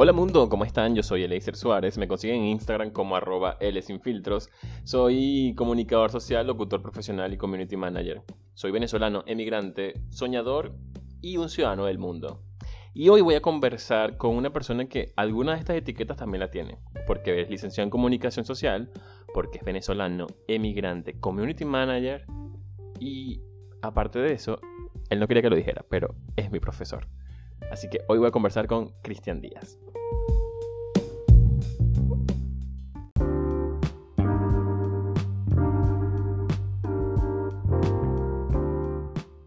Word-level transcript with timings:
Hola 0.00 0.12
mundo, 0.12 0.48
¿cómo 0.48 0.64
están? 0.64 0.94
Yo 0.94 1.02
soy 1.02 1.24
Eleiser 1.24 1.56
Suárez, 1.56 1.98
me 1.98 2.06
consiguen 2.06 2.36
en 2.36 2.44
Instagram 2.44 2.92
como 2.92 3.16
arroba. 3.16 3.58
Soy 4.84 5.54
comunicador 5.56 6.12
social, 6.12 6.46
locutor 6.46 6.82
profesional 6.82 7.32
y 7.32 7.36
community 7.36 7.76
manager. 7.76 8.22
Soy 8.54 8.70
venezolano, 8.70 9.24
emigrante, 9.26 9.94
soñador 10.08 10.72
y 11.20 11.36
un 11.36 11.48
ciudadano 11.48 11.86
del 11.86 11.98
mundo. 11.98 12.44
Y 12.94 13.08
hoy 13.08 13.22
voy 13.22 13.34
a 13.34 13.42
conversar 13.42 14.16
con 14.16 14.36
una 14.36 14.52
persona 14.52 14.88
que 14.88 15.12
alguna 15.16 15.54
de 15.54 15.58
estas 15.58 15.74
etiquetas 15.74 16.16
también 16.16 16.42
la 16.42 16.50
tiene, 16.52 16.78
porque 17.04 17.40
es 17.40 17.50
licenciado 17.50 17.84
en 17.84 17.90
comunicación 17.90 18.44
social, 18.44 18.92
porque 19.34 19.58
es 19.58 19.64
venezolano, 19.64 20.28
emigrante, 20.46 21.18
community 21.18 21.64
manager 21.64 22.24
y 23.00 23.40
aparte 23.82 24.20
de 24.20 24.32
eso, 24.32 24.60
él 25.10 25.18
no 25.18 25.26
quería 25.26 25.42
que 25.42 25.50
lo 25.50 25.56
dijera, 25.56 25.84
pero 25.90 26.14
es 26.36 26.52
mi 26.52 26.60
profesor. 26.60 27.08
Así 27.70 27.88
que 27.88 28.00
hoy 28.08 28.18
voy 28.18 28.28
a 28.28 28.30
conversar 28.30 28.66
con 28.66 28.92
Cristian 29.02 29.40
Díaz. 29.40 29.78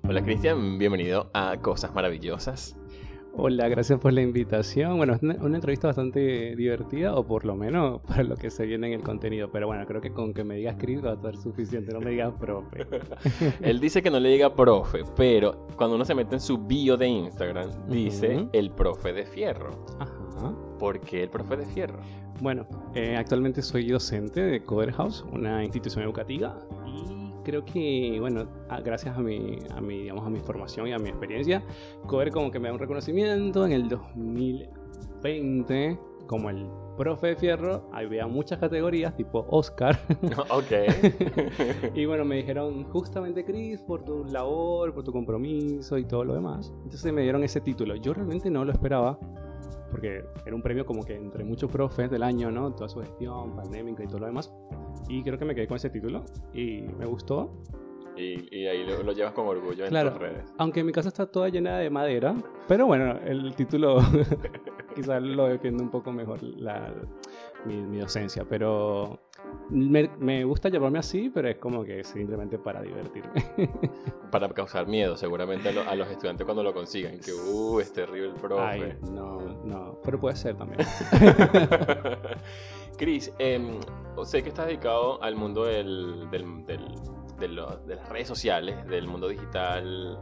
Hola 0.07 0.23
Cristian, 0.23 0.77
bienvenido 0.77 1.31
a 1.33 1.57
Cosas 1.61 1.93
Maravillosas. 1.93 2.80
Hola, 3.33 3.69
gracias 3.69 3.97
por 3.97 4.11
la 4.11 4.21
invitación. 4.21 4.97
Bueno, 4.97 5.13
es 5.13 5.23
una, 5.23 5.35
entrevista 5.55 5.87
bastante 5.87 6.53
divertida, 6.55 7.15
o 7.15 7.25
por 7.25 7.45
lo 7.45 7.55
menos 7.55 8.01
para 8.07 8.23
lo 8.23 8.35
que 8.35 8.51
se 8.51 8.65
viene 8.65 8.87
en 8.87 8.93
el 8.93 9.01
contenido. 9.01 9.49
Pero 9.51 9.67
bueno, 9.67 9.85
creo 9.85 10.01
que 10.01 10.11
con 10.11 10.33
que 10.33 10.43
me 10.43 10.55
digas 10.55 10.75
Chris 10.77 11.03
va 11.03 11.11
a 11.11 11.13
estar 11.13 11.37
suficiente, 11.37 11.93
no 11.93 12.01
me 12.01 12.11
digas 12.11 12.33
profe. 12.39 12.85
Él 13.61 13.79
dice 13.79 14.01
que 14.01 14.09
no 14.09 14.19
le 14.19 14.29
diga 14.29 14.53
profe, 14.53 15.03
pero 15.15 15.67
cuando 15.77 15.95
uno 15.95 16.03
se 16.03 16.13
mete 16.13 16.35
en 16.35 16.41
su 16.41 16.57
bio 16.57 16.97
de 16.97 17.07
Instagram, 17.07 17.69
dice 17.87 18.47
el 18.51 18.71
profe 18.71 19.13
de 19.13 19.25
fierro. 19.25 19.85
Ajá. 19.99 20.53
¿Por 20.77 20.99
qué 20.99 21.23
el 21.23 21.29
profe 21.29 21.55
de 21.55 21.65
fierro? 21.65 21.99
Bueno, 22.41 22.67
eh, 22.95 23.15
actualmente 23.15 23.61
soy 23.61 23.87
docente 23.87 24.41
de 24.41 24.63
Coder 24.63 24.91
House, 24.93 25.23
una 25.31 25.63
institución 25.63 26.03
educativa, 26.03 26.59
y 26.87 27.20
creo 27.43 27.65
que, 27.65 28.17
bueno, 28.19 28.47
gracias 28.83 29.17
a 29.17 29.21
mi, 29.21 29.57
a 29.75 29.81
mi, 29.81 30.03
digamos, 30.03 30.23
a 30.25 30.29
mi 30.29 30.39
formación 30.39 30.87
y 30.87 30.93
a 30.93 30.99
mi 30.99 31.09
experiencia, 31.09 31.63
Cover 32.07 32.31
como 32.31 32.51
que 32.51 32.59
me 32.59 32.67
da 32.67 32.73
un 32.73 32.79
reconocimiento 32.79 33.65
en 33.65 33.71
el 33.71 33.89
2020 33.89 35.99
como 36.27 36.49
el 36.49 36.67
profe 36.95 37.27
de 37.27 37.35
fierro, 37.35 37.89
había 37.91 38.25
muchas 38.25 38.57
categorías, 38.59 39.17
tipo 39.17 39.45
Oscar. 39.49 39.99
ok. 40.49 40.71
y 41.93 42.05
bueno, 42.05 42.23
me 42.23 42.37
dijeron, 42.37 42.85
justamente 42.85 43.43
Chris, 43.43 43.81
por 43.81 44.05
tu 44.05 44.23
labor, 44.23 44.93
por 44.93 45.03
tu 45.03 45.11
compromiso 45.11 45.97
y 45.97 46.05
todo 46.05 46.23
lo 46.23 46.33
demás. 46.33 46.71
Entonces 46.83 47.11
me 47.11 47.23
dieron 47.23 47.43
ese 47.43 47.59
título. 47.59 47.95
Yo 47.95 48.13
realmente 48.13 48.49
no 48.49 48.63
lo 48.63 48.71
esperaba, 48.71 49.19
porque 49.91 50.23
era 50.45 50.55
un 50.55 50.61
premio 50.61 50.85
como 50.85 51.03
que 51.03 51.15
entre 51.15 51.43
muchos 51.43 51.71
profes 51.71 52.09
del 52.09 52.23
año, 52.23 52.49
¿no? 52.49 52.73
Toda 52.73 52.89
su 52.89 53.01
gestión, 53.01 53.55
pandémica 53.55 54.03
y 54.03 54.07
todo 54.07 54.19
lo 54.19 54.25
demás. 54.27 54.51
Y 55.09 55.23
creo 55.23 55.37
que 55.37 55.45
me 55.45 55.53
quedé 55.53 55.67
con 55.67 55.77
ese 55.77 55.89
título 55.89 56.23
y 56.53 56.81
me 56.97 57.05
gustó. 57.05 57.61
Y, 58.17 58.67
ahí 58.67 58.85
lo, 58.85 59.13
llevas 59.13 59.33
con 59.33 59.47
orgullo 59.47 59.85
en 59.85 59.89
tus 59.89 60.17
redes. 60.17 60.53
Aunque 60.57 60.83
mi 60.83 60.91
casa 60.91 61.07
está 61.07 61.25
toda 61.25 61.49
llena 61.49 61.79
de 61.79 61.89
madera, 61.89 62.35
pero 62.67 62.85
bueno, 62.85 63.17
el 63.25 63.55
título 63.55 63.99
quizás 64.95 65.21
lo 65.23 65.47
defiende 65.47 65.81
un 65.81 65.89
poco 65.89 66.11
mejor 66.11 66.43
la, 66.43 66.93
mi, 67.65 67.97
docencia, 67.97 68.45
pero 68.47 69.19
me, 69.71 70.43
gusta 70.43 70.69
llamarme 70.69 70.99
así, 70.99 71.31
pero 71.33 71.49
es 71.49 71.57
como 71.57 71.83
que 71.83 72.03
simplemente 72.03 72.57
para 72.57 72.81
divertirme. 72.81 73.43
para 74.31 74.49
causar 74.49 74.87
miedo, 74.87 75.17
seguramente, 75.17 75.69
a, 75.69 75.95
los 75.95 76.09
estudiantes 76.09 76.45
cuando 76.45 76.63
lo 76.63 76.73
consigan, 76.73 77.19
que, 77.19 77.33
uh, 77.33 77.79
es 77.79 77.91
terrible 77.93 78.29
el 78.29 78.35
profe. 78.35 78.61
Ay, 78.61 78.97
no, 79.11 79.39
no, 79.63 79.99
pero 80.03 80.19
puede 80.19 80.35
ser 80.35 80.55
también. 80.55 80.79
Cris, 82.97 83.33
em, 83.39 83.79
sé 84.25 84.43
que 84.43 84.49
estás 84.49 84.67
dedicado 84.67 85.21
al 85.23 85.35
mundo 85.35 85.65
del, 85.65 86.29
del, 86.29 86.65
de, 87.39 87.47
las 87.47 88.09
redes 88.09 88.27
sociales, 88.27 88.85
del 88.87 89.07
mundo 89.07 89.27
digital, 89.27 90.19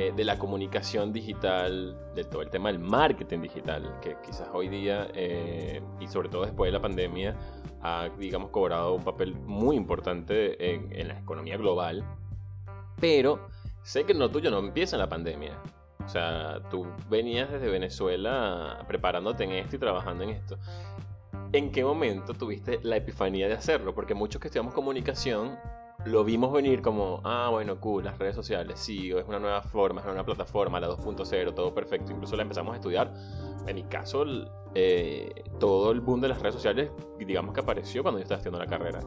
eh, 0.00 0.14
de 0.16 0.24
la 0.24 0.38
comunicación 0.38 1.12
digital, 1.12 1.94
de 2.14 2.24
todo 2.24 2.40
el 2.40 2.48
tema 2.48 2.72
del 2.72 2.78
marketing 2.78 3.40
digital, 3.42 3.98
que 4.00 4.16
quizás 4.24 4.48
hoy 4.50 4.70
día, 4.70 5.08
eh, 5.12 5.82
y 6.00 6.08
sobre 6.08 6.30
todo 6.30 6.46
después 6.46 6.68
de 6.68 6.72
la 6.72 6.80
pandemia, 6.80 7.36
ha, 7.82 8.08
digamos, 8.18 8.48
cobrado 8.48 8.94
un 8.94 9.04
papel 9.04 9.34
muy 9.34 9.76
importante 9.76 10.74
en, 10.74 11.06
la 11.06 11.18
economía 11.18 11.58
global. 11.58 12.02
Pero 12.98 13.46
sé 13.82 14.04
que 14.04 14.14
lo 14.14 14.30
tuyo 14.30 14.50
no 14.50 14.60
empieza 14.60 14.96
en 14.96 15.00
la 15.00 15.08
pandemia. 15.10 15.60
O 16.02 16.08
sea, 16.08 16.62
tú 16.70 16.86
venías 17.10 17.50
desde 17.50 17.68
Venezuela 17.68 18.82
preparándote 18.88 19.44
en 19.44 19.52
esto 19.52 19.76
y 19.76 19.78
trabajando 19.80 20.24
en 20.24 20.30
esto. 20.30 20.56
¿En 21.52 21.70
qué 21.70 21.84
momento 21.84 22.32
tuviste 22.32 22.80
la 22.84 22.96
epifanía 22.96 23.48
de 23.48 23.54
hacerlo? 23.54 23.94
Porque 23.94 24.14
muchos 24.14 24.40
que 24.40 24.48
estudiamos 24.48 24.72
comunicación 24.72 25.58
lo 26.04 26.24
vimos 26.24 26.52
venir 26.52 26.82
como, 26.82 27.20
ah, 27.24 27.48
bueno, 27.50 27.78
cool, 27.80 28.04
las 28.04 28.18
redes 28.18 28.34
sociales, 28.34 28.78
sí, 28.78 29.10
es 29.10 29.24
una 29.26 29.38
nueva 29.38 29.62
forma, 29.62 30.00
es 30.00 30.04
una 30.04 30.14
nueva 30.14 30.26
plataforma, 30.26 30.80
la 30.80 30.88
2.0, 30.88 31.54
todo 31.54 31.74
perfecto. 31.74 32.12
Incluso 32.12 32.36
la 32.36 32.42
empezamos 32.42 32.72
a 32.74 32.76
estudiar. 32.76 33.12
En 33.66 33.74
mi 33.74 33.84
caso, 33.84 34.24
eh, 34.74 35.44
todo 35.58 35.92
el 35.92 36.00
boom 36.00 36.20
de 36.20 36.28
las 36.28 36.40
redes 36.40 36.54
sociales, 36.54 36.90
digamos 37.18 37.54
que 37.54 37.60
apareció 37.60 38.02
cuando 38.02 38.18
yo 38.18 38.22
estaba 38.22 38.38
haciendo 38.38 38.58
la 38.58 38.66
carrera. 38.66 39.00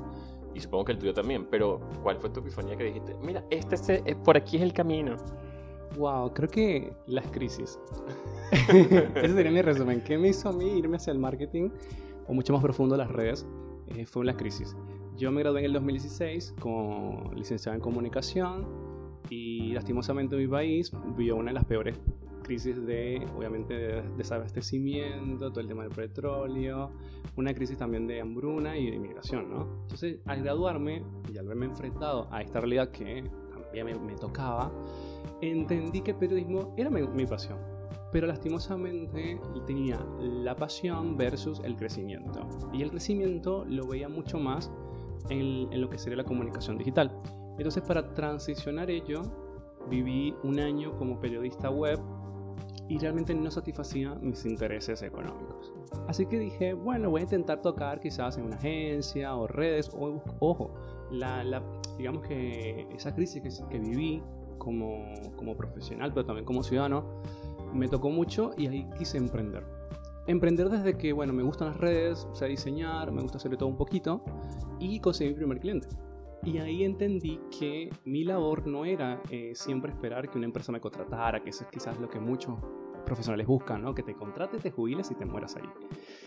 Y 0.54 0.60
supongo 0.60 0.86
que 0.86 0.92
el 0.92 1.00
tuyo 1.00 1.14
también. 1.14 1.48
Pero, 1.50 1.80
¿cuál 2.04 2.18
fue 2.18 2.30
tu 2.30 2.40
epifanía 2.42 2.76
que 2.76 2.84
dijiste? 2.86 3.16
Mira, 3.22 3.44
este 3.50 3.76
es, 3.76 4.16
por 4.18 4.38
aquí 4.38 4.58
es 4.58 4.64
el 4.64 4.74
camino. 4.74 5.16
Wow, 5.98 6.34
creo 6.34 6.50
que 6.50 6.94
las 7.08 7.26
crisis. 7.28 7.80
Ese 8.52 9.34
sería 9.34 9.52
mi 9.52 9.62
resumen. 9.62 10.04
¿Qué 10.04 10.18
me 10.18 10.30
hizo 10.30 10.50
a 10.50 10.54
mí 10.54 10.78
irme 10.78 10.98
hacia 10.98 11.12
el 11.12 11.20
marketing? 11.20 11.70
o 12.28 12.34
mucho 12.34 12.54
más 12.54 12.62
profundo 12.62 12.96
las 12.98 13.12
redes, 13.12 13.46
eh, 13.88 14.06
fue 14.06 14.26
la 14.26 14.36
crisis. 14.36 14.76
Yo 15.18 15.32
me 15.32 15.42
gradué 15.42 15.60
en 15.60 15.66
el 15.66 15.74
2016 15.74 16.56
como 16.60 17.32
licenciado 17.36 17.76
en 17.76 17.82
comunicación 17.82 18.66
y 19.30 19.72
lastimosamente 19.74 20.36
mi 20.36 20.48
país 20.48 20.92
vivió 21.16 21.36
una 21.36 21.52
de 21.52 21.56
las 21.56 21.66
peores 21.66 22.00
crisis 22.44 22.86
de, 22.86 23.26
obviamente, 23.38 23.74
de 23.74 24.02
desabastecimiento, 24.18 25.50
todo 25.50 25.62
el 25.62 25.68
tema 25.68 25.84
del 25.84 25.94
petróleo, 25.94 26.92
una 27.38 27.54
crisis 27.54 27.78
también 27.78 28.06
de 28.06 28.20
hambruna 28.20 28.78
y 28.78 28.90
de 28.90 28.98
inmigración, 28.98 29.50
¿no? 29.50 29.82
Entonces, 29.84 30.20
al 30.26 30.44
graduarme 30.44 31.04
y 31.32 31.38
al 31.38 31.48
verme 31.48 31.68
enfrentado 31.68 32.28
a 32.32 32.42
esta 32.42 32.60
realidad 32.60 32.90
que 32.90 33.24
también 33.74 34.06
me, 34.06 34.16
tocaba, 34.16 34.72
entendí 35.42 36.02
que 36.02 36.12
el 36.12 36.18
periodismo 36.18 36.74
era 36.78 36.90
mi 36.90 37.26
pasión 37.26 37.74
pero 38.14 38.28
lastimosamente 38.28 39.42
tenía 39.66 40.00
la 40.22 40.56
pasión 40.56 41.18
versus 41.18 41.60
el 41.64 41.76
crecimiento. 41.76 42.48
Y 42.72 42.84
el 42.84 42.92
crecimiento 42.92 43.66
lo 43.68 43.88
veía 43.88 44.08
mucho 44.08 44.38
más 44.38 44.72
en, 45.30 45.80
lo 45.80 45.90
que 45.90 45.98
sería 45.98 46.18
la 46.18 46.24
comunicación 46.24 46.78
digital. 46.78 47.12
Entonces 47.58 47.84
para 47.84 48.14
transicionar 48.14 48.90
ello, 48.90 49.22
viví 49.90 50.36
un 50.44 50.60
año 50.60 50.98
como 50.98 51.20
periodista 51.20 51.70
web 51.70 52.00
y 52.90 52.98
realmente 52.98 53.34
no 53.34 53.50
satisfacía 53.50 54.16
mis 54.16 54.46
intereses 54.46 55.02
económicos. 55.02 55.74
Así 56.08 56.26
que 56.26 56.40
dije, 56.40 56.74
bueno, 56.74 57.10
voy 57.10 57.22
a 57.22 57.24
intentar 57.24 57.62
tocar 57.62 58.00
quizás 58.00 58.38
en 58.38 58.46
una 58.46 58.56
agencia 58.58 59.36
o 59.36 59.48
redes, 59.48 59.90
o, 59.94 60.22
ojo, 60.40 60.74
la, 61.12 61.64
digamos 61.98 62.28
que 62.28 62.88
esa 62.94 63.14
crisis 63.14 63.42
que, 63.42 63.50
que 63.70 63.80
viví 63.80 64.22
como, 64.58 65.04
como 65.36 65.56
profesional, 65.56 66.12
pero 66.14 66.26
también 66.26 66.46
como 66.46 66.64
ciudadano, 66.64 67.22
me 67.74 67.88
tocó 67.88 68.10
mucho 68.10 68.52
y 68.58 68.68
ahí 68.68 68.90
quise 68.98 69.18
emprender. 69.18 69.64
Emprender 70.26 70.70
desde 70.70 70.98
que, 70.98 71.12
bueno, 71.12 71.34
me 71.34 71.44
gustan 71.44 71.70
las 71.70 71.78
redes, 71.78 72.28
sea, 72.34 72.48
diseñar, 72.48 73.12
me 73.12 73.22
gusta 73.22 73.38
hacerle 73.38 73.58
todo 73.58 73.68
un 73.68 73.76
poquito 73.76 74.24
y 74.80 75.00
conseguí 75.00 75.32
mi 75.32 75.36
primer 75.36 75.60
cliente. 75.60 75.88
Y 76.44 76.58
ahí 76.58 76.84
entendí 76.84 77.40
que 77.58 77.90
mi 78.06 78.24
labor 78.24 78.66
no 78.68 78.86
era 78.86 79.22
eh, 79.30 79.52
siempre 79.54 79.92
esperar 79.92 80.30
que 80.30 80.38
una 80.38 80.46
empresa 80.46 80.72
me 80.72 80.80
contratara, 80.80 81.42
que 81.42 81.50
eso 81.50 81.64
es 81.64 81.70
quizás 81.70 82.00
lo 82.00 82.10
que 82.10 82.20
muchos 82.20 82.58
profesionales 83.06 83.48
buscan, 83.48 83.82
¿no? 83.82 83.94
Que 83.94 84.04
te 84.04 84.14
contrates, 84.14 84.62
te 84.62 84.72
jubiles 84.72 85.12
y 85.12 85.16
te 85.16 85.26
mueras 85.26 85.56
ahí. 85.58 85.70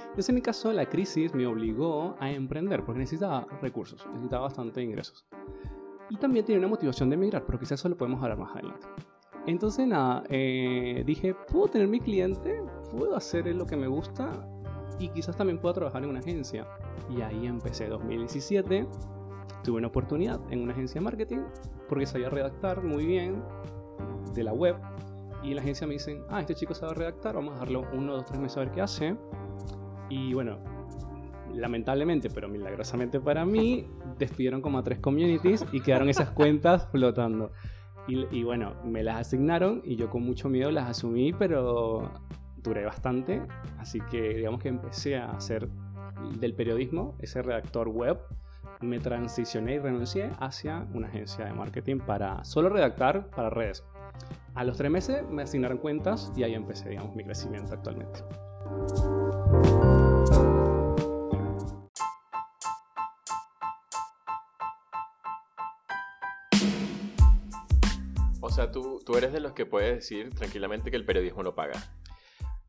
Entonces, 0.00 0.28
en 0.28 0.34
mi 0.34 0.42
caso, 0.42 0.72
la 0.72 0.86
crisis 0.86 1.34
me 1.34 1.46
obligó 1.46 2.16
a 2.18 2.30
emprender 2.30 2.84
porque 2.84 3.00
necesitaba 3.00 3.46
recursos, 3.62 4.06
necesitaba 4.12 4.44
bastante 4.44 4.82
ingresos. 4.82 5.26
Y 6.10 6.16
también 6.16 6.44
tenía 6.44 6.58
una 6.58 6.68
motivación 6.68 7.10
de 7.10 7.16
emigrar, 7.16 7.44
pero 7.44 7.58
quizás 7.58 7.80
eso 7.80 7.88
lo 7.88 7.96
podemos 7.96 8.22
hablar 8.22 8.38
más 8.38 8.52
adelante. 8.52 8.86
Entonces 9.46 9.86
nada, 9.86 10.24
eh, 10.28 11.04
dije, 11.06 11.34
puedo 11.34 11.68
tener 11.68 11.88
mi 11.88 12.00
cliente, 12.00 12.60
puedo 12.90 13.16
hacer 13.16 13.46
lo 13.54 13.64
que 13.66 13.76
me 13.76 13.86
gusta 13.86 14.48
y 14.98 15.08
quizás 15.08 15.36
también 15.36 15.58
puedo 15.58 15.74
trabajar 15.74 16.02
en 16.02 16.10
una 16.10 16.18
agencia. 16.18 16.66
Y 17.08 17.20
ahí 17.20 17.46
empecé 17.46 17.88
2017, 17.88 18.86
tuve 19.62 19.78
una 19.78 19.88
oportunidad 19.88 20.40
en 20.50 20.62
una 20.62 20.72
agencia 20.72 21.00
de 21.00 21.04
marketing 21.04 21.38
porque 21.88 22.06
sabía 22.06 22.28
redactar 22.28 22.82
muy 22.82 23.06
bien 23.06 23.42
de 24.34 24.42
la 24.42 24.52
web 24.52 24.76
y 25.42 25.54
la 25.54 25.60
agencia 25.60 25.86
me 25.86 25.94
dicen, 25.94 26.22
ah, 26.28 26.40
este 26.40 26.56
chico 26.56 26.74
sabe 26.74 26.94
redactar, 26.94 27.36
vamos 27.36 27.54
a 27.54 27.58
darle 27.58 27.78
uno, 27.78 28.14
dos, 28.14 28.24
tres 28.24 28.40
meses 28.40 28.56
a 28.56 28.60
ver 28.60 28.72
qué 28.72 28.80
hace. 28.80 29.16
Y 30.08 30.34
bueno, 30.34 30.58
lamentablemente, 31.54 32.30
pero 32.30 32.48
milagrosamente 32.48 33.20
para 33.20 33.44
mí, 33.44 33.86
despidieron 34.18 34.60
como 34.60 34.78
a 34.78 34.82
tres 34.82 34.98
communities 34.98 35.64
y 35.70 35.80
quedaron 35.80 36.08
esas 36.08 36.30
cuentas 36.30 36.88
flotando. 36.90 37.52
Y, 38.08 38.44
bueno, 38.44 38.74
me 38.84 39.02
las 39.02 39.16
asignaron 39.16 39.82
y 39.84 39.96
yo 39.96 40.08
con 40.10 40.22
mucho 40.22 40.48
miedo 40.48 40.70
las 40.70 40.88
asumí, 40.88 41.32
pero 41.32 42.12
duré 42.58 42.84
bastante, 42.84 43.42
así 43.78 44.00
que 44.10 44.34
digamos 44.34 44.62
que 44.62 44.68
empecé 44.68 45.16
a 45.16 45.30
hacer 45.32 45.68
del 46.38 46.54
periodismo 46.54 47.16
ese 47.20 47.42
redactor 47.42 47.88
web. 47.88 48.18
Me 48.80 49.00
transicioné 49.00 49.74
y 49.74 49.78
renuncié 49.78 50.30
hacia 50.38 50.86
una 50.92 51.08
agencia 51.08 51.46
de 51.46 51.52
marketing 51.52 51.98
para 51.98 52.44
solo 52.44 52.68
redactar 52.68 53.28
para 53.30 53.50
redes. 53.50 53.82
A 54.54 54.64
los 54.64 54.76
tres 54.76 54.90
meses 54.90 55.28
me 55.28 55.42
asignaron 55.42 55.78
cuentas 55.78 56.32
y 56.36 56.44
ahí 56.44 56.54
empecé, 56.54 56.90
digamos, 56.90 57.14
mi 57.16 57.24
crecimiento 57.24 57.74
actualmente. 57.74 58.20
Tú, 69.06 69.16
eres 69.16 69.32
de 69.32 69.40
los 69.40 69.52
que 69.52 69.64
puedes 69.64 69.94
decir 69.94 70.34
tranquilamente 70.34 70.90
que 70.90 70.96
el 70.96 71.06
periodismo 71.06 71.42
no 71.42 71.54
paga. 71.54 71.80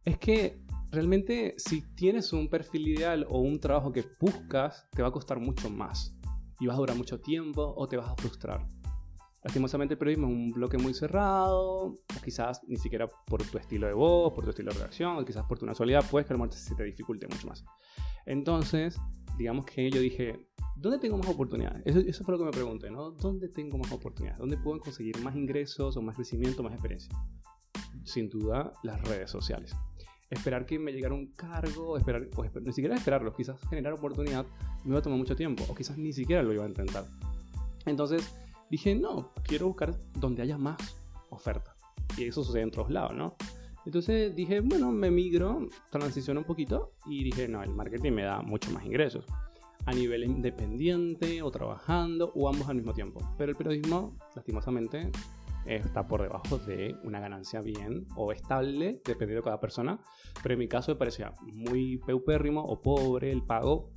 Es 0.06 0.18
que 0.18 0.62
realmente 0.92 1.56
si 1.57 1.81
tienes 1.95 2.31
un 2.31 2.48
perfil 2.48 2.88
ideal 2.88 3.25
o 3.30 3.39
un 3.39 3.60
trabajo 3.60 3.92
que 3.92 4.06
buscas, 4.22 4.88
te 4.92 5.01
va 5.01 5.10
a 5.10 5.12
costar 5.12 5.39
mucho 5.39 5.69
más. 5.69 6.16
Y 6.60 6.68
vas 6.68 6.75
a 6.75 6.80
durar 6.80 6.95
mucho 6.95 7.19
tiempo 7.19 7.74
o 7.75 7.88
te 7.88 7.98
vas 7.98 8.07
a 8.07 8.16
frustrar. 8.16 8.66
Lastimosamente 9.44 9.94
el 9.94 9.98
periodismo 9.98 10.28
es 10.28 10.34
un 10.34 10.51
bloque 10.51 10.78
muy 10.78 10.94
cerrado, 10.94 11.95
quizás 12.24 12.62
ni 12.68 12.78
siquiera 12.78 13.07
por 13.07 13.44
tu 13.44 13.57
estilo 13.57 13.88
de 13.88 13.94
voz, 13.94 14.34
por 14.34 14.44
tu 14.44 14.50
estilo 14.51 14.72
de 14.72 14.78
redacción, 14.78 15.18
o 15.18 15.25
quizás 15.25 15.45
por 15.45 15.60
tu 15.60 15.66
nacionalidad, 15.66 16.04
puedes 16.10 16.28
que 16.28 16.34
a 16.34 16.38
lo 16.38 16.51
se 16.51 16.75
te 16.75 16.84
dificulte 16.84 17.28
mucho 17.28 17.48
más. 17.48 17.63
Entonces, 18.25 19.00
digamos 19.38 19.66
que 19.66 19.89
yo 19.89 20.01
dije, 20.01 20.48
¿dónde 20.75 21.00
tengo 21.00 21.18
más 21.18 21.28
oportunidades? 21.28 21.81
Eso, 21.86 22.24
fue 22.24 22.34
lo 22.34 22.39
que 22.39 22.45
me 22.45 22.51
pregunté, 22.51 22.89
¿no? 22.89 23.12
¿Dónde 23.12 23.50
tengo 23.50 23.78
más 23.78 23.92
oportunidades? 23.92 24.39
¿Dónde 24.39 24.57
puedo 24.57 24.80
conseguir 24.80 25.19
más 25.22 25.36
ingresos 25.36 25.95
o 25.98 26.01
más 26.01 26.16
crecimiento, 26.16 26.63
más 26.63 26.74
experiencia? 26.74 27.16
Sin 28.04 28.30
duda, 28.30 28.74
las 28.84 29.01
redes 29.07 29.30
sociales. 29.30 29.75
Esperar 30.30 30.66
que 30.66 30.78
me 30.78 30.92
llegara 30.92 31.13
un 31.13 31.28
cargo, 31.28 31.98
esperar, 31.98 32.28
o 32.36 32.44
ni 32.60 32.74
siquiera 32.74 32.95
esperarlo, 32.95 33.34
quizás 33.34 33.60
generar 33.69 33.94
oportunidad, 33.94 34.45
me 34.84 34.92
iba 34.92 35.00
a 35.00 35.01
tomar 35.01 35.18
mucho 35.18 35.36
tiempo, 35.36 35.63
o 35.69 35.75
quizás 35.75 35.98
ni 35.98 36.12
siquiera 36.12 36.44
lo 36.44 36.54
iba 36.54 36.66
a 36.66 36.68
intentar. 36.68 37.06
Entonces, 37.86 38.34
dije, 38.69 38.95
no, 38.95 39.31
quiero 39.44 39.68
buscar 39.68 39.95
donde 40.13 40.42
haya 40.42 40.57
más 40.57 40.78
oferta. 41.30 41.75
Y 42.18 42.25
eso 42.25 42.44
sucede 42.44 42.63
en 42.63 42.69
otros 42.69 42.89
lados, 42.89 43.13
¿no? 43.16 43.36
Entonces 43.88 44.36
dije, 44.36 44.60
bueno, 44.60 44.92
me 44.92 45.10
migro, 45.10 45.66
transiciono 45.89 46.42
un 46.42 46.45
poquito 46.45 46.92
y 47.06 47.24
dije, 47.24 47.48
no, 47.48 47.63
el 47.63 47.74
marketing 47.74 48.12
me 48.12 48.24
da 48.24 48.42
mucho 48.42 48.69
más 48.72 48.86
ingresos 48.86 49.24
a 49.86 49.94
nivel 49.94 50.25
independiente 50.25 51.42
o 51.42 51.50
trabajando 51.51 52.34
o 52.36 52.50
ambos 52.50 52.68
al 52.68 52.75
mismo 52.75 52.94
tiempo. 52.94 53.22
Pero 53.38 53.51
el 53.51 53.57
periodismo, 53.57 54.18
lastimosamente, 54.36 55.10
está 55.66 56.06
por 56.06 56.22
debajo 56.22 56.57
de 56.57 56.98
una 57.06 57.22
ganancia 57.22 57.62
bien 57.62 58.06
o 58.18 58.34
estable, 58.34 59.01
dependiendo 59.06 59.36
de 59.36 59.44
cada 59.44 59.62
persona. 59.62 60.01
Pero 60.44 60.56
en 60.56 60.60
mi 60.60 60.68
caso 60.68 60.92
me 60.92 60.98
parecía 60.98 61.31
muy 61.54 61.95
peupérrimo 62.00 62.66
o 62.66 62.81
pobre 62.81 63.31
el 63.31 63.42
pago 63.42 63.94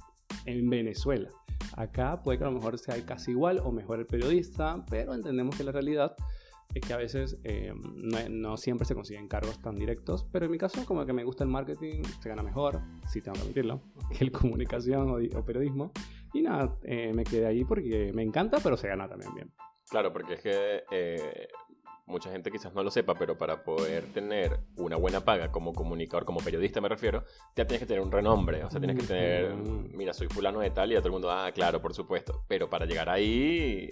en 0.46 0.70
Venezuela. 0.70 1.31
Acá 1.76 2.22
puede 2.22 2.38
que 2.38 2.44
a 2.44 2.46
lo 2.46 2.54
mejor 2.54 2.78
sea 2.78 3.04
casi 3.04 3.32
igual 3.32 3.58
o 3.64 3.72
mejor 3.72 3.98
el 3.98 4.06
periodista, 4.06 4.84
pero 4.88 5.14
entendemos 5.14 5.56
que 5.56 5.64
la 5.64 5.72
realidad 5.72 6.14
es 6.75 6.87
que 6.87 6.93
a 6.93 6.96
veces 6.96 7.40
eh, 7.44 7.72
no, 7.75 8.56
siempre 8.56 8.87
se 8.87 8.94
consiguen 8.94 9.28
cargos 9.28 9.61
tan 9.61 9.76
directos, 9.76 10.26
pero 10.31 10.46
en 10.46 10.52
mi 10.52 10.58
caso 10.58 10.84
como 10.84 11.05
que 11.05 11.12
me 11.12 11.25
gusta 11.25 11.44
el 11.44 11.50
marketing, 11.50 12.02
se 12.20 12.28
gana 12.28 12.43
mejor, 12.43 12.81
si 13.08 13.20
tengo 13.20 13.34
que 13.34 13.43
admitirlo, 13.43 13.81
que 14.17 14.25
el 14.25 14.31
comunicación 14.31 15.11
o, 15.11 15.44
periodismo. 15.44 15.93
Y 16.32 16.43
nada, 16.43 16.76
eh, 16.84 17.12
me 17.12 17.25
quedé 17.25 17.46
ahí 17.46 17.64
porque 17.64 18.12
me 18.14 18.22
encanta, 18.22 18.58
pero 18.62 18.76
se 18.76 18.87
gana 18.87 19.08
también 19.08 19.34
bien. 19.34 19.52
Claro, 19.88 20.12
porque 20.12 20.34
es 20.34 20.40
que 20.40 20.84
eh, 20.93 21.49
mucha 22.06 22.31
gente 22.31 22.52
quizás 22.52 22.73
no 22.73 22.84
lo 22.84 22.90
sepa, 22.93 23.14
pero 23.14 23.37
para 23.37 23.64
poder 23.64 24.05
tener 24.12 24.61
una 24.76 24.96
buena 24.96 25.25
paga 25.25 25.50
como 25.50 25.73
comunicador, 25.73 26.25
como 26.25 26.38
periodista 26.40 26.81
me 26.81 26.88
refiero, 26.88 27.25
ya 27.56 27.66
tienes 27.66 27.81
que 27.81 27.87
tener 27.87 28.00
un 28.00 28.12
renombre. 28.12 28.62
O 28.62 28.70
sea, 28.70 28.78
tienes 28.78 29.00
que 29.00 29.06
tener, 29.06 29.55
mira, 29.55 30.12
soy 30.12 30.28
fulano 30.28 30.61
de 30.61 30.70
tal 30.70 30.93
y 30.93 30.94
a 30.94 30.99
todo 30.99 31.08
el 31.08 31.12
mundo, 31.14 31.32
ah, 31.32 31.50
claro, 31.52 31.81
por 31.82 31.94
supuesto. 31.94 32.44
Pero 32.46 32.70
para 32.70 32.87
llegar 32.87 33.08
ahí 33.08 33.90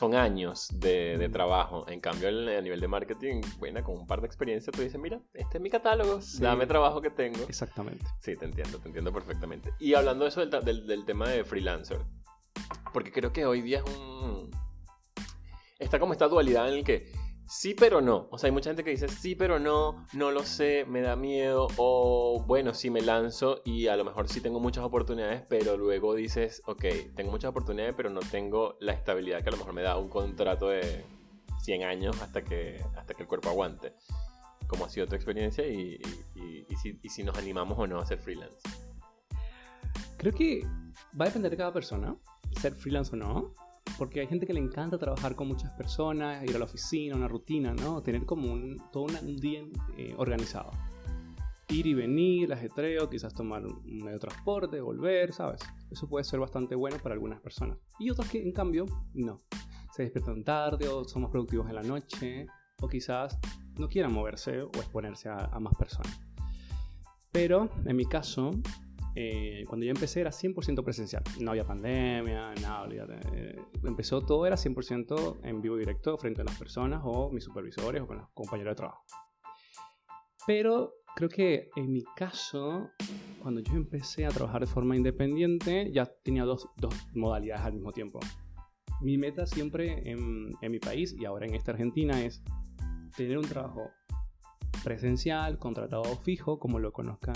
son 0.00 0.14
años 0.14 0.68
de, 0.72 1.28
trabajo. 1.30 1.86
En 1.86 2.00
cambio, 2.00 2.28
a 2.28 2.62
nivel 2.62 2.80
de 2.80 2.88
marketing, 2.88 3.42
bueno, 3.58 3.84
con 3.84 3.98
un 3.98 4.06
par 4.06 4.22
de 4.22 4.26
experiencias, 4.26 4.74
tú 4.74 4.80
dices, 4.80 4.98
mira, 4.98 5.20
este 5.34 5.58
es 5.58 5.62
mi 5.62 5.68
catálogo, 5.68 6.20
dame 6.38 6.66
trabajo 6.66 7.02
que 7.02 7.10
tengo. 7.10 7.40
Exactamente. 7.46 8.06
Sí, 8.20 8.34
te 8.34 8.46
entiendo, 8.46 8.78
te 8.78 8.88
entiendo 8.88 9.12
perfectamente. 9.12 9.74
Y 9.78 9.92
hablando 9.92 10.24
de 10.24 10.30
eso 10.30 10.46
del, 10.46 10.86
del, 10.86 11.04
tema 11.04 11.28
de 11.28 11.44
freelancer, 11.44 11.98
porque 12.94 13.12
creo 13.12 13.30
que 13.30 13.44
hoy 13.44 13.60
día 13.60 13.82
es 13.84 13.94
un... 13.94 14.50
Está 15.78 15.98
como 15.98 16.14
esta 16.14 16.28
dualidad 16.28 16.70
en 16.70 16.78
el 16.78 16.84
que 16.84 17.12
sí 17.50 17.74
pero 17.74 18.00
no. 18.00 18.28
O 18.30 18.38
sea, 18.38 18.46
hay 18.46 18.52
mucha 18.52 18.70
gente 18.70 18.84
que 18.84 18.90
dice 18.90 19.08
sí 19.08 19.34
pero 19.34 19.58
no, 19.58 20.06
no 20.12 20.30
lo 20.30 20.44
sé, 20.44 20.84
me 20.88 21.00
da 21.00 21.16
miedo 21.16 21.66
o 21.76 22.42
bueno, 22.46 22.74
sí 22.74 22.90
me 22.90 23.00
lanzo 23.00 23.60
y 23.64 23.88
a 23.88 23.96
lo 23.96 24.04
mejor 24.04 24.28
sí 24.28 24.40
tengo 24.40 24.60
muchas 24.60 24.84
oportunidades, 24.84 25.42
pero 25.48 25.76
luego 25.76 26.14
dices, 26.14 26.62
ok, 26.66 26.84
tengo 27.16 27.32
muchas 27.32 27.50
oportunidades, 27.50 27.94
pero 27.96 28.08
no 28.08 28.20
tengo 28.20 28.76
la 28.80 28.92
estabilidad 28.92 29.42
que 29.42 29.48
a 29.48 29.52
lo 29.52 29.58
mejor 29.58 29.72
me 29.72 29.82
da 29.82 29.96
un 29.96 30.08
contrato 30.08 30.68
de 30.68 31.04
100 31.62 31.82
años 31.82 32.22
hasta 32.22 32.42
que, 32.42 32.84
hasta 32.96 33.14
que 33.14 33.22
el 33.24 33.28
cuerpo 33.28 33.48
aguante. 33.48 33.94
¿Cómo 34.68 34.84
ha 34.84 34.88
sido 34.88 35.08
tu 35.08 35.16
experiencia 35.16 35.66
y, 35.66 36.00
si, 36.80 37.00
y 37.02 37.08
si 37.08 37.24
nos 37.24 37.36
animamos 37.36 37.76
o 37.76 37.86
no 37.88 37.98
a 37.98 38.06
ser 38.06 38.20
freelance? 38.20 38.60
Creo 40.16 40.32
que 40.32 40.64
va 41.20 41.24
a 41.24 41.28
depender 41.28 41.50
de 41.50 41.56
cada 41.56 41.72
persona, 41.72 42.14
ser 42.60 42.74
freelance 42.74 43.12
o 43.12 43.16
no 43.16 43.54
porque 43.98 44.20
hay 44.20 44.26
gente 44.26 44.46
que 44.46 44.52
le 44.52 44.60
encanta 44.60 44.98
trabajar 44.98 45.34
con 45.34 45.48
muchas 45.48 45.72
personas, 45.72 46.44
ir 46.44 46.56
a 46.56 46.58
la 46.58 46.64
oficina, 46.64 47.16
una 47.16 47.28
rutina, 47.28 47.74
¿no? 47.74 48.02
Tener 48.02 48.24
como 48.24 48.52
un, 48.52 48.76
todo 48.92 49.04
un 49.04 49.36
día 49.36 49.62
eh, 49.96 50.14
organizado. 50.16 50.70
Ir 51.68 51.86
y 51.86 51.94
venir, 51.94 52.52
ajetreo, 52.52 53.08
quizás 53.08 53.32
tomar 53.32 53.64
un 53.64 53.98
medio 53.98 54.14
de 54.14 54.18
transporte, 54.18 54.80
volver, 54.80 55.32
¿sabes? 55.32 55.60
Eso 55.90 56.08
puede 56.08 56.24
ser 56.24 56.40
bastante 56.40 56.74
bueno 56.74 56.96
para 57.02 57.14
algunas 57.14 57.40
personas. 57.40 57.78
Y 57.98 58.10
otras 58.10 58.28
que, 58.28 58.42
en 58.42 58.52
cambio, 58.52 58.86
no. 59.14 59.38
Se 59.92 60.02
despiertan 60.02 60.42
tarde 60.42 60.88
o 60.88 61.04
son 61.04 61.22
más 61.22 61.30
productivos 61.30 61.68
en 61.68 61.76
la 61.76 61.82
noche, 61.82 62.46
o 62.80 62.88
quizás 62.88 63.38
no 63.78 63.88
quieran 63.88 64.12
moverse 64.12 64.62
o 64.62 64.70
exponerse 64.76 65.28
a 65.28 65.58
más 65.60 65.74
personas. 65.76 66.20
Pero, 67.32 67.70
en 67.84 67.96
mi 67.96 68.06
caso, 68.06 68.50
eh, 69.14 69.64
cuando 69.66 69.86
yo 69.86 69.90
empecé 69.90 70.20
era 70.20 70.30
100% 70.30 70.84
presencial. 70.84 71.22
No 71.40 71.50
había 71.50 71.64
pandemia, 71.64 72.54
nada, 72.60 72.82
olvídate. 72.82 73.20
Empezó 73.84 74.20
todo, 74.20 74.46
era 74.46 74.56
100% 74.56 75.40
en 75.42 75.60
vivo 75.60 75.76
directo 75.76 76.16
frente 76.18 76.42
a 76.42 76.44
las 76.44 76.58
personas 76.58 77.02
o 77.04 77.30
mis 77.30 77.44
supervisores 77.44 78.02
o 78.02 78.06
con 78.06 78.18
los 78.18 78.28
compañeros 78.30 78.72
de 78.72 78.76
trabajo. 78.76 79.04
Pero 80.46 80.94
creo 81.16 81.28
que 81.28 81.68
en 81.76 81.92
mi 81.92 82.02
caso, 82.16 82.90
cuando 83.42 83.60
yo 83.60 83.74
empecé 83.74 84.26
a 84.26 84.30
trabajar 84.30 84.60
de 84.62 84.66
forma 84.66 84.96
independiente, 84.96 85.90
ya 85.92 86.06
tenía 86.22 86.44
dos, 86.44 86.68
dos 86.76 86.94
modalidades 87.14 87.64
al 87.64 87.74
mismo 87.74 87.92
tiempo. 87.92 88.20
Mi 89.00 89.16
meta 89.16 89.46
siempre 89.46 90.10
en, 90.10 90.50
en 90.60 90.72
mi 90.72 90.78
país 90.78 91.14
y 91.18 91.24
ahora 91.24 91.46
en 91.46 91.54
esta 91.54 91.72
Argentina 91.72 92.22
es 92.22 92.42
tener 93.16 93.38
un 93.38 93.46
trabajo 93.46 93.90
presencial, 94.82 95.58
contratado 95.58 96.04
fijo, 96.16 96.58
como 96.58 96.78
lo 96.78 96.92
conozcan 96.92 97.34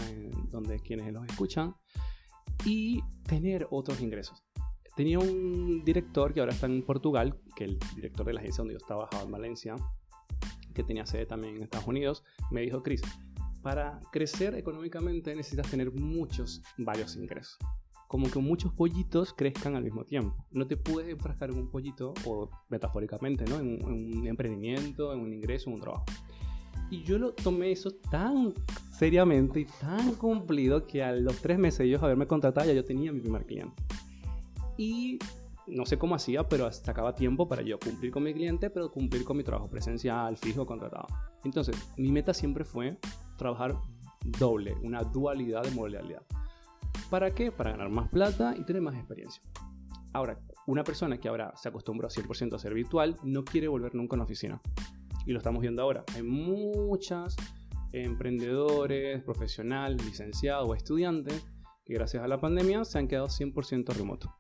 donde 0.50 0.80
quienes 0.80 1.12
los 1.12 1.24
escuchan, 1.26 1.74
y 2.64 3.02
tener 3.26 3.66
otros 3.70 4.00
ingresos. 4.00 4.42
Tenía 4.96 5.18
un 5.18 5.84
director 5.84 6.32
que 6.32 6.40
ahora 6.40 6.52
está 6.52 6.66
en 6.66 6.82
Portugal, 6.82 7.40
que 7.56 7.64
el 7.64 7.78
director 7.96 8.24
de 8.26 8.32
la 8.32 8.40
agencia 8.40 8.62
donde 8.62 8.74
yo 8.74 8.78
estaba, 8.78 9.08
en 9.22 9.30
Valencia, 9.30 9.76
que 10.72 10.84
tenía 10.84 11.04
sede 11.04 11.26
también 11.26 11.56
en 11.56 11.62
Estados 11.62 11.86
Unidos, 11.88 12.24
me 12.50 12.60
dijo, 12.60 12.82
Chris, 12.82 13.02
para 13.62 14.00
crecer 14.12 14.54
económicamente 14.54 15.34
necesitas 15.34 15.70
tener 15.70 15.90
muchos, 15.92 16.62
varios 16.78 17.16
ingresos. 17.16 17.58
Como 18.06 18.30
que 18.30 18.38
muchos 18.38 18.72
pollitos 18.72 19.32
crezcan 19.32 19.74
al 19.74 19.82
mismo 19.82 20.04
tiempo. 20.04 20.46
No 20.52 20.66
te 20.66 20.76
puedes 20.76 21.10
enfrascar 21.10 21.50
en 21.50 21.58
un 21.58 21.70
pollito, 21.70 22.14
o 22.26 22.50
metafóricamente, 22.68 23.44
¿no? 23.46 23.58
En 23.58 23.84
un 23.84 24.26
emprendimiento, 24.28 25.12
en 25.12 25.20
un 25.20 25.32
ingreso, 25.32 25.70
en 25.70 25.74
un 25.74 25.80
trabajo. 25.80 26.04
Y 26.94 27.02
yo 27.02 27.18
lo 27.18 27.32
tomé 27.32 27.72
eso 27.72 27.90
tan 28.08 28.54
seriamente 28.92 29.58
y 29.58 29.64
tan 29.64 30.14
cumplido 30.14 30.86
que 30.86 31.02
a 31.02 31.10
los 31.10 31.42
tres 31.42 31.58
meses 31.58 31.80
ellos 31.80 32.00
haberme 32.04 32.28
contratado 32.28 32.68
ya 32.68 32.72
yo 32.72 32.84
tenía 32.84 33.10
mi 33.10 33.18
primer 33.18 33.44
cliente. 33.44 33.74
Y 34.76 35.18
no 35.66 35.86
sé 35.86 35.98
cómo 35.98 36.14
hacía, 36.14 36.48
pero 36.48 36.70
sacaba 36.70 37.12
tiempo 37.12 37.48
para 37.48 37.62
yo 37.62 37.80
cumplir 37.80 38.12
con 38.12 38.22
mi 38.22 38.32
cliente, 38.32 38.70
pero 38.70 38.92
cumplir 38.92 39.24
con 39.24 39.36
mi 39.36 39.42
trabajo 39.42 39.68
presencial, 39.68 40.36
fijo, 40.36 40.64
contratado. 40.66 41.08
Entonces, 41.42 41.76
mi 41.96 42.12
meta 42.12 42.32
siempre 42.32 42.64
fue 42.64 42.96
trabajar 43.36 43.76
doble, 44.38 44.76
una 44.84 45.02
dualidad 45.02 45.64
de 45.64 45.72
modalidad. 45.72 46.22
¿Para 47.10 47.34
qué? 47.34 47.50
Para 47.50 47.72
ganar 47.72 47.90
más 47.90 48.08
plata 48.08 48.54
y 48.56 48.62
tener 48.62 48.82
más 48.82 48.94
experiencia. 48.94 49.42
Ahora, 50.12 50.38
una 50.68 50.84
persona 50.84 51.18
que 51.18 51.26
ahora 51.26 51.52
se 51.56 51.68
acostumbró 51.68 52.08
100% 52.08 52.54
a 52.54 52.58
ser 52.60 52.72
virtual 52.72 53.16
no 53.24 53.44
quiere 53.44 53.66
volver 53.66 53.96
nunca 53.96 54.14
a 54.14 54.18
una 54.18 54.24
oficina 54.24 54.62
y 55.26 55.32
lo 55.32 55.38
estamos 55.38 55.60
viendo 55.60 55.82
ahora. 55.82 56.04
Hay 56.14 56.22
muchas 56.22 57.36
emprendedores, 57.92 59.22
profesionales, 59.22 60.04
licenciados 60.04 60.68
o 60.68 60.74
estudiantes 60.74 61.44
que 61.84 61.94
gracias 61.94 62.24
a 62.24 62.28
la 62.28 62.40
pandemia 62.40 62.84
se 62.84 62.98
han 62.98 63.08
quedado 63.08 63.28
100% 63.28 63.94
remoto. 63.94 64.34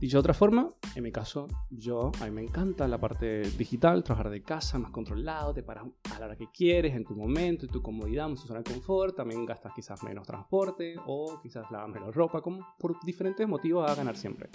Dicho 0.00 0.18
de 0.18 0.20
otra 0.20 0.34
forma, 0.34 0.68
En 0.94 1.02
mi 1.02 1.10
caso, 1.10 1.46
yo, 1.70 2.10
a 2.20 2.24
mí 2.26 2.30
me 2.30 2.42
encanta 2.42 2.86
la 2.86 2.98
parte 2.98 3.42
digital, 3.52 4.02
trabajar 4.02 4.30
de 4.30 4.42
casa, 4.42 4.78
más 4.78 4.90
controlado, 4.90 5.54
te 5.54 5.62
paras 5.62 5.86
a 6.14 6.18
la 6.18 6.26
hora 6.26 6.36
que 6.36 6.50
quieres, 6.50 6.94
en 6.94 7.04
tu 7.04 7.14
momento, 7.14 7.66
en 7.66 7.72
tu 7.72 7.82
comodidad, 7.82 8.28
en 8.28 8.34
tu 8.34 8.42
zona 8.42 8.60
de 8.60 8.72
confort, 8.72 9.16
también 9.16 9.44
gastas 9.44 9.72
quizás 9.74 10.02
menos 10.02 10.26
transporte 10.26 10.96
o 11.06 11.38
quizás 11.42 11.70
lavas 11.70 11.90
menos 11.90 12.14
ropa, 12.14 12.40
como 12.40 12.66
por 12.78 12.98
diferentes 13.04 13.46
motivos 13.46 13.90
a 13.90 13.94
ganar 13.94 14.16
siempre. 14.16 14.48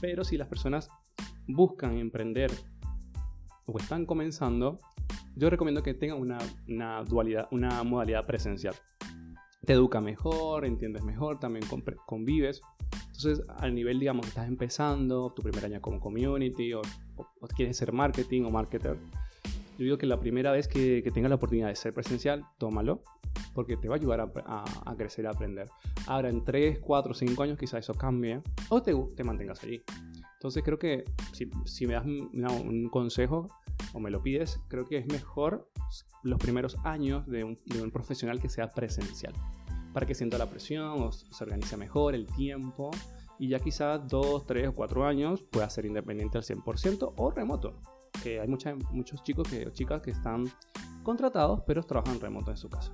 Pero 0.00 0.24
si 0.24 0.36
las 0.36 0.48
personas 0.48 0.88
buscan 1.46 1.96
emprender 1.98 2.50
o 3.66 3.78
están 3.78 4.06
comenzando, 4.06 4.78
yo 5.34 5.50
recomiendo 5.50 5.82
que 5.82 5.94
tengan 5.94 6.18
una, 6.18 6.38
una 6.68 7.02
dualidad, 7.04 7.48
una 7.50 7.82
modalidad 7.82 8.24
presencial. 8.26 8.74
Te 9.64 9.72
educa 9.72 10.00
mejor, 10.00 10.64
entiendes 10.64 11.04
mejor, 11.04 11.38
también 11.38 11.66
convives. 12.06 12.60
Entonces, 13.06 13.42
al 13.58 13.74
nivel, 13.74 13.98
digamos, 13.98 14.26
estás 14.26 14.46
empezando, 14.46 15.32
tu 15.34 15.42
primer 15.42 15.64
año 15.64 15.80
como 15.80 16.00
community, 16.00 16.72
o, 16.74 16.82
quieres 17.56 17.76
ser 17.76 17.92
marketing 17.92 18.42
o 18.42 18.50
marketer, 18.50 18.98
yo 19.78 19.84
digo 19.84 19.98
que 19.98 20.06
la 20.06 20.18
primera 20.18 20.52
vez 20.52 20.68
que, 20.68 21.02
que 21.02 21.10
tengas 21.10 21.28
la 21.28 21.36
oportunidad 21.36 21.68
de 21.68 21.76
ser 21.76 21.92
presencial, 21.92 22.44
tómalo, 22.58 23.02
porque 23.54 23.76
te 23.76 23.88
va 23.88 23.96
a 23.96 23.98
ayudar 23.98 24.20
a, 24.20 24.64
a, 24.84 24.96
crecer, 24.96 25.26
a 25.26 25.30
aprender. 25.30 25.68
Ahora, 26.06 26.30
en 26.30 26.44
3, 26.44 26.78
4, 26.78 27.14
5 27.14 27.42
años 27.42 27.58
quizás 27.58 27.80
eso 27.80 27.94
cambie, 27.94 28.40
o 28.68 28.82
te, 28.82 28.94
te 29.14 29.24
mantengas 29.24 29.62
allí. 29.64 29.82
Entonces, 30.38 30.62
creo 30.62 30.78
que 30.78 31.04
si, 31.64 31.86
me 31.86 31.94
das 31.94 32.04
un 32.04 32.88
consejo, 32.90 33.48
o 33.92 34.00
me 34.00 34.10
lo 34.10 34.22
pides, 34.22 34.60
creo 34.68 34.84
que 34.84 34.98
es 34.98 35.06
mejor 35.06 35.68
los 36.22 36.38
primeros 36.38 36.76
años 36.84 37.26
de 37.26 37.44
un, 37.44 37.56
profesional 37.90 38.40
que 38.40 38.48
sea 38.48 38.68
presencial, 38.68 39.32
para 39.92 40.06
que 40.06 40.14
sienta 40.14 40.38
la 40.38 40.48
presión 40.48 41.02
o 41.02 41.12
se 41.12 41.44
organice 41.44 41.76
mejor 41.76 42.14
el 42.14 42.26
tiempo 42.26 42.90
y 43.38 43.48
ya 43.48 43.58
quizás 43.58 44.06
dos, 44.08 44.46
tres 44.46 44.68
o 44.68 44.74
cuatro 44.74 45.06
años 45.06 45.42
pueda 45.50 45.68
ser 45.70 45.86
independiente 45.86 46.38
al 46.38 46.44
100% 46.44 47.14
o 47.16 47.30
remoto. 47.30 47.80
Que 48.22 48.40
hay 48.40 48.48
muchos 48.48 49.22
chicos 49.22 49.48
que, 49.48 49.70
chicas 49.72 50.00
que 50.00 50.10
están 50.10 50.44
contratados 51.02 51.60
pero 51.66 51.82
trabajan 51.82 52.20
remoto 52.20 52.50
en 52.50 52.56
su 52.56 52.68
casa. 52.68 52.92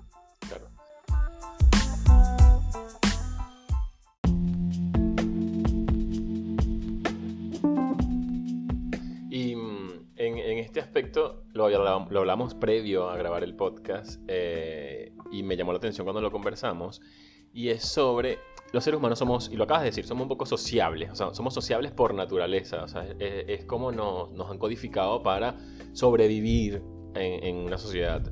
Lo, 11.52 11.68
lo, 11.68 12.20
hablamos 12.20 12.54
previo 12.54 13.08
a 13.08 13.16
grabar 13.16 13.44
el 13.44 13.54
podcast 13.54 14.20
eh, 14.28 15.12
y 15.30 15.42
me 15.42 15.56
llamó 15.56 15.72
la 15.72 15.78
atención 15.78 16.04
cuando 16.04 16.20
lo 16.20 16.30
conversamos. 16.30 17.00
Y 17.54 17.68
es 17.68 17.84
sobre 17.84 18.38
los 18.72 18.82
seres 18.82 18.99
humanos 18.99 19.18
somos, 19.18 19.50
y 19.52 19.56
lo 19.56 19.64
acabas 19.64 19.82
de 19.82 19.90
decir, 19.90 20.06
somos 20.06 20.22
un 20.22 20.28
poco 20.28 20.46
sociables, 20.46 21.11
o 21.11 21.14
sea, 21.14 21.34
somos 21.34 21.52
sociables 21.52 21.92
por 21.92 22.14
naturaleza, 22.14 22.84
o 22.84 22.88
sea, 22.88 23.06
es, 23.18 23.66
como 23.66 23.92
nos 23.92 24.50
han 24.50 24.58
codificado 24.58 25.22
para 25.22 25.58
sobrevivir 25.92 26.82
en, 27.14 27.44
en 27.44 27.56
una 27.56 27.76
sociedad. 27.76 28.22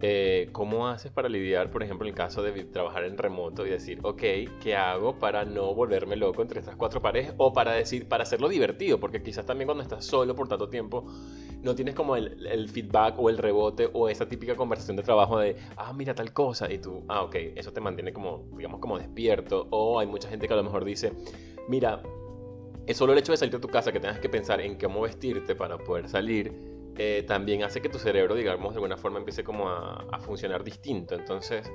Eh, 0.00 0.48
¿Cómo 0.52 0.86
haces 0.86 1.10
para 1.10 1.28
lidiar, 1.28 1.72
por 1.72 1.82
ejemplo, 1.82 2.06
en 2.06 2.10
el 2.10 2.14
caso 2.14 2.42
de 2.42 2.64
trabajar 2.64 3.02
en 3.02 3.18
remoto 3.18 3.66
y 3.66 3.70
decir, 3.70 3.98
ok, 4.02 4.22
¿qué 4.62 4.76
hago 4.76 5.18
para 5.18 5.44
no 5.44 5.74
volverme 5.74 6.14
loco 6.14 6.42
entre 6.42 6.60
estas 6.60 6.76
cuatro 6.76 7.02
paredes? 7.02 7.34
O 7.36 7.52
para 7.52 7.72
decir, 7.72 8.06
para 8.06 8.22
hacerlo 8.22 8.48
divertido, 8.48 9.00
porque 9.00 9.22
quizás 9.22 9.44
también 9.44 9.66
cuando 9.66 9.82
estás 9.82 10.04
solo 10.04 10.36
por 10.36 10.46
tanto 10.46 10.68
tiempo, 10.68 11.04
no 11.62 11.74
tienes 11.74 11.94
como 11.94 12.16
el, 12.16 12.46
el, 12.46 12.68
feedback 12.68 13.18
o 13.18 13.30
el 13.30 13.38
rebote 13.38 13.90
o 13.92 14.08
esa 14.08 14.28
típica 14.28 14.54
conversación 14.54 14.96
de 14.96 15.02
trabajo 15.02 15.38
de, 15.38 15.56
ah, 15.76 15.92
mira 15.92 16.14
tal 16.14 16.32
cosa, 16.32 16.70
y 16.72 16.78
tú, 16.78 17.04
ah, 17.08 17.22
ok, 17.22 17.34
eso 17.56 17.72
te 17.72 17.80
mantiene 17.80 18.12
como, 18.12 18.48
digamos, 18.56 18.80
como 18.80 18.98
despierto. 18.98 19.66
O 19.70 19.98
hay 19.98 20.06
mucha 20.06 20.28
gente 20.28 20.46
que 20.46 20.54
a 20.54 20.56
lo 20.56 20.64
mejor 20.64 20.84
dice, 20.84 21.12
mira, 21.68 22.02
es 22.86 22.96
solo 22.96 23.12
el 23.12 23.18
hecho 23.18 23.32
de 23.32 23.38
salir 23.38 23.52
de 23.52 23.60
tu 23.60 23.68
casa 23.68 23.92
que 23.92 24.00
tengas 24.00 24.20
que 24.20 24.28
pensar 24.28 24.60
en 24.60 24.78
cómo 24.78 25.02
vestirte 25.02 25.54
para 25.54 25.78
poder 25.78 26.08
salir 26.08 26.52
eh, 26.96 27.24
también 27.28 27.62
hace 27.62 27.80
que 27.80 27.88
tu 27.88 27.98
cerebro, 27.98 28.34
digamos, 28.34 28.72
de 28.72 28.78
alguna 28.78 28.96
forma 28.96 29.18
empiece 29.18 29.44
como 29.44 29.68
a, 29.68 30.18
funcionar 30.20 30.64
distinto. 30.64 31.14
Entonces, 31.14 31.70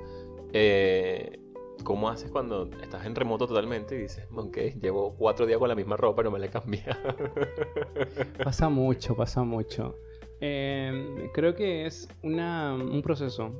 eh, 0.52 1.40
¿cómo 1.84 2.08
haces 2.08 2.30
cuando 2.30 2.68
estás 2.82 3.06
en 3.06 3.14
remoto 3.14 3.46
totalmente 3.46 3.94
y 3.94 4.02
dices, 4.02 4.26
ok, 4.34 4.56
llevo 4.80 5.14
cuatro 5.16 5.46
días 5.46 5.58
con 5.58 5.68
la 5.68 5.74
misma 5.74 5.96
ropa, 5.96 6.22
no 6.22 6.30
me 6.30 6.38
la 6.38 6.46
he 6.46 6.50
cambiado? 6.50 6.98
pasa 8.44 8.68
mucho, 8.68 9.14
pasa 9.14 9.44
mucho. 9.44 9.96
Em, 10.40 11.30
creo 11.32 11.54
que 11.54 11.86
es 11.86 12.08
un 12.22 13.00
proceso. 13.02 13.52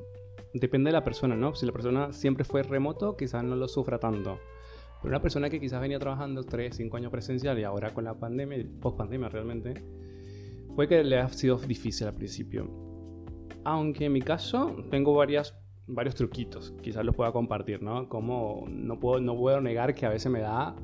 Depende 0.53 0.89
de 0.89 0.93
la 0.93 1.03
persona, 1.03 1.35
¿no? 1.35 1.55
Si 1.55 1.65
la 1.65 1.71
persona 1.71 2.11
siempre 2.11 2.43
fue 2.43 2.63
remoto, 2.63 3.15
quizás 3.15 3.43
no 3.43 3.55
lo 3.55 3.67
sufra 3.67 3.99
tanto. 3.99 4.39
Pero 5.01 5.09
una 5.09 5.21
persona 5.21 5.49
que 5.49 5.59
quizás 5.59 5.79
venía 5.79 5.99
trabajando 5.99 6.43
3, 6.43 6.75
5 6.75 6.97
años 6.97 7.11
presencial 7.11 7.59
y 7.59 7.63
ahora 7.63 7.93
con 7.93 8.03
la 8.03 8.13
pandemia, 8.13 8.65
post 8.81 8.97
pandemia 8.97 9.29
realmente, 9.29 9.83
Puede 10.75 10.89
que 10.89 11.03
le 11.05 11.19
ha 11.19 11.29
sido 11.29 11.57
difícil 11.57 12.07
al 12.07 12.15
principio. 12.15 12.69
Aunque 13.63 14.05
en 14.05 14.11
mi 14.11 14.21
caso 14.21 14.75
tengo 14.91 15.13
varias, 15.13 15.57
varios 15.87 16.15
truquitos, 16.15 16.73
quizás 16.81 17.05
los 17.05 17.15
pueda 17.15 17.31
compartir, 17.31 17.81
¿no? 17.81 18.09
Como 18.09 18.65
no 18.67 18.99
puedo, 18.99 19.21
no 19.21 19.35
puedo 19.35 19.61
negar 19.61 19.93
que 19.93 20.05
a 20.05 20.09
veces 20.09 20.31
me 20.31 20.39
da 20.39 20.75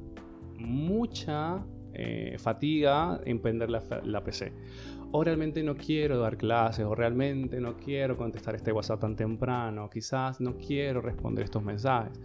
mucha 0.58 1.66
eh, 1.94 2.36
fatiga 2.38 3.20
emprender 3.26 3.70
la, 3.70 3.84
la 4.04 4.24
PC. 4.24 4.54
O 5.12 5.24
realmente 5.24 5.62
no 5.64 5.76
quiero 5.76 6.20
dar 6.20 6.38
clases, 6.38 6.86
o 6.86 6.96
realmente 6.96 7.60
no 7.60 7.76
quiero 7.76 8.16
contestar 8.16 8.56
este 8.56 8.72
WhatsApp 8.72 9.02
tan 9.02 9.16
temprano, 9.16 9.90
quizás 9.90 10.40
no 10.40 10.56
quiero 10.56 11.02
responder 11.02 11.46
estos 11.46 11.64
mensajes. 11.64 12.20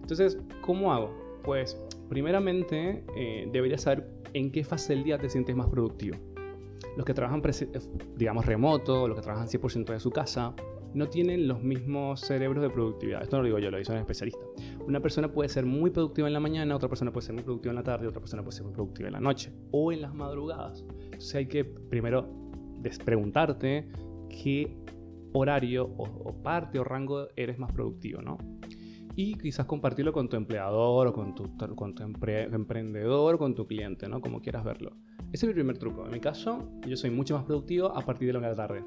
Entonces, 0.00 0.38
¿cómo 0.62 0.92
hago? 0.92 1.14
Pues, 1.44 1.76
primeramente, 2.08 3.04
eh, 3.16 3.48
deberías 3.52 3.82
saber 3.82 4.08
en 4.32 4.50
qué 4.50 4.64
fase 4.64 4.94
del 4.94 5.04
día 5.04 5.18
te 5.18 5.28
sientes 5.28 5.54
más 5.54 5.68
productivo 5.68 6.16
los 6.96 7.06
que 7.06 7.14
trabajan, 7.14 7.42
digamos, 8.16 8.46
remoto, 8.46 9.08
los 9.08 9.16
que 9.16 9.22
trabajan 9.22 9.48
100% 9.48 9.92
de 9.92 10.00
su 10.00 10.10
casa, 10.10 10.54
no 10.94 11.08
tienen 11.08 11.48
los 11.48 11.62
mismos 11.62 12.20
cerebros 12.20 12.62
de 12.62 12.70
productividad. 12.70 13.22
Esto 13.22 13.36
no 13.36 13.42
lo 13.42 13.46
digo 13.46 13.58
yo, 13.58 13.70
lo 13.70 13.78
dice 13.78 13.92
un 13.92 13.98
especialista. 13.98 14.44
Una 14.86 15.00
persona 15.00 15.32
puede 15.32 15.48
ser 15.48 15.64
muy 15.64 15.90
productiva 15.90 16.28
en 16.28 16.34
la 16.34 16.40
mañana, 16.40 16.76
otra 16.76 16.88
persona 16.88 17.12
puede 17.12 17.26
ser 17.26 17.34
muy 17.34 17.44
productiva 17.44 17.72
en 17.72 17.76
la 17.76 17.82
tarde, 17.82 18.06
otra 18.06 18.20
persona 18.20 18.42
puede 18.42 18.56
ser 18.56 18.64
muy 18.64 18.74
productiva 18.74 19.08
en 19.08 19.14
la 19.14 19.20
noche 19.20 19.52
o 19.70 19.92
en 19.92 20.02
las 20.02 20.14
madrugadas. 20.14 20.84
Entonces 21.04 21.34
hay 21.34 21.46
que 21.46 21.64
primero 21.64 22.28
preguntarte 23.04 23.88
qué 24.28 24.76
horario 25.32 25.84
o, 25.96 26.42
parte 26.42 26.78
o 26.78 26.84
rango 26.84 27.28
eres 27.36 27.58
más 27.58 27.72
productivo, 27.72 28.20
¿no? 28.22 28.38
Y 29.14 29.36
quizás 29.36 29.66
compartirlo 29.66 30.12
con 30.12 30.28
tu 30.28 30.36
empleador 30.36 31.06
o 31.08 31.12
con 31.12 31.34
tu, 31.34 31.44
emprendedor 32.52 33.34
o 33.34 33.38
con 33.38 33.54
tu 33.54 33.66
cliente, 33.66 34.08
¿no? 34.08 34.20
Como 34.20 34.40
quieras 34.40 34.64
verlo. 34.64 34.96
Ese 35.32 35.46
es 35.46 35.48
mi 35.48 35.54
primer 35.54 35.78
truco. 35.78 36.06
En 36.06 36.12
mi 36.12 36.20
caso, 36.20 36.68
yo 36.86 36.96
soy 36.96 37.10
mucho 37.10 37.34
más 37.34 37.44
productivo 37.44 37.94
a 37.94 38.00
partir 38.00 38.32
de 38.32 38.40
la 38.40 38.54
tarde. 38.54 38.84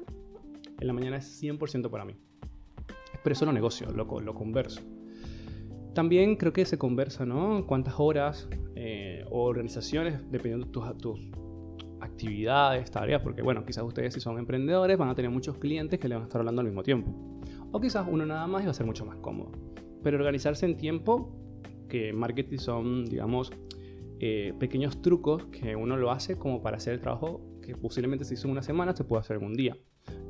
En 0.80 0.86
la 0.86 0.92
mañana 0.92 1.16
es 1.16 1.42
100% 1.42 1.90
para 1.90 2.04
mí. 2.04 2.16
Pero 3.22 3.32
eso 3.32 3.44
lo 3.44 3.52
negocio, 3.52 3.90
lo, 3.90 4.34
converso. 4.34 4.82
También 5.94 6.36
creo 6.36 6.52
que 6.52 6.64
se 6.64 6.78
conversa, 6.78 7.24
¿no? 7.24 7.66
Cuántas 7.66 7.94
horas 7.98 8.48
eh, 8.74 9.24
o 9.30 9.44
organizaciones, 9.44 10.20
dependiendo 10.30 10.66
de 10.66 10.72
tus, 10.72 10.98
tus 10.98 11.20
actividades, 12.00 12.90
tareas, 12.90 13.22
porque 13.22 13.42
bueno, 13.42 13.64
quizás 13.64 13.84
ustedes 13.84 14.14
si 14.14 14.20
son 14.20 14.38
emprendedores 14.38 14.98
van 14.98 15.08
a 15.08 15.14
tener 15.14 15.30
muchos 15.30 15.58
clientes 15.58 15.98
que 15.98 16.08
le 16.08 16.14
van 16.14 16.24
a 16.24 16.26
estar 16.26 16.40
hablando 16.40 16.60
al 16.60 16.66
mismo 16.66 16.82
tiempo. 16.82 17.10
O 17.72 17.80
quizás 17.80 18.06
uno 18.08 18.26
nada 18.26 18.46
más 18.46 18.62
y 18.62 18.66
va 18.66 18.70
a 18.70 18.74
ser 18.74 18.86
mucho 18.86 19.04
más 19.04 19.16
cómodo. 19.16 19.52
Pero 20.02 20.18
organizarse 20.18 20.66
en 20.66 20.76
tiempo, 20.76 21.32
que 21.88 22.12
marketing 22.12 22.58
son, 22.58 23.06
digamos, 23.06 23.50
eh, 24.20 24.54
pequeños 24.58 25.02
trucos 25.02 25.46
que 25.46 25.76
uno 25.76 25.96
lo 25.96 26.10
hace 26.10 26.38
como 26.38 26.62
para 26.62 26.78
hacer 26.78 26.94
el 26.94 27.00
trabajo 27.00 27.40
que 27.60 27.76
posiblemente 27.76 28.24
se 28.24 28.34
hizo 28.34 28.46
en 28.46 28.52
una 28.52 28.62
semana 28.62 28.94
se 28.96 29.04
puede 29.04 29.20
hacer 29.20 29.36
en 29.36 29.44
un 29.44 29.54
día. 29.54 29.76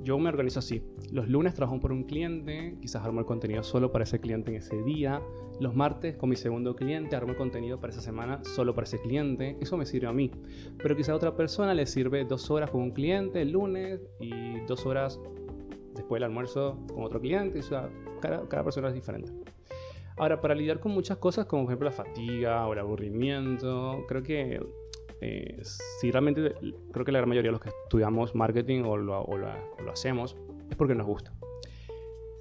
Yo 0.06 0.16
me 0.20 0.28
organizo 0.28 0.60
así. 0.60 0.84
Los 1.10 1.28
lunes 1.28 1.54
trabajo 1.54 1.80
por 1.80 1.90
un 1.90 2.04
cliente, 2.04 2.76
quizás 2.80 3.04
armo 3.04 3.18
el 3.18 3.26
contenido 3.26 3.64
solo 3.64 3.90
para 3.90 4.04
ese 4.04 4.20
cliente 4.20 4.52
en 4.52 4.58
ese 4.58 4.80
día. 4.84 5.20
Los 5.58 5.74
martes 5.74 6.16
con 6.16 6.28
mi 6.28 6.36
segundo 6.36 6.76
cliente 6.76 7.16
armo 7.16 7.32
el 7.32 7.36
contenido 7.36 7.80
para 7.80 7.92
esa 7.92 8.02
semana 8.02 8.40
solo 8.44 8.72
para 8.72 8.84
ese 8.84 9.00
cliente. 9.00 9.56
Eso 9.60 9.76
me 9.76 9.84
sirve 9.84 10.06
a 10.06 10.12
mí. 10.12 10.30
Pero 10.80 10.94
quizás 10.94 11.08
a 11.08 11.16
otra 11.16 11.34
persona 11.34 11.74
le 11.74 11.86
sirve 11.86 12.24
dos 12.24 12.50
horas 12.52 12.70
con 12.70 12.82
un 12.82 12.92
cliente 12.92 13.42
el 13.42 13.50
lunes 13.50 14.00
y 14.20 14.60
dos 14.68 14.86
horas 14.86 15.18
después 15.96 16.20
del 16.20 16.30
almuerzo 16.30 16.78
con 16.94 17.02
otro 17.02 17.20
cliente. 17.20 17.58
O 17.58 17.62
sea, 17.64 17.90
cada, 18.20 18.48
cada 18.48 18.62
persona 18.62 18.88
es 18.88 18.94
diferente. 18.94 19.32
Ahora, 20.18 20.40
para 20.40 20.54
lidiar 20.54 20.80
con 20.80 20.92
muchas 20.92 21.18
cosas, 21.18 21.46
como 21.46 21.64
por 21.64 21.72
ejemplo 21.72 21.90
la 21.90 21.96
fatiga 21.96 22.66
o 22.66 22.72
el 22.72 22.78
aburrimiento, 22.78 24.04
creo 24.08 24.22
que 24.22 24.60
eh, 25.20 25.58
si 25.62 26.10
realmente, 26.10 26.54
creo 26.92 27.04
que 27.04 27.12
la 27.12 27.18
gran 27.18 27.28
mayoría 27.28 27.48
de 27.48 27.52
los 27.52 27.60
que 27.60 27.70
estudiamos 27.84 28.34
marketing 28.34 28.82
o 28.82 28.96
lo, 28.96 29.26
hacemos 29.90 30.36
es 30.70 30.76
porque 30.76 30.94
nos 30.94 31.06
gusta. 31.06 31.32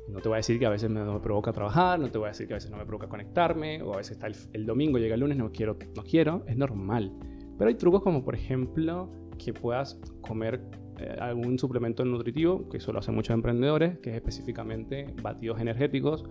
No 0.08 0.20
te 0.20 0.30
voy 0.30 0.36
a 0.36 0.38
decir 0.38 0.60
que 0.60 0.66
a 0.66 0.70
veces 0.70 0.90
no 0.90 1.14
me 1.14 1.20
provoca 1.20 1.52
trabajar, 1.52 2.00
no 2.00 2.12
te 2.12 2.18
voy 2.18 2.28
a 2.28 2.30
decir 2.30 2.48
que 2.48 2.54
a 2.54 2.58
veces 2.58 2.70
no 2.70 2.78
me 2.78 2.86
provoca 2.86 3.08
conectarme, 3.08 3.82
o 3.82 3.94
a 3.94 3.98
veces 3.98 4.18
está 4.18 4.28
el, 4.54 4.66
domingo, 4.66 5.00
llega 5.00 5.16
el 5.16 5.22
lunes, 5.22 5.38
no 5.38 5.52
quiero, 5.52 5.78
no 5.96 6.04
quiero, 6.04 6.44
es 6.48 6.58
normal. 6.58 7.12
Pero 7.58 7.70
hay 7.70 7.76
trucos 7.76 8.04
como 8.04 8.24
por 8.24 8.36
ejemplo 8.36 9.10
que 9.44 9.54
puedas 9.54 10.00
comer 10.22 10.62
eh, 11.00 11.16
algún 11.20 11.58
suplemento 11.58 12.06
nutritivo, 12.06 12.70
que 12.70 12.78
eso 12.78 12.94
lo 12.94 13.00
hacen 13.00 13.16
muchos 13.16 13.34
emprendedores, 13.34 13.98
que 14.00 14.12
es 14.12 14.16
específicamente 14.18 15.08
batidos 15.22 15.60
energéticos 15.60 16.24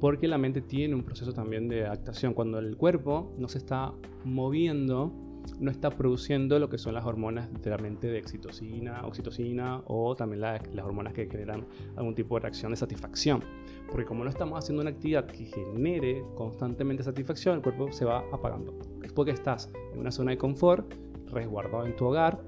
porque 0.00 0.28
la 0.28 0.38
mente 0.38 0.60
tiene 0.60 0.94
un 0.94 1.02
proceso 1.02 1.32
también 1.32 1.68
de 1.68 1.84
adaptación. 1.84 2.34
Cuando 2.34 2.58
el 2.58 2.76
cuerpo 2.76 3.34
no 3.36 3.48
se 3.48 3.58
está 3.58 3.92
moviendo, 4.24 5.12
no 5.58 5.70
está 5.70 5.90
produciendo 5.90 6.58
lo 6.58 6.68
que 6.68 6.78
son 6.78 6.94
las 6.94 7.04
hormonas 7.04 7.50
literalmente 7.52 8.08
de 8.08 8.20
oxitocina, 8.20 9.06
oxitocina 9.06 9.82
o 9.86 10.14
también 10.16 10.40
las 10.40 10.84
hormonas 10.84 11.12
que 11.12 11.26
generan 11.26 11.66
algún 11.96 12.14
tipo 12.14 12.36
de 12.36 12.42
reacción 12.42 12.70
de 12.70 12.76
satisfacción. 12.76 13.42
Porque 13.90 14.04
como 14.04 14.24
no 14.24 14.30
estamos 14.30 14.58
haciendo 14.58 14.82
una 14.82 14.90
actividad 14.90 15.26
que 15.26 15.46
genere 15.46 16.24
constantemente 16.34 17.02
satisfacción, 17.02 17.56
el 17.56 17.62
cuerpo 17.62 17.90
se 17.92 18.04
va 18.04 18.24
apagando. 18.32 18.78
Es 19.02 19.12
porque 19.12 19.30
estás 19.32 19.70
en 19.92 20.00
una 20.00 20.10
zona 20.10 20.32
de 20.32 20.38
confort, 20.38 20.92
resguardado 21.32 21.86
en 21.86 21.96
tu 21.96 22.06
hogar, 22.06 22.38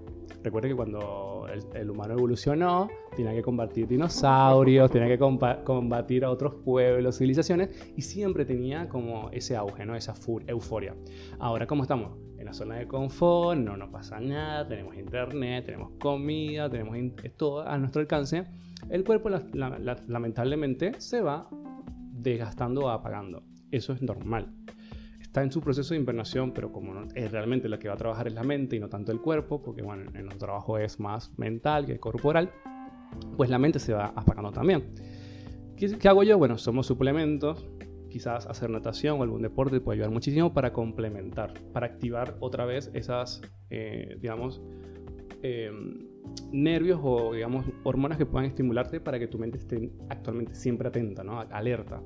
Recuerda 0.42 0.68
que 0.68 0.74
cuando 0.74 1.46
el, 1.74 1.90
humano 1.90 2.14
evolucionó, 2.14 2.88
tenía 3.14 3.32
que 3.32 3.42
combatir 3.42 3.86
dinosaurios, 3.86 4.90
tenía 4.90 5.08
que 5.08 5.18
combatir 5.18 6.24
a 6.24 6.30
otros 6.30 6.54
pueblos, 6.64 7.18
civilizaciones, 7.18 7.68
y 7.96 8.02
siempre 8.02 8.46
tenía 8.46 8.88
como 8.88 9.28
ese 9.32 9.56
auge, 9.56 9.84
¿no? 9.84 9.94
esa 9.94 10.14
euforia. 10.46 10.94
Ahora, 11.38 11.66
¿cómo 11.66 11.82
estamos? 11.82 12.12
En 12.40 12.46
la 12.46 12.52
zona 12.52 12.76
de 12.76 12.88
confort, 12.88 13.60
no 13.60 13.76
nos 13.76 13.90
pasa 13.90 14.18
nada, 14.18 14.66
tenemos 14.66 14.96
internet, 14.96 15.66
tenemos 15.66 15.92
comida, 16.00 16.68
tenemos 16.68 16.96
todo 17.36 17.68
a 17.68 17.78
nuestro 17.78 18.00
alcance. 18.00 18.46
El 18.88 19.04
cuerpo 19.04 19.28
lamentablemente 19.28 20.98
se 20.98 21.20
va 21.20 21.48
desgastando 21.50 22.86
o 22.86 22.88
apagando. 22.88 23.44
Eso 23.70 23.92
es 23.92 24.02
normal 24.02 24.52
está 25.30 25.44
en 25.44 25.52
su 25.52 25.60
proceso 25.60 25.94
de 25.94 26.00
invernación, 26.00 26.50
pero 26.50 26.72
como 26.72 27.04
es 27.14 27.30
realmente 27.30 27.68
lo 27.68 27.78
que 27.78 27.86
va 27.86 27.94
a 27.94 27.96
trabajar 27.96 28.26
es 28.26 28.34
la 28.34 28.42
mente 28.42 28.74
y 28.74 28.80
no 28.80 28.88
tanto 28.88 29.12
el 29.12 29.20
cuerpo, 29.20 29.62
porque 29.62 29.80
bueno, 29.80 30.10
en 30.12 30.24
nuestro 30.24 30.48
trabajo 30.48 30.76
es 30.76 30.98
más 30.98 31.38
mental 31.38 31.86
que 31.86 32.00
corporal, 32.00 32.50
pues 33.36 33.48
la 33.48 33.56
mente 33.56 33.78
se 33.78 33.92
va 33.92 34.06
apagando 34.16 34.50
también. 34.50 34.92
¿Qué, 35.76 36.08
hago 36.08 36.24
yo? 36.24 36.36
Bueno, 36.36 36.58
somos 36.58 36.88
suplementos, 36.88 37.64
quizás 38.10 38.46
hacer 38.46 38.68
natación 38.70 39.18
o 39.18 39.22
algún 39.22 39.42
deporte 39.42 39.80
puede 39.80 39.96
ayudar 39.96 40.10
muchísimo 40.10 40.52
para 40.52 40.72
complementar, 40.72 41.54
para 41.72 41.86
activar 41.86 42.36
otra 42.40 42.66
vez 42.66 42.90
esas, 42.92 43.40
eh, 43.70 44.16
digamos, 44.20 44.60
em, 45.42 46.06
nervios 46.52 47.00
o, 47.02 47.32
digamos, 47.32 47.64
hormonas 47.84 48.18
que 48.18 48.26
puedan 48.26 48.46
estimularte 48.46 49.00
para 49.00 49.18
que 49.18 49.26
tu 49.26 49.38
mente 49.38 49.58
esté 49.58 49.90
actualmente 50.10 50.54
siempre 50.54 50.88
atenta, 50.88 51.24
¿no? 51.24 51.40
Alerta 51.40 52.02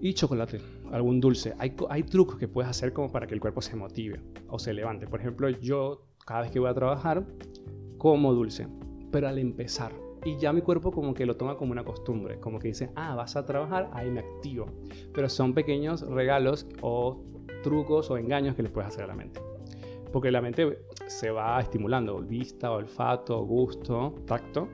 y 0.00 0.14
chocolate, 0.14 0.60
algún 0.92 1.20
dulce. 1.20 1.54
Hay, 1.58 1.74
hay 1.90 2.02
trucos 2.02 2.36
que 2.36 2.48
puedes 2.48 2.70
hacer 2.70 2.92
como 2.92 3.12
para 3.12 3.26
que 3.26 3.34
el 3.34 3.40
cuerpo 3.40 3.60
se 3.60 3.76
motive 3.76 4.20
o 4.48 4.58
se 4.58 4.72
levante. 4.72 5.06
Por 5.06 5.20
ejemplo, 5.20 5.48
yo 5.50 6.06
cada 6.26 6.42
vez 6.42 6.50
que 6.50 6.58
voy 6.58 6.70
a 6.70 6.74
trabajar 6.74 7.26
como 7.98 8.32
dulce, 8.32 8.66
pero 9.12 9.28
al 9.28 9.38
empezar. 9.38 9.92
Y 10.24 10.36
ya 10.36 10.52
mi 10.52 10.60
cuerpo 10.60 10.92
como 10.92 11.14
que 11.14 11.24
lo 11.24 11.36
toma 11.36 11.56
como 11.56 11.72
una 11.72 11.84
costumbre, 11.84 12.38
como 12.40 12.58
que 12.58 12.68
dice, 12.68 12.90
ah, 12.94 13.14
vas 13.14 13.36
a 13.36 13.46
trabajar, 13.46 13.90
ahí 13.92 14.10
me 14.10 14.20
activo. 14.20 14.66
Pero 15.14 15.28
son 15.28 15.54
pequeños 15.54 16.02
regalos 16.02 16.66
o 16.82 17.22
trucos 17.62 18.10
o 18.10 18.18
engaños 18.18 18.54
que 18.54 18.62
le 18.62 18.68
puedes 18.68 18.88
hacer 18.88 19.04
a 19.04 19.06
la 19.08 19.14
mente. 19.14 19.40
Porque 20.12 20.30
la 20.30 20.42
mente 20.42 20.80
se 21.06 21.30
va 21.30 21.60
estimulando, 21.60 22.20
vista, 22.20 22.70
olfato, 22.70 23.44
gusto, 23.44 24.14
tacto, 24.26 24.68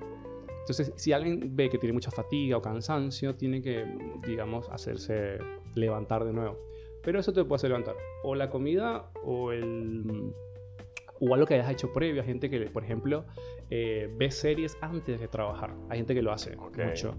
entonces, 0.66 0.92
si 0.96 1.12
alguien 1.12 1.54
ve 1.54 1.70
que 1.70 1.78
tiene 1.78 1.92
mucha 1.92 2.10
fatiga 2.10 2.56
o 2.56 2.60
cansancio, 2.60 3.36
tiene 3.36 3.62
que, 3.62 3.86
digamos, 4.26 4.68
hacerse 4.68 5.38
levantar 5.76 6.24
de 6.24 6.32
nuevo. 6.32 6.58
Pero 7.04 7.20
eso 7.20 7.32
te 7.32 7.44
puede 7.44 7.54
hacer 7.54 7.70
levantar 7.70 7.94
o 8.24 8.34
la 8.34 8.50
comida 8.50 9.12
o 9.22 9.52
el 9.52 10.32
o 11.20 11.32
algo 11.32 11.46
que 11.46 11.54
hayas 11.54 11.70
hecho 11.70 11.92
previo. 11.92 12.22
Hay 12.22 12.26
gente 12.26 12.50
que, 12.50 12.62
por 12.62 12.82
ejemplo, 12.82 13.24
eh, 13.70 14.12
ve 14.16 14.30
series 14.30 14.76
antes 14.80 15.20
de 15.20 15.28
trabajar. 15.28 15.74
Hay 15.88 15.98
gente 15.98 16.14
que 16.14 16.22
lo 16.22 16.32
hace 16.32 16.56
mucho. 16.56 17.14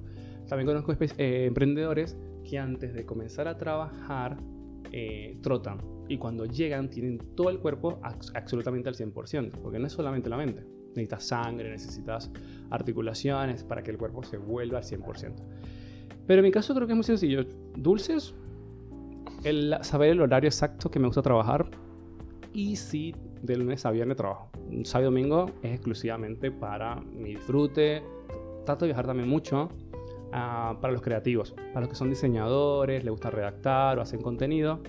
También 0.48 0.68
conozco 0.68 0.94
eh, 1.18 1.46
emprendedores 1.46 2.18
que 2.44 2.58
antes 2.58 2.94
de 2.94 3.06
comenzar 3.06 3.48
a 3.48 3.58
trabajar 3.58 4.38
eh, 4.92 5.38
trotan 5.42 5.80
y 6.08 6.18
cuando 6.18 6.46
llegan 6.46 6.90
tienen 6.90 7.18
todo 7.36 7.50
el 7.50 7.60
cuerpo 7.60 8.00
absolutamente 8.34 8.88
al 8.88 8.96
100%, 8.96 9.52
porque 9.62 9.80
no 9.80 9.88
es 9.88 9.94
solamente 9.94 10.30
la 10.30 10.38
mente 10.38 10.64
necesitas 10.98 11.24
sangre, 11.26 11.70
necesitas 11.70 12.32
articulaciones 12.70 13.64
para 13.64 13.84
que 13.84 13.92
el 13.92 13.98
cuerpo 13.98 14.24
se 14.24 14.38
vuelva 14.38 14.80
al 14.80 14.84
100%. 14.84 15.34
Pero 16.26 16.40
en 16.40 16.44
mi 16.44 16.52
caso 16.52 16.74
creo 16.74 16.88
que 16.88 16.94
es 16.94 16.98
muy 16.98 17.04
sencillo. 17.04 17.46
Dulces, 17.76 18.34
el 19.44 19.76
saber 19.82 20.12
el 20.12 20.22
horario 20.22 20.48
exacto 20.48 20.90
que 20.92 21.00
me 21.00 21.08
gusta 21.08 21.22
trabajar 21.22 21.70
y 22.54 22.76
si 22.76 23.16
de 23.42 23.56
lunes 23.56 23.86
a 23.86 23.92
viernes 23.92 24.18
trabajo. 24.18 24.50
Sábado 24.84 25.12
y 25.12 25.14
domingo 25.14 25.52
es 25.62 25.74
exclusivamente 25.74 26.52
para 26.52 26.96
mi 26.96 27.36
disfrute. 27.36 28.04
Trato 28.66 28.86
de 28.86 28.90
viajar 28.90 29.08
también 29.08 29.30
mucho 29.30 29.70
uh, 30.28 30.80
para 30.80 30.92
los 30.92 31.02
creativos, 31.02 31.52
para 31.74 31.82
los 31.82 31.90
que 31.90 31.96
son 31.96 32.10
diseñadores, 32.10 33.04
les 33.04 33.12
gusta 33.12 33.30
redactar 33.30 33.98
o 33.98 34.02
hacen 34.02 34.22
contenido 34.22 34.82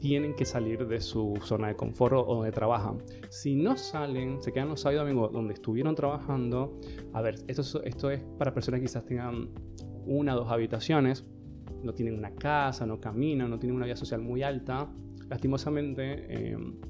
tienen 0.00 0.34
que 0.34 0.44
salir 0.44 0.88
de 0.88 1.00
su 1.00 1.38
zona 1.44 1.68
de 1.68 1.76
confort 1.76 2.14
o 2.14 2.34
donde 2.34 2.50
trabajan. 2.50 2.98
Si 3.28 3.54
no 3.54 3.76
salen, 3.76 4.42
se 4.42 4.50
quedan 4.50 4.70
los 4.70 4.80
sábados 4.80 5.02
y 5.02 5.06
domingos 5.06 5.32
donde 5.32 5.54
estuvieron 5.54 5.94
trabajando. 5.94 6.80
A 7.12 7.20
ver, 7.20 7.36
esto, 7.46 7.82
esto 7.84 8.10
es 8.10 8.20
para 8.38 8.52
personas 8.52 8.80
que 8.80 8.86
quizás 8.86 9.04
tengan 9.04 9.50
una 10.06 10.34
o 10.34 10.38
dos 10.38 10.50
habitaciones, 10.50 11.24
no 11.82 11.92
tienen 11.92 12.14
una 12.18 12.34
casa, 12.34 12.86
no 12.86 12.98
caminan, 13.00 13.50
no 13.50 13.58
tienen 13.58 13.76
una 13.76 13.84
vida 13.84 13.96
social 13.96 14.20
muy 14.20 14.42
alta. 14.42 14.90
Lastimosamente, 15.28 16.50
em, 16.52 16.80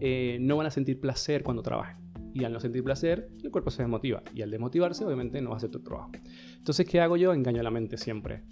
eh, 0.00 0.38
no 0.40 0.56
van 0.56 0.66
a 0.66 0.70
sentir 0.70 1.00
placer 1.00 1.42
cuando 1.42 1.62
trabajen. 1.62 1.96
Y 2.34 2.44
al 2.44 2.52
no 2.52 2.60
sentir 2.60 2.84
placer, 2.84 3.30
el 3.42 3.50
cuerpo 3.50 3.70
se 3.70 3.82
desmotiva. 3.82 4.22
Y 4.34 4.42
al 4.42 4.50
desmotivarse, 4.50 5.04
obviamente, 5.04 5.40
no 5.40 5.50
va 5.50 5.56
a 5.56 5.58
hacer 5.58 5.70
tu 5.70 5.80
trabajo. 5.80 6.12
Entonces, 6.56 6.86
¿qué 6.86 7.00
hago 7.00 7.16
yo? 7.16 7.32
Engaño 7.32 7.60
a 7.60 7.64
la 7.64 7.70
mente 7.70 7.96
siempre 7.96 8.44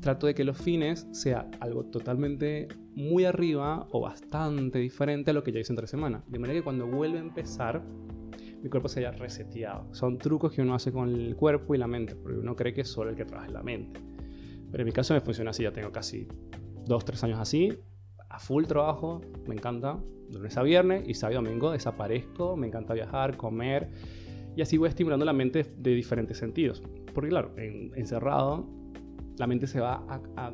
trato 0.00 0.26
de 0.26 0.34
que 0.34 0.44
los 0.44 0.56
fines 0.56 1.06
sea 1.12 1.48
algo 1.60 1.84
totalmente 1.84 2.68
muy 2.94 3.24
arriba 3.24 3.86
o 3.90 4.00
bastante 4.00 4.78
diferente 4.78 5.30
a 5.30 5.34
lo 5.34 5.42
que 5.42 5.52
ya 5.52 5.60
hice 5.60 5.72
entre 5.72 5.86
semana. 5.86 6.24
De 6.28 6.38
manera 6.38 6.58
que 6.58 6.64
cuando 6.64 6.86
vuelve 6.86 7.18
a 7.18 7.22
empezar, 7.22 7.82
mi 8.62 8.68
cuerpo 8.68 8.88
se 8.88 9.00
haya 9.00 9.12
reseteado. 9.12 9.92
Son 9.94 10.18
trucos 10.18 10.52
que 10.52 10.62
uno 10.62 10.74
hace 10.74 10.92
con 10.92 11.08
el 11.08 11.36
cuerpo 11.36 11.74
y 11.74 11.78
la 11.78 11.86
mente, 11.86 12.14
porque 12.16 12.38
uno 12.38 12.56
cree 12.56 12.74
que 12.74 12.82
es 12.82 12.88
solo 12.88 13.10
el 13.10 13.16
que 13.16 13.24
trabaja 13.24 13.50
la 13.50 13.62
mente. 13.62 14.00
Pero 14.70 14.82
en 14.82 14.86
mi 14.86 14.92
caso 14.92 15.14
me 15.14 15.20
funciona 15.20 15.50
así, 15.50 15.62
ya 15.62 15.72
tengo 15.72 15.92
casi 15.92 16.26
2-3 16.86 17.24
años 17.24 17.38
así, 17.40 17.72
a 18.28 18.38
full 18.38 18.64
trabajo, 18.64 19.20
me 19.46 19.54
encanta, 19.54 20.02
de 20.32 20.38
lunes 20.38 20.56
a 20.56 20.62
viernes 20.62 21.04
y 21.06 21.14
sábado 21.14 21.40
y 21.40 21.44
domingo 21.44 21.70
desaparezco, 21.70 22.56
me 22.56 22.66
encanta 22.66 22.94
viajar, 22.94 23.36
comer 23.36 23.90
y 24.56 24.62
así 24.62 24.76
voy 24.76 24.88
estimulando 24.88 25.24
la 25.24 25.32
mente 25.32 25.64
de 25.76 25.94
diferentes 25.94 26.38
sentidos. 26.38 26.82
Porque 27.14 27.30
claro, 27.30 27.54
encerrado 27.56 28.68
la 29.38 29.46
mente 29.46 29.66
se 29.66 29.80
va 29.80 30.04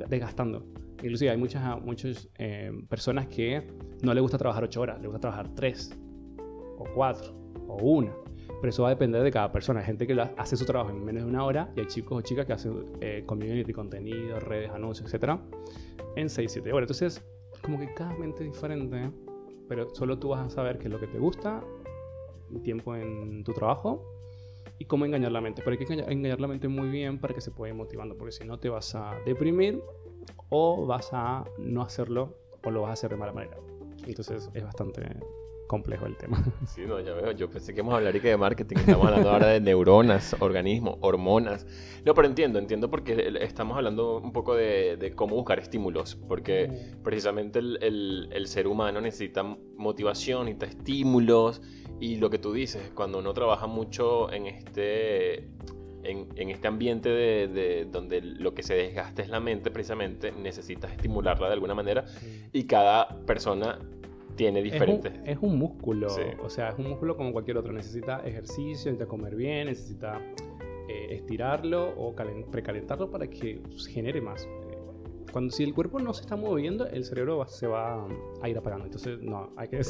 desgastando. 0.08 0.66
Inclusive 1.02 1.30
hay 1.30 1.36
muchas, 1.36 1.80
muchas 1.82 2.28
eh, 2.38 2.72
personas 2.88 3.26
que 3.28 3.66
no 4.02 4.14
le 4.14 4.20
gusta 4.20 4.38
trabajar 4.38 4.64
8 4.64 4.80
horas, 4.80 5.00
le 5.00 5.06
gusta 5.06 5.20
trabajar 5.20 5.54
3 5.54 5.98
o 6.78 6.84
4 6.94 7.34
o 7.68 7.76
1. 7.76 8.28
Pero 8.60 8.70
eso 8.70 8.82
va 8.82 8.88
a 8.88 8.90
depender 8.90 9.22
de 9.22 9.30
cada 9.30 9.52
persona. 9.52 9.80
Hay 9.80 9.86
gente 9.86 10.06
que 10.06 10.20
hace 10.36 10.56
su 10.56 10.64
trabajo 10.64 10.90
en 10.90 11.04
menos 11.04 11.22
de 11.22 11.28
una 11.28 11.44
hora 11.44 11.70
y 11.76 11.80
hay 11.80 11.86
chicos 11.86 12.18
o 12.18 12.22
chicas 12.22 12.46
que 12.46 12.52
hacen 12.52 12.86
eh, 13.00 13.22
community, 13.26 13.72
contenido, 13.72 14.40
redes, 14.40 14.70
anuncios, 14.70 15.12
etc. 15.12 15.38
en 16.16 16.28
6, 16.28 16.50
7 16.50 16.72
horas. 16.72 16.90
Entonces, 16.90 17.24
como 17.62 17.78
que 17.78 17.92
cada 17.94 18.16
mente 18.16 18.44
es 18.44 18.52
diferente, 18.52 19.10
pero 19.68 19.94
solo 19.94 20.18
tú 20.18 20.28
vas 20.30 20.46
a 20.46 20.50
saber 20.50 20.78
qué 20.78 20.84
es 20.84 20.90
lo 20.90 20.98
que 20.98 21.06
te 21.06 21.18
gusta, 21.18 21.62
tiempo 22.62 22.96
en 22.96 23.44
tu 23.44 23.52
trabajo 23.52 24.02
y 24.78 24.86
cómo 24.86 25.04
engañar 25.04 25.32
la 25.32 25.40
mente. 25.40 25.62
Pero 25.64 25.76
hay 25.78 25.84
que 25.84 25.92
engañar 25.92 26.40
la 26.40 26.48
mente 26.48 26.68
muy 26.68 26.88
bien 26.88 27.20
para 27.20 27.34
que 27.34 27.40
se 27.40 27.50
pueda 27.50 27.70
ir 27.70 27.76
motivando, 27.76 28.16
porque 28.16 28.32
si 28.32 28.44
no 28.44 28.58
te 28.58 28.68
vas 28.68 28.94
a 28.94 29.18
deprimir 29.24 29.82
o 30.50 30.86
vas 30.86 31.10
a 31.12 31.44
no 31.58 31.82
hacerlo 31.82 32.36
o 32.64 32.70
lo 32.70 32.82
vas 32.82 32.90
a 32.90 32.92
hacer 32.94 33.10
de 33.10 33.16
mala 33.16 33.32
manera. 33.32 33.56
Entonces 34.06 34.48
es 34.54 34.62
bastante 34.64 35.02
complejo 35.68 36.06
el 36.06 36.16
tema. 36.16 36.42
Sí, 36.66 36.82
no, 36.84 36.98
ya 36.98 37.12
veo. 37.14 37.30
Yo 37.32 37.48
pensé 37.48 37.72
que 37.72 37.80
íbamos 37.80 37.94
a 37.94 37.98
hablar 37.98 38.16
y 38.16 38.20
que 38.20 38.28
de 38.28 38.36
marketing. 38.36 38.76
Estamos 38.78 39.06
hablando 39.06 39.30
ahora 39.30 39.46
de 39.48 39.60
neuronas, 39.60 40.34
organismos, 40.40 40.96
hormonas. 41.00 41.66
No, 42.04 42.14
pero 42.14 42.26
entiendo, 42.26 42.58
entiendo 42.58 42.90
porque 42.90 43.32
estamos 43.40 43.76
hablando 43.76 44.18
un 44.18 44.32
poco 44.32 44.56
de, 44.56 45.12
cómo 45.14 45.36
buscar 45.36 45.60
estímulos. 45.60 46.16
Porque 46.26 46.68
mm. 46.68 47.02
precisamente 47.02 47.60
el, 47.60 47.78
el, 47.82 48.28
el, 48.32 48.48
ser 48.48 48.66
humano 48.66 49.00
necesita 49.00 49.44
motivación, 49.76 50.46
necesita 50.46 50.66
estímulos. 50.66 51.62
Y 52.00 52.16
lo 52.16 52.30
que 52.30 52.38
tú 52.38 52.52
dices, 52.52 52.90
cuando 52.94 53.18
uno 53.18 53.32
trabaja 53.32 53.66
mucho 53.66 54.32
en 54.32 54.46
este, 54.46 55.50
en, 56.04 56.28
en 56.36 56.50
este 56.50 56.68
ambiente 56.68 57.08
de, 57.08 57.48
de, 57.48 57.84
donde 57.84 58.20
lo 58.22 58.54
que 58.54 58.62
se 58.62 58.74
desgasta 58.74 59.22
es 59.22 59.28
la 59.28 59.40
mente, 59.40 59.70
precisamente 59.70 60.32
necesitas 60.32 60.92
estimularla 60.92 61.48
de 61.48 61.54
alguna 61.54 61.74
manera 61.74 62.04
y 62.52 62.64
cada 62.64 63.08
persona 63.26 63.78
tiene 64.38 64.62
diferentes. 64.62 65.12
Es 65.26 65.38
un, 65.42 65.58
músculo, 65.58 66.08
o 66.42 66.48
sea, 66.48 66.70
es 66.70 66.78
un 66.78 66.88
músculo 66.88 67.16
como 67.16 67.32
cualquier 67.32 67.58
otro. 67.58 67.72
Necesita 67.72 68.20
ejercicio, 68.24 68.90
necesita 68.90 69.06
comer 69.06 69.34
bien, 69.34 69.66
necesita 69.66 70.22
eh, 70.88 71.08
estirarlo 71.10 71.92
o 71.96 72.14
precalentarlo 72.50 73.10
para 73.10 73.26
que 73.28 73.60
genere 73.92 74.22
más 74.22 74.48
cuando 75.32 75.52
si 75.52 75.62
el 75.62 75.74
cuerpo 75.74 75.98
no 76.00 76.12
se 76.14 76.22
está 76.22 76.36
moviendo, 76.36 76.86
el 76.86 77.04
cerebro 77.04 77.46
se 77.46 77.66
va 77.66 78.06
a 78.40 78.48
ir 78.48 78.56
apagando. 78.56 78.86
Entonces, 78.86 79.20
no, 79.20 79.50
hay 79.56 79.68
que 79.68 79.80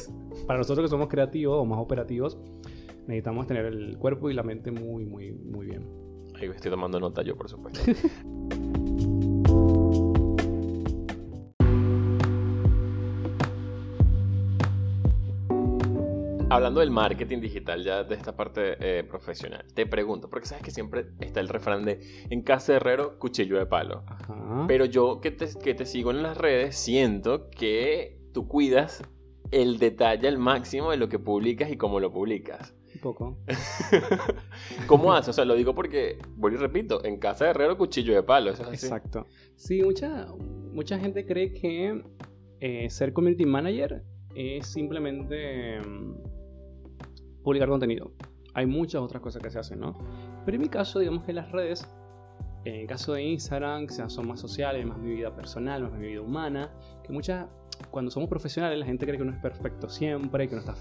para 0.47 0.59
nosotros 0.59 0.87
que 0.87 0.91
somos 0.91 1.09
creativos 1.09 1.61
o 1.61 1.65
más 1.65 1.79
operativos, 1.79 2.39
necesitamos 3.07 3.47
tener 3.47 3.67
el 3.67 3.97
cuerpo 3.99 4.31
y 4.31 4.35
la 4.35 4.43
mente 4.43 4.71
muy, 4.71 5.05
muy, 5.05 5.33
muy 5.33 5.67
bien. 5.67 5.87
Ahí 6.35 6.49
estoy 6.49 6.71
tomando 6.71 7.01
nota 7.01 7.23
yo, 7.23 7.37
por 7.37 7.49
supuesto. 7.49 7.81
hablando 16.59 16.81
del 16.81 16.91
marketing 16.91 17.41
digital, 17.41 17.83
ya 17.83 18.05
de 18.05 18.15
esta 18.15 18.37
parte 18.37 18.77
eh, 18.81 19.05
profesional, 19.05 19.65
te 19.75 19.87
pregunto, 19.87 20.29
porque 20.29 20.47
sabes 20.47 20.63
que 20.63 20.71
siempre 20.71 21.07
está 21.21 21.41
el 21.41 21.49
refrán 21.49 21.85
de 21.85 22.27
en 22.31 22.43
casa 22.43 22.73
de 22.73 22.77
herrero, 22.77 23.19
cuchillo 23.19 23.59
de 23.59 23.67
palo. 23.67 24.05
Ajá. 24.07 24.65
Pero 24.69 24.85
yo 24.85 25.21
que 25.21 25.31
te, 25.31 25.49
que 25.63 25.75
te 25.75 25.87
sigo 25.87 26.11
en 26.11 26.23
las 26.23 26.37
redes, 26.37 26.77
siento 26.77 27.51
que 27.51 28.21
tú 28.33 28.47
cuidas 28.47 29.03
el 29.51 29.79
detalle 29.79 30.29
al 30.29 30.39
máximo 30.39 30.91
de 30.91 30.97
lo 30.97 31.09
que 31.09 31.19
publicas 31.19 31.71
y 31.71 31.77
cómo 31.77 32.01
lo 32.01 32.13
publicas. 32.13 32.75
Un 32.95 33.01
poco. 33.01 33.39
¿Cómo 34.87 35.13
haces? 35.13 35.31
O 35.31 35.33
sea, 35.33 35.45
lo 35.45 35.55
digo 35.55 35.75
porque, 35.75 36.19
vuelvo 36.37 36.59
y 36.59 36.61
repito, 36.61 37.05
en 37.05 37.19
casa 37.19 37.45
de 37.45 37.51
herrero, 37.51 37.79
cuchillo 37.79 38.15
de 38.15 38.23
palo. 38.23 38.51
¿eso 38.51 38.63
es 38.63 38.69
así? 38.69 38.87
Exacto. 38.87 39.27
Sí, 39.57 39.83
mucha, 39.83 40.27
mucha 40.73 40.99
gente 40.99 41.25
cree 41.25 41.53
que 41.53 42.03
eh, 42.61 42.91
ser 42.91 43.13
community 43.13 43.47
manager 43.47 44.03
es 44.35 44.67
simplemente 44.67 45.81
mm, 45.81 46.15
publicar 47.43 47.69
contenido. 47.69 48.13
Hay 48.55 48.67
muchas 48.67 49.01
otras 49.01 49.23
cosas 49.23 49.43
que 49.43 49.51
se 49.51 49.59
hacen, 49.59 49.81
¿no? 49.81 49.97
Pero 50.45 50.57
en 50.57 50.63
mi 50.63 50.69
caso, 50.69 50.99
digamos 50.99 51.25
que 51.25 51.33
las 51.33 51.51
redes, 51.53 51.89
en 52.65 52.75
el 52.75 52.87
caso 52.87 53.13
de 53.13 53.23
Instagram, 53.23 53.87
que 53.87 53.95
son 54.09 54.27
más 54.27 54.41
sociales, 54.41 54.85
más 54.87 54.99
mi 54.99 55.15
vida 55.15 55.35
personal, 55.35 55.83
más 55.83 55.93
mi 55.93 56.09
vida 56.09 56.21
humana, 56.21 56.71
que 57.05 57.13
muchas, 57.13 57.47
cuando 57.91 58.11
somos 58.11 58.29
profesionales, 58.29 58.79
la 58.79 58.87
gente 58.87 59.07
cree 59.07 59.17
que 59.17 59.23
uno 59.23 59.33
es 59.33 59.41
perfecto 59.41 59.89
siempre, 59.89 60.49
que 60.49 60.55
uno 60.55 60.61
está 60.61 60.75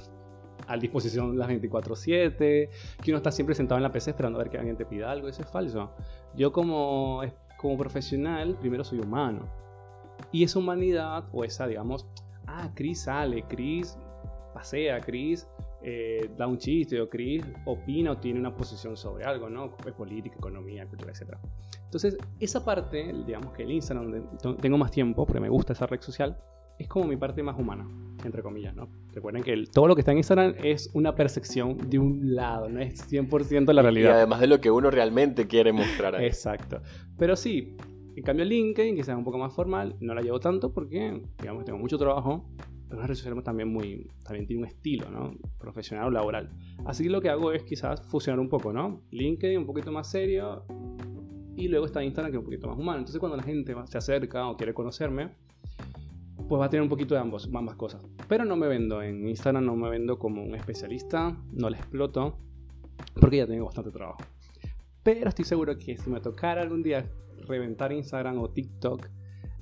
a 0.67 0.77
disposición 0.77 1.37
las 1.37 1.47
24/7, 1.47 2.69
que 3.01 3.11
uno 3.11 3.17
está 3.17 3.31
siempre 3.31 3.55
sentado 3.55 3.77
en 3.77 3.83
la 3.83 3.91
PC 3.91 4.11
esperando 4.11 4.39
a 4.39 4.43
ver 4.43 4.51
que 4.51 4.57
alguien 4.57 4.75
te 4.75 4.85
pida 4.85 5.11
algo, 5.11 5.27
eso 5.27 5.41
es 5.41 5.49
falso. 5.49 5.91
Yo 6.35 6.51
como, 6.51 7.21
como 7.57 7.77
profesional, 7.77 8.57
primero 8.59 8.83
soy 8.83 8.99
humano. 8.99 9.47
Y 10.31 10.43
esa 10.43 10.59
humanidad, 10.59 11.25
o 11.31 11.43
esa, 11.43 11.67
digamos, 11.67 12.07
ah, 12.47 12.71
Chris 12.75 13.03
sale, 13.03 13.43
Chris 13.47 13.97
pasea, 14.53 14.99
Chris 14.99 15.47
eh, 15.81 16.29
da 16.37 16.47
un 16.47 16.57
chiste, 16.57 16.99
o 16.99 17.09
Chris 17.09 17.43
opina 17.65 18.11
o 18.11 18.17
tiene 18.17 18.39
una 18.39 18.55
posición 18.55 18.97
sobre 18.97 19.25
algo, 19.25 19.49
¿no? 19.49 19.75
Es 19.85 19.93
política, 19.93 20.35
economía, 20.37 20.85
cultura, 20.87 21.11
etc. 21.11 21.35
Entonces, 21.85 22.17
esa 22.39 22.63
parte, 22.65 23.13
digamos 23.25 23.53
que 23.53 23.63
el 23.63 23.71
Instagram, 23.71 24.11
donde 24.41 24.61
tengo 24.61 24.77
más 24.77 24.91
tiempo, 24.91 25.25
porque 25.25 25.39
me 25.39 25.49
gusta 25.49 25.73
esa 25.73 25.85
red 25.85 26.01
social, 26.01 26.37
es 26.79 26.87
como 26.87 27.07
mi 27.07 27.17
parte 27.17 27.41
más 27.41 27.57
humana, 27.57 27.87
entre 28.23 28.43
comillas, 28.43 28.75
¿no? 28.75 28.87
Recuerden 29.13 29.41
que 29.43 29.51
el- 29.53 29.69
todo 29.71 29.87
lo 29.87 29.95
que 29.95 30.01
está 30.01 30.11
en 30.11 30.17
Instagram 30.17 30.55
es 30.63 30.91
una 30.93 31.15
percepción 31.15 31.77
de 31.89 31.97
un 31.97 32.35
lado, 32.35 32.69
no 32.69 32.79
es 32.81 32.99
100% 33.09 33.73
la 33.73 33.81
Y 33.81 33.83
realidad. 33.83 34.17
además 34.17 34.39
de 34.41 34.47
lo 34.47 34.61
que 34.61 34.69
uno 34.69 34.91
realmente 34.91 35.47
quiere 35.47 35.71
mostrar 35.73 36.15
ahí. 36.15 36.25
Exacto. 36.25 36.81
Pero 37.17 37.35
sí, 37.35 37.75
en 38.15 38.23
cambio 38.23 38.45
LinkedIn, 38.45 38.95
que 38.95 39.03
sea 39.03 39.17
un 39.17 39.23
poco 39.23 39.37
más 39.39 39.53
formal, 39.53 39.95
no 40.01 40.13
la 40.13 40.21
llevo 40.21 40.39
tanto 40.39 40.71
porque, 40.71 41.21
digamos, 41.39 41.65
tengo 41.65 41.79
mucho 41.79 41.97
trabajo, 41.97 42.47
pero 42.87 43.01
una 43.01 43.15
social 43.15 43.43
también 43.43 43.69
muy, 43.69 44.09
también 44.23 44.47
tiene 44.47 44.63
un 44.63 44.67
estilo, 44.67 45.09
¿no? 45.09 45.35
Profesional 45.57 46.07
o 46.07 46.11
laboral. 46.11 46.49
Así 46.85 47.03
que 47.03 47.09
lo 47.09 47.21
que 47.21 47.29
hago 47.29 47.51
es 47.51 47.63
quizás 47.63 48.01
fusionar 48.07 48.39
un 48.39 48.49
poco, 48.49 48.71
¿no? 48.71 49.01
LinkedIn 49.11 49.59
un 49.59 49.65
poquito 49.65 49.91
más 49.91 50.09
serio 50.09 50.65
y 51.55 51.67
luego 51.67 51.85
está 51.85 52.03
Instagram 52.03 52.31
que 52.31 52.37
es 52.37 52.39
un 52.39 52.45
poquito 52.45 52.67
más 52.67 52.77
humano. 52.77 52.99
Entonces 52.99 53.19
cuando 53.19 53.35
la 53.35 53.43
gente 53.43 53.75
se 53.85 53.97
acerca 53.97 54.47
o 54.47 54.55
quiere 54.55 54.73
conocerme, 54.73 55.31
pues 56.47 56.61
va 56.61 56.65
a 56.65 56.69
tener 56.69 56.81
un 56.81 56.89
poquito 56.89 57.13
de 57.15 57.19
ambos, 57.19 57.49
ambas 57.53 57.75
cosas. 57.75 58.01
Pero 58.27 58.45
no 58.45 58.55
me 58.55 58.67
vendo 58.67 59.01
en 59.01 59.27
Instagram, 59.27 59.65
no 59.65 59.75
me 59.75 59.89
vendo 59.89 60.17
como 60.17 60.43
un 60.43 60.55
especialista, 60.55 61.35
no 61.51 61.69
le 61.69 61.77
exploto, 61.77 62.37
porque 63.19 63.37
ya 63.37 63.47
tengo 63.47 63.65
bastante 63.65 63.91
trabajo. 63.91 64.19
Pero 65.03 65.29
estoy 65.29 65.45
seguro 65.45 65.77
que 65.77 65.97
si 65.97 66.09
me 66.09 66.21
tocara 66.21 66.61
algún 66.61 66.83
día 66.83 67.05
reventar 67.47 67.91
Instagram 67.91 68.39
o 68.39 68.49
TikTok, 68.49 69.07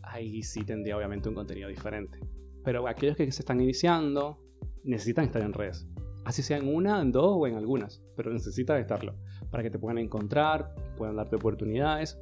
ahí 0.03 0.43
sí 0.43 0.63
tendría 0.63 0.97
obviamente 0.97 1.29
un 1.29 1.35
contenido 1.35 1.69
diferente. 1.69 2.19
Pero 2.65 2.87
aquellos 2.87 3.15
que 3.15 3.31
se 3.31 3.41
están 3.43 3.61
iniciando 3.61 4.39
necesitan 4.83 5.25
estar 5.25 5.41
en 5.41 5.53
redes. 5.53 5.87
Así 6.25 6.41
sea 6.41 6.57
en 6.57 6.67
una, 6.73 6.99
en 7.01 7.11
dos 7.11 7.37
o 7.37 7.45
en 7.47 7.55
algunas, 7.55 8.01
pero 8.17 8.33
necesitan 8.33 8.79
estarlo 8.79 9.15
para 9.51 9.61
que 9.63 9.69
te 9.69 9.77
puedan 9.79 9.99
encontrar, 9.99 10.73
puedan 10.97 11.15
darte 11.15 11.35
oportunidades 11.35 12.17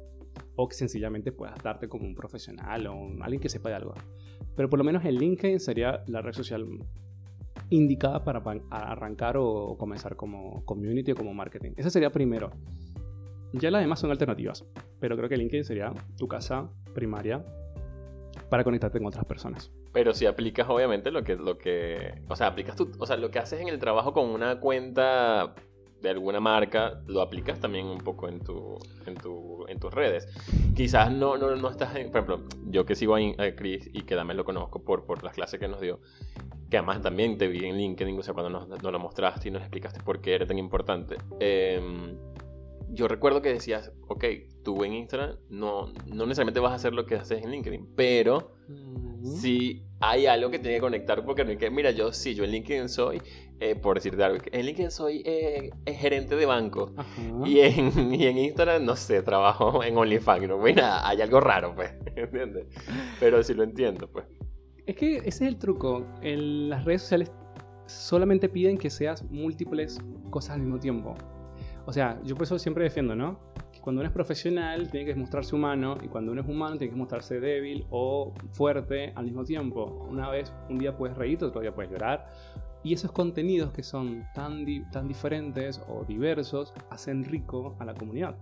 o 0.56 0.68
que 0.68 0.74
sencillamente 0.74 1.32
puedas 1.32 1.56
darte 1.62 1.88
como 1.88 2.04
un 2.06 2.14
profesional 2.14 2.86
o 2.86 2.94
un- 2.94 3.22
alguien 3.22 3.40
que 3.40 3.48
sepa 3.48 3.70
de 3.70 3.76
algo. 3.76 3.94
Pero 4.54 4.68
por 4.68 4.78
lo 4.78 4.84
menos 4.84 5.04
el 5.06 5.16
LinkedIn 5.16 5.58
sería 5.58 6.04
la 6.06 6.20
red 6.20 6.32
social 6.34 6.66
indicada 7.70 8.22
para 8.24 8.42
arrancar 8.70 9.36
o 9.38 9.76
comenzar 9.78 10.16
como 10.16 10.64
community 10.66 11.12
o 11.12 11.14
como 11.14 11.32
marketing. 11.32 11.72
Ese 11.76 11.90
sería 11.90 12.10
primero. 12.10 12.50
Ya 13.54 13.70
las 13.70 13.80
demás 13.80 14.00
son 14.00 14.10
alternativas, 14.10 14.64
pero 15.00 15.16
creo 15.16 15.28
que 15.28 15.36
LinkedIn 15.36 15.64
sería 15.64 15.92
tu 16.18 16.26
casa 16.28 16.68
primaria 16.94 17.44
para 18.48 18.64
conectarte 18.64 18.98
con 18.98 19.08
otras 19.08 19.24
personas. 19.24 19.70
Pero 19.92 20.12
si 20.14 20.26
aplicas, 20.26 20.68
obviamente, 20.68 21.10
lo 21.10 21.22
que, 21.22 21.36
lo 21.36 21.58
que. 21.58 22.22
O 22.28 22.36
sea, 22.36 22.48
aplicas 22.48 22.76
tu. 22.76 22.90
O 22.98 23.06
sea, 23.06 23.16
lo 23.16 23.30
que 23.30 23.38
haces 23.38 23.60
en 23.60 23.68
el 23.68 23.78
trabajo 23.78 24.12
con 24.12 24.28
una 24.28 24.60
cuenta 24.60 25.54
de 26.00 26.10
alguna 26.10 26.38
marca, 26.38 27.00
lo 27.06 27.22
aplicas 27.22 27.58
también 27.60 27.86
un 27.86 27.98
poco 27.98 28.28
en 28.28 28.40
tu. 28.40 28.78
en 29.06 29.14
tu. 29.14 29.66
en 29.68 29.78
tus 29.78 29.92
redes. 29.92 30.28
Quizás 30.74 31.10
no, 31.10 31.36
no, 31.36 31.54
no 31.56 31.68
estás 31.68 31.96
en. 31.96 32.10
Por 32.10 32.22
ejemplo, 32.22 32.48
yo 32.66 32.84
que 32.84 32.94
sigo 32.94 33.16
a 33.16 33.20
Chris 33.56 33.88
y 33.92 34.02
que 34.02 34.14
también 34.14 34.36
lo 34.36 34.44
conozco 34.44 34.82
por, 34.84 35.04
por 35.04 35.22
las 35.24 35.34
clases 35.34 35.58
que 35.58 35.68
nos 35.68 35.80
dio. 35.80 36.00
Que 36.70 36.78
además 36.78 37.02
también 37.02 37.38
te 37.38 37.46
vi 37.46 37.64
en 37.64 37.76
LinkedIn, 37.76 38.18
o 38.18 38.22
sea, 38.22 38.34
cuando 38.34 38.50
nos, 38.50 38.68
nos 38.68 38.92
lo 38.92 38.98
mostraste 38.98 39.48
y 39.48 39.50
nos 39.50 39.62
explicaste 39.62 40.00
por 40.00 40.20
qué 40.20 40.34
era 40.34 40.46
tan 40.46 40.58
importante. 40.58 41.16
Em, 41.38 42.16
yo 42.94 43.08
recuerdo 43.08 43.42
que 43.42 43.50
decías, 43.50 43.92
ok, 44.08 44.24
tú 44.62 44.84
en 44.84 44.94
Instagram 44.94 45.36
no, 45.50 45.92
no 46.06 46.26
necesariamente 46.26 46.60
vas 46.60 46.72
a 46.72 46.76
hacer 46.76 46.92
lo 46.92 47.06
que 47.06 47.16
haces 47.16 47.42
en 47.42 47.50
LinkedIn, 47.50 47.94
pero 47.94 48.56
si 49.22 49.82
hay 50.00 50.26
algo 50.26 50.50
que 50.50 50.58
tiene 50.58 50.76
que 50.76 50.80
conectar, 50.80 51.24
porque 51.24 51.44
no 51.44 51.50
hay 51.50 51.56
que, 51.56 51.70
mira, 51.70 51.90
yo 51.90 52.12
sí, 52.12 52.34
yo 52.34 52.44
en 52.44 52.50
LinkedIn 52.50 52.88
soy, 52.88 53.22
eh, 53.60 53.74
por 53.74 53.96
decirte 53.96 54.22
algo, 54.22 54.44
en 54.52 54.66
LinkedIn 54.66 54.90
soy 54.90 55.22
eh, 55.24 55.70
gerente 55.86 56.36
de 56.36 56.46
banco. 56.46 56.92
Y 57.44 57.60
en, 57.60 58.14
y 58.14 58.26
en 58.26 58.38
Instagram, 58.38 58.84
no 58.84 58.96
sé, 58.96 59.22
trabajo 59.22 59.82
en 59.82 59.96
OnlyFans. 59.96 60.48
No, 60.48 60.58
mira, 60.58 61.06
hay 61.08 61.22
algo 61.22 61.40
raro, 61.40 61.74
pues, 61.74 61.92
¿entiendes? 62.16 62.66
Pero 63.18 63.42
sí 63.42 63.54
lo 63.54 63.62
entiendo, 63.62 64.08
pues. 64.08 64.26
Es 64.86 64.96
que 64.96 65.16
ese 65.16 65.28
es 65.28 65.40
el 65.42 65.56
truco. 65.56 66.06
En 66.20 66.68
las 66.68 66.84
redes 66.84 67.02
sociales 67.02 67.32
solamente 67.86 68.48
piden 68.48 68.76
que 68.76 68.90
seas 68.90 69.22
múltiples 69.30 69.98
cosas 70.30 70.56
al 70.56 70.60
mismo 70.60 70.78
tiempo. 70.78 71.14
O 71.86 71.92
sea, 71.92 72.20
yo 72.24 72.34
por 72.34 72.44
eso 72.44 72.58
siempre 72.58 72.84
defiendo, 72.84 73.14
¿no? 73.14 73.38
Que 73.72 73.80
cuando 73.80 74.00
uno 74.00 74.08
es 74.08 74.14
profesional 74.14 74.90
tiene 74.90 75.06
que 75.06 75.14
mostrarse 75.14 75.54
humano 75.54 75.98
y 76.02 76.08
cuando 76.08 76.32
uno 76.32 76.40
es 76.40 76.48
humano 76.48 76.78
tiene 76.78 76.92
que 76.92 76.98
mostrarse 76.98 77.40
débil 77.40 77.86
o 77.90 78.32
fuerte 78.52 79.12
al 79.14 79.26
mismo 79.26 79.44
tiempo. 79.44 80.06
Una 80.10 80.30
vez, 80.30 80.52
un 80.70 80.78
día 80.78 80.96
puedes 80.96 81.16
reírte, 81.16 81.44
otro 81.44 81.60
día 81.60 81.74
puedes 81.74 81.90
llorar. 81.90 82.26
Y 82.82 82.92
esos 82.94 83.12
contenidos 83.12 83.72
que 83.72 83.82
son 83.82 84.26
tan, 84.34 84.64
tan 84.90 85.08
diferentes 85.08 85.80
o 85.88 86.04
diversos 86.04 86.72
hacen 86.90 87.24
rico 87.24 87.76
a 87.78 87.84
la 87.84 87.94
comunidad. 87.94 88.36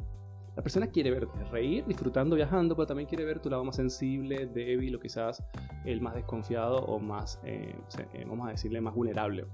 La 0.55 0.63
persona 0.63 0.87
quiere 0.87 1.11
verte 1.11 1.43
reír, 1.51 1.85
disfrutando, 1.87 2.37
viajando, 2.37 2.77
pero 2.77 2.87
también 2.87 3.09
quiere 3.09 3.25
ver 3.25 3.41
tu 3.41 3.49
lado 3.49 3.65
más 3.65 3.77
sensible, 3.77 4.47
débil 4.47 4.97
o 4.97 5.01
quizás 5.01 5.43
el 5.87 6.03
más 6.03 6.15
desconfiado 6.15 6.79
o 6.85 6.99
más, 6.99 7.41
eh, 7.45 7.75
eh, 8.13 8.25
vamos 8.29 8.49
a 8.49 8.51
decirle, 8.51 8.81
más 8.83 8.95
vulnerable. 8.95 9.47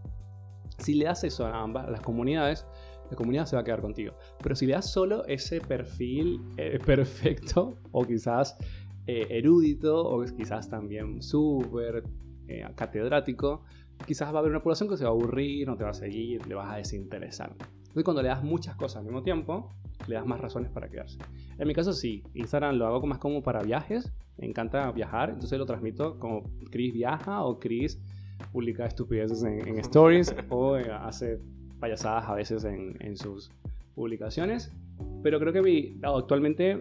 Si 0.79 0.95
le 0.95 1.05
das 1.05 1.23
eso 1.23 1.47
a 1.47 1.61
ambas, 1.61 1.87
a 1.87 1.91
las 1.91 2.01
comunidades, 2.01 2.67
la 3.11 3.17
comunidad 3.17 3.47
se 3.47 3.57
va 3.57 3.63
a 3.63 3.65
quedar 3.65 3.81
contigo. 3.81 4.15
Pero 4.43 4.55
si 4.55 4.67
le 4.67 4.73
das 4.75 4.91
solo 4.91 5.25
ese 5.27 5.61
perfil 5.61 6.41
eh, 6.57 6.79
perfecto 6.85 7.79
o 7.93 8.05
quizás 8.05 8.57
eh, 9.07 9.27
erudito 9.31 10.05
o 10.05 10.25
quizás 10.25 10.69
también 10.69 11.23
súper 11.23 12.05
eh, 12.47 12.65
catedrático, 12.75 13.65
quizás 14.07 14.33
va 14.33 14.37
a 14.37 14.41
haber 14.41 14.51
una 14.51 14.63
población 14.63 14.89
que 14.89 14.97
se 14.97 15.05
va 15.05 15.11
a 15.11 15.13
aburrir, 15.13 15.67
no 15.67 15.77
te 15.77 15.85
va 15.85 15.91
a 15.91 15.95
seguir, 15.95 16.47
le 16.47 16.55
vas 16.55 16.73
a 16.73 16.77
desinteresar. 16.77 17.55
Entonces 17.79 18.05
cuando 18.05 18.23
le 18.23 18.29
das 18.29 18.45
muchas 18.45 18.77
cosas 18.77 18.99
al 18.99 19.05
mismo 19.05 19.23
tiempo, 19.23 19.71
le 20.07 20.15
das 20.15 20.27
más 20.27 20.41
razones 20.41 20.71
para 20.71 20.89
quedarse. 20.89 21.19
En 21.59 21.67
mi 21.67 21.75
caso 21.75 21.93
sí, 21.93 22.23
Instagram 22.35 22.77
lo 22.77 22.87
hago 22.87 23.07
más 23.07 23.19
como 23.19 23.43
para 23.43 23.63
viajes, 23.63 24.13
me 24.37 24.47
encanta 24.47 24.91
viajar, 24.93 25.31
entonces 25.31 25.59
lo 25.59 25.67
transmito 25.67 26.19
como 26.19 26.43
Chris 26.71 26.93
viaja 26.93 27.43
o 27.43 27.59
Chris 27.59 28.01
publica 28.53 28.87
estupideces 28.87 29.43
en, 29.43 29.67
en 29.67 29.79
stories 29.81 30.35
o 30.49 30.77
eh, 30.77 30.93
hace 30.93 31.41
payasadas 31.81 32.29
a 32.29 32.35
veces 32.35 32.65
en, 32.65 32.97
en 33.01 33.17
sus 33.17 33.51
publicaciones. 33.95 34.73
Pero 35.23 35.39
creo 35.39 35.53
que 35.53 35.63
mi, 35.63 35.99
actualmente 36.03 36.79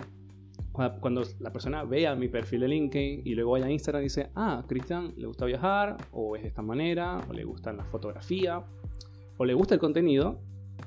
cua- 0.71 0.99
cuando 0.99 1.23
la 1.39 1.51
persona 1.51 1.83
vea 1.83 2.15
mi 2.15 2.27
perfil 2.27 2.61
de 2.61 2.67
LinkedIn 2.67 3.21
y 3.25 3.35
luego 3.35 3.51
vaya 3.51 3.65
a 3.65 3.71
Instagram 3.71 4.03
dice, 4.03 4.29
ah, 4.35 4.63
Cristian 4.67 5.13
le 5.17 5.27
gusta 5.27 5.45
viajar, 5.45 5.97
o 6.11 6.35
es 6.35 6.41
de 6.43 6.47
esta 6.49 6.61
manera, 6.61 7.21
o 7.29 7.33
le 7.33 7.43
gusta 7.43 7.73
la 7.73 7.83
fotografía, 7.85 8.63
o 9.37 9.45
le 9.45 9.53
gusta 9.53 9.75
el 9.75 9.79
contenido, 9.79 10.39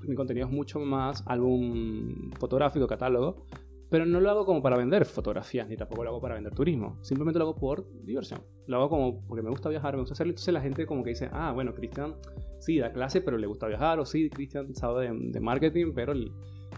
mi 0.03 0.15
contenido 0.15 0.47
es 0.47 0.53
mucho 0.53 0.79
más 0.81 1.23
álbum 1.27 2.31
fotográfico, 2.39 2.87
catálogo, 2.87 3.45
pero 3.91 4.07
no 4.07 4.21
lo 4.21 4.31
hago 4.31 4.47
como 4.47 4.63
para 4.63 4.77
vender 4.77 5.05
fotografías, 5.05 5.69
ni 5.69 5.77
tampoco 5.77 6.05
lo 6.05 6.11
hago 6.11 6.21
para 6.21 6.35
vender 6.37 6.55
turismo, 6.55 6.97
simplemente 7.03 7.39
lo 7.39 7.47
hago 7.47 7.57
por 7.57 7.87
diversión. 8.05 8.41
Lo 8.67 8.77
hago 8.77 8.89
como 8.89 9.27
porque 9.27 9.43
me 9.43 9.51
gusta 9.51 9.69
viajar, 9.69 9.95
me 9.95 10.01
gusta 10.01 10.15
hacerlo, 10.15 10.31
entonces 10.31 10.55
la 10.55 10.61
gente 10.61 10.87
como 10.87 11.03
que 11.03 11.11
dice, 11.11 11.29
ah, 11.33 11.53
bueno, 11.53 11.75
Cristian 11.75 12.15
sí 12.61 12.79
da 12.79 12.93
clase, 12.93 13.21
pero 13.21 13.37
le 13.37 13.47
gusta 13.47 13.67
viajar, 13.67 13.99
o 13.99 14.07
sí, 14.07 14.31
Cristian 14.31 14.75
sabe 14.75 15.09
de, 15.11 15.19
de 15.33 15.41
marketing, 15.41 15.93
pero 15.95 16.15
le, 16.15 16.31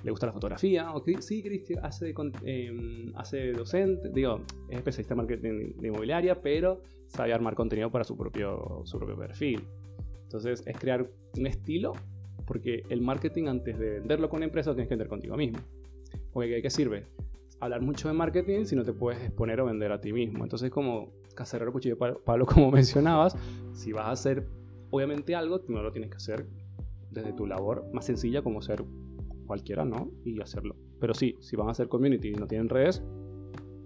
le 0.03 0.11
gusta 0.11 0.27
la 0.27 0.33
fotografía, 0.33 0.93
o 0.93 1.03
sí, 1.21 1.43
Cristian 1.43 1.85
hace, 1.85 2.15
eh, 2.45 3.13
hace 3.15 3.53
docente, 3.53 4.09
digo, 4.11 4.41
es 4.69 4.79
especialista 4.79 5.15
en 5.15 5.19
marketing 5.19 5.73
de 5.77 5.89
inmobiliaria, 5.89 6.41
pero 6.41 6.81
sabe 7.07 7.33
armar 7.33 7.55
contenido 7.55 7.91
para 7.91 8.05
su 8.05 8.17
propio, 8.17 8.83
su 8.85 8.99
propio 8.99 9.17
perfil. 9.17 9.63
Entonces 10.23 10.65
es 10.67 10.79
crear 10.79 11.07
un 11.37 11.47
estilo, 11.47 11.93
porque 12.47 12.83
el 12.89 13.03
marketing 13.03 13.49
antes 13.49 13.79
de 13.79 14.01
venderlo 14.01 14.29
con 14.29 14.39
una 14.39 14.47
empresa 14.47 14.71
lo 14.71 14.77
tienes 14.77 14.89
que 14.89 14.95
vender 14.95 15.09
contigo 15.09 15.37
mismo. 15.37 15.59
Porque 16.33 16.49
¿de 16.49 16.63
qué 16.63 16.71
sirve? 16.71 17.07
Hablar 17.61 17.83
mucho 17.83 18.09
de 18.09 18.15
marketing 18.15 18.65
si 18.65 18.75
no 18.75 18.85
te 18.85 18.93
puedes 18.93 19.23
exponer 19.23 19.61
o 19.61 19.67
vender 19.67 19.93
a 19.93 20.01
ti 20.01 20.13
mismo. 20.13 20.43
Entonces 20.43 20.71
como 20.71 21.13
caserero 21.35 21.73
cuchillo 21.73 21.99
Pablo, 21.99 22.47
como 22.47 22.71
mencionabas, 22.71 23.37
si 23.73 23.93
vas 23.93 24.07
a 24.07 24.11
hacer 24.13 24.49
obviamente 24.91 25.35
algo, 25.35 25.61
no 25.69 25.83
lo 25.83 25.93
tienes 25.93 26.11
que 26.11 26.17
hacer 26.17 26.47
desde 27.11 27.33
tu 27.33 27.47
labor 27.47 27.87
más 27.93 28.07
sencilla 28.07 28.43
como 28.43 28.63
ser 28.63 28.85
cualquiera, 29.47 29.85
¿no? 29.85 30.11
Y 30.25 30.41
hacerlo. 30.41 30.77
Pero 30.99 31.15
sí, 31.15 31.37
si 31.41 31.57
van 31.57 31.69
a 31.69 31.73
hacer 31.73 31.89
community 31.89 32.29
y 32.29 32.35
no 32.35 32.47
tienen 32.47 32.69
redes, 32.69 33.03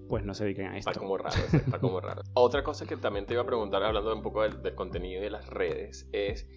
pues 0.09 0.24
no 0.24 0.35
se 0.35 0.44
dediquen 0.44 0.66
a 0.66 0.78
esto. 0.78 0.90
Está 0.90 1.00
como 1.00 1.16
raro, 1.16 1.37
está 1.52 1.78
como 1.80 2.00
raro. 2.00 2.22
Otra 2.35 2.62
cosa 2.62 2.87
que 2.87 2.96
también 2.96 3.26
te 3.26 3.35
iba 3.35 3.42
a 3.42 3.46
preguntar, 3.46 3.82
hablando 3.82 4.14
un 4.14 4.22
poco 4.22 4.42
del, 4.42 4.74
contenido 4.74 5.20
y 5.20 5.24
de 5.24 5.30
las 5.30 5.48
redes, 5.48 6.09
es 6.12 6.48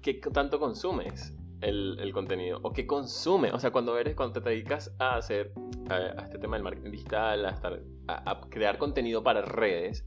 ¿qué 0.00 0.14
tanto 0.32 0.58
consumes 0.58 1.34
el, 1.60 1.98
el, 2.00 2.12
contenido? 2.12 2.60
¿O 2.62 2.72
qué 2.72 2.86
consumes? 2.86 3.52
O 3.52 3.58
sea, 3.58 3.70
cuando 3.70 3.98
eres, 3.98 4.14
cuando 4.14 4.40
te 4.40 4.50
dedicas 4.50 4.94
a 4.98 5.16
hacer, 5.16 5.52
a, 5.88 6.22
este 6.22 6.38
tema 6.38 6.56
del 6.56 6.64
marketing 6.64 6.90
digital, 6.90 7.46
a, 7.46 7.50
estar, 7.50 7.80
a, 8.08 8.40
crear 8.48 8.78
contenido 8.78 9.22
para 9.22 9.42
redes, 9.42 10.06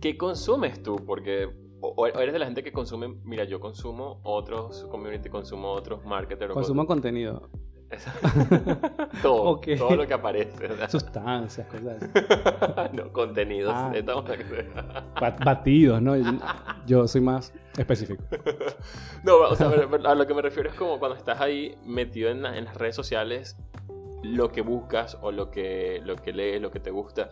¿qué 0.00 0.16
consumes 0.16 0.82
tú? 0.82 0.96
Porque 0.96 1.48
o, 1.80 2.06
eres 2.06 2.32
de 2.32 2.38
la 2.38 2.46
gente 2.46 2.62
que 2.62 2.72
consume, 2.72 3.08
mira, 3.24 3.44
yo 3.44 3.60
consumo 3.60 4.20
otros 4.22 4.84
community, 4.90 5.28
consumo 5.28 5.72
otros 5.72 6.04
marketers. 6.04 6.54
Consumo 6.54 6.86
contenido. 6.86 7.50
todo, 9.22 9.60
todo 9.78 9.96
lo 9.96 10.06
que 10.06 10.14
aparece. 10.14 10.68
Sustancias, 10.88 11.66
cosas 11.66 12.92
no, 12.92 13.12
contenidos. 13.12 13.72
Ah. 13.74 13.92
batidos, 15.44 16.00
¿no? 16.00 16.14
Yo 16.86 17.06
soy 17.06 17.20
más 17.20 17.52
específico. 17.76 18.22
no, 19.22 19.38
o 19.38 19.56
sea, 19.56 19.68
a 19.68 20.14
lo 20.14 20.26
que 20.26 20.34
me 20.34 20.42
refiero 20.42 20.70
es 20.70 20.74
como 20.74 20.98
cuando 20.98 21.16
estás 21.16 21.40
ahí 21.40 21.76
metido 21.84 22.30
en, 22.30 22.44
en 22.44 22.64
las 22.64 22.76
redes 22.76 22.96
sociales, 22.96 23.56
lo 24.22 24.50
que 24.50 24.62
buscas 24.62 25.18
o 25.20 25.32
lo 25.32 25.50
que, 25.50 26.00
lo 26.04 26.16
que 26.16 26.32
lees, 26.32 26.60
lo 26.60 26.70
que 26.70 26.80
te 26.80 26.90
gusta 26.90 27.30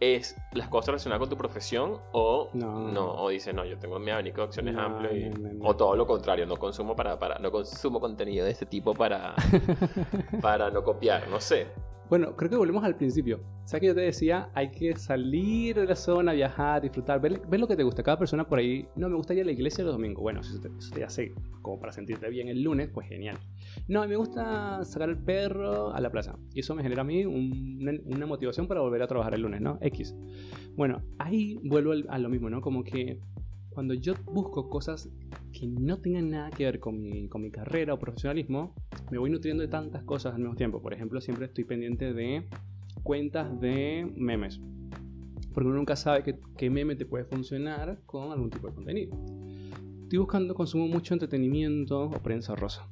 es 0.00 0.34
las 0.52 0.68
cosas 0.68 0.88
relacionadas 0.88 1.20
con 1.20 1.28
tu 1.28 1.36
profesión 1.36 2.00
o 2.12 2.48
no, 2.54 3.14
o 3.14 3.28
dices, 3.28 3.54
no, 3.54 3.64
yo 3.64 3.78
tengo 3.78 3.98
mi 3.98 4.10
abanico 4.10 4.38
de 4.38 4.46
opciones 4.46 4.76
amplio 4.76 5.14
y, 5.14 5.30
o 5.62 5.76
todo 5.76 5.94
lo 5.94 6.06
contrario, 6.06 6.46
no 6.46 6.56
consumo 6.56 6.96
para, 6.96 7.18
para 7.18 7.38
no 7.38 7.52
consumo 7.52 8.00
contenido 8.00 8.46
de 8.46 8.52
este 8.52 8.66
tipo 8.66 8.94
para, 8.94 9.34
para 10.40 10.70
no 10.70 10.82
copiar, 10.82 11.28
no 11.28 11.38
sé. 11.38 11.68
Bueno, 12.10 12.34
creo 12.34 12.50
que 12.50 12.56
volvemos 12.56 12.82
al 12.82 12.96
principio. 12.96 13.40
O 13.64 13.68
sea 13.68 13.78
que 13.78 13.86
yo 13.86 13.94
te 13.94 14.00
decía, 14.00 14.50
hay 14.54 14.72
que 14.72 14.96
salir 14.96 15.76
de 15.76 15.86
la 15.86 15.94
zona, 15.94 16.32
viajar, 16.32 16.82
disfrutar, 16.82 17.20
ver, 17.20 17.40
lo 17.48 17.68
que 17.68 17.76
te 17.76 17.84
gusta. 17.84 18.02
Cada 18.02 18.18
persona 18.18 18.48
por 18.48 18.58
ahí, 18.58 18.84
no, 18.96 19.08
me 19.08 19.14
gusta 19.14 19.32
ir 19.32 19.42
a 19.42 19.44
la 19.44 19.52
iglesia 19.52 19.84
los 19.84 19.92
domingos. 19.92 20.20
Bueno, 20.20 20.40
eso 20.40 20.60
te, 20.60 20.68
eso 20.76 20.92
te 20.92 21.04
hace 21.04 21.32
como 21.62 21.78
para 21.78 21.92
sentirte 21.92 22.28
bien 22.28 22.48
el 22.48 22.64
lunes, 22.64 22.90
pues 22.92 23.06
genial. 23.06 23.38
No, 23.86 24.04
me 24.08 24.16
gusta 24.16 24.84
sacar 24.84 25.08
el 25.08 25.18
perro 25.18 25.94
a 25.94 26.00
la 26.00 26.10
plaza. 26.10 26.36
Y 26.52 26.58
eso 26.60 26.74
me 26.74 26.82
genera 26.82 27.02
a 27.02 27.04
mí 27.04 27.24
una, 27.24 28.26
motivación 28.26 28.66
para 28.66 28.80
volver 28.80 29.02
a 29.02 29.06
trabajar 29.06 29.34
el 29.34 29.42
lunes, 29.42 29.60
¿no? 29.60 29.78
X. 29.80 30.12
Bueno, 30.74 31.04
ahí 31.20 31.60
vuelvo 31.62 31.92
a 32.08 32.18
lo 32.18 32.28
mismo, 32.28 32.50
¿no? 32.50 32.60
Como 32.60 32.82
que 32.82 33.20
cuando 33.70 33.94
yo 33.94 34.14
busco 34.24 34.68
cosas 34.68 35.08
que 35.52 35.66
no 35.66 35.98
tengan 35.98 36.30
nada 36.30 36.50
que 36.50 36.64
ver 36.64 36.80
con 36.80 37.00
mi, 37.00 37.28
con 37.28 37.40
mi 37.40 37.50
carrera 37.50 37.94
o 37.94 37.98
profesionalismo, 37.98 38.74
me 39.10 39.18
voy 39.18 39.30
nutriendo 39.30 39.62
de 39.62 39.68
tantas 39.68 40.02
cosas 40.02 40.34
al 40.34 40.40
mismo 40.40 40.56
tiempo. 40.56 40.82
Por 40.82 40.92
ejemplo, 40.92 41.20
siempre 41.20 41.46
estoy 41.46 41.64
pendiente 41.64 42.12
de 42.12 42.46
cuentas 43.02 43.60
de 43.60 44.10
memes. 44.16 44.60
Porque 45.54 45.68
uno 45.68 45.78
nunca 45.78 45.96
sabe 45.96 46.38
qué, 46.56 46.70
meme 46.70 46.94
te 46.94 47.06
puede 47.06 47.24
funcionar 47.24 48.00
con 48.06 48.30
algún 48.30 48.50
tipo 48.50 48.68
de 48.68 48.74
contenido. 48.74 49.16
Estoy 50.02 50.18
buscando, 50.18 50.54
consumo 50.54 50.86
mucho 50.86 51.14
entretenimiento 51.14 52.04
o 52.04 52.10
prensa 52.10 52.54
rosa. 52.54 52.86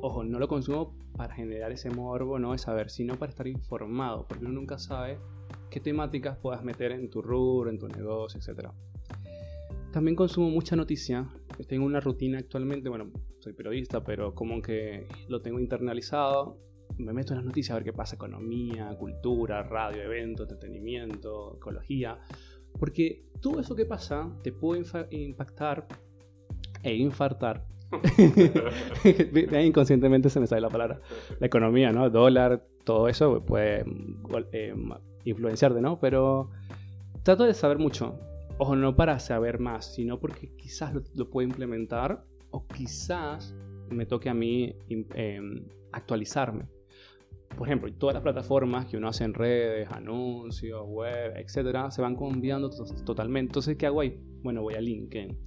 Ojo, 0.00 0.24
no 0.24 0.38
lo 0.38 0.48
consumo 0.48 0.94
para 1.16 1.34
generar 1.34 1.72
ese 1.72 1.90
morbo, 1.90 2.38
no 2.38 2.54
es 2.54 2.62
saber, 2.62 2.90
sino 2.90 3.16
para 3.16 3.30
estar 3.30 3.48
informado, 3.48 4.26
porque 4.28 4.44
uno 4.44 4.54
nunca 4.54 4.78
sabe 4.78 5.18
qué 5.70 5.80
temáticas 5.80 6.38
puedas 6.38 6.62
meter 6.62 6.92
en 6.92 7.10
tu 7.10 7.20
rubro, 7.20 7.70
en 7.70 7.78
tu 7.78 7.88
negocio, 7.88 8.38
etc. 8.38 8.68
También 9.92 10.16
consumo 10.16 10.50
mucha 10.50 10.76
noticia. 10.76 11.26
Tengo 11.66 11.86
una 11.86 12.00
rutina 12.00 12.38
actualmente, 12.38 12.88
bueno, 12.88 13.10
soy 13.38 13.54
periodista, 13.54 14.04
pero 14.04 14.34
como 14.34 14.60
que 14.60 15.06
lo 15.28 15.40
tengo 15.40 15.58
internalizado. 15.58 16.58
Me 16.98 17.12
meto 17.12 17.32
en 17.32 17.38
las 17.38 17.46
noticias 17.46 17.72
a 17.72 17.74
ver 17.76 17.84
qué 17.84 17.92
pasa, 17.92 18.16
economía, 18.16 18.94
cultura, 18.98 19.62
radio, 19.62 20.02
eventos, 20.02 20.50
entretenimiento, 20.50 21.56
ecología. 21.56 22.18
Porque 22.78 23.24
todo 23.40 23.60
eso 23.60 23.74
que 23.74 23.86
pasa 23.86 24.30
te 24.42 24.52
puede 24.52 24.84
impactar 25.10 25.86
e 26.82 26.94
infartar. 26.94 27.64
Inconscientemente 29.64 30.28
se 30.28 30.40
me 30.40 30.46
sale 30.46 30.60
la 30.60 30.68
palabra. 30.68 31.00
La 31.40 31.46
economía, 31.46 31.92
¿no? 31.92 32.10
Dólar, 32.10 32.62
todo 32.84 33.08
eso 33.08 33.42
puede 33.44 33.84
eh, 34.52 34.74
influenciarte, 35.24 35.80
¿no? 35.80 35.98
Pero 35.98 36.50
trato 37.22 37.44
de 37.44 37.54
saber 37.54 37.78
mucho 37.78 38.18
Ojo, 38.60 38.74
no 38.74 38.96
para 38.96 39.20
saber 39.20 39.60
más, 39.60 39.94
sino 39.94 40.18
porque 40.18 40.50
quizás 40.56 40.92
lo, 41.14 41.30
puedo 41.30 41.46
implementar 41.46 42.24
o 42.50 42.66
quizás 42.66 43.54
me 43.88 44.04
toque 44.04 44.28
a 44.28 44.34
mí 44.34 44.74
em, 44.88 45.64
actualizarme. 45.92 46.66
Por 47.56 47.68
ejemplo, 47.68 47.92
todas 47.94 48.14
las 48.14 48.22
plataformas 48.24 48.86
que 48.86 48.96
uno 48.96 49.08
hace 49.08 49.22
en 49.22 49.34
redes, 49.34 49.88
anuncios, 49.92 50.82
web, 50.88 51.36
etcétera, 51.36 51.92
se 51.92 52.02
van 52.02 52.16
cambiando 52.16 52.68
totalmente. 53.04 53.50
Entonces, 53.50 53.76
¿qué 53.76 53.86
hago 53.86 54.00
ahí? 54.00 54.20
Bueno, 54.42 54.62
voy 54.62 54.74
a 54.74 54.80
LinkedIn. 54.80 55.38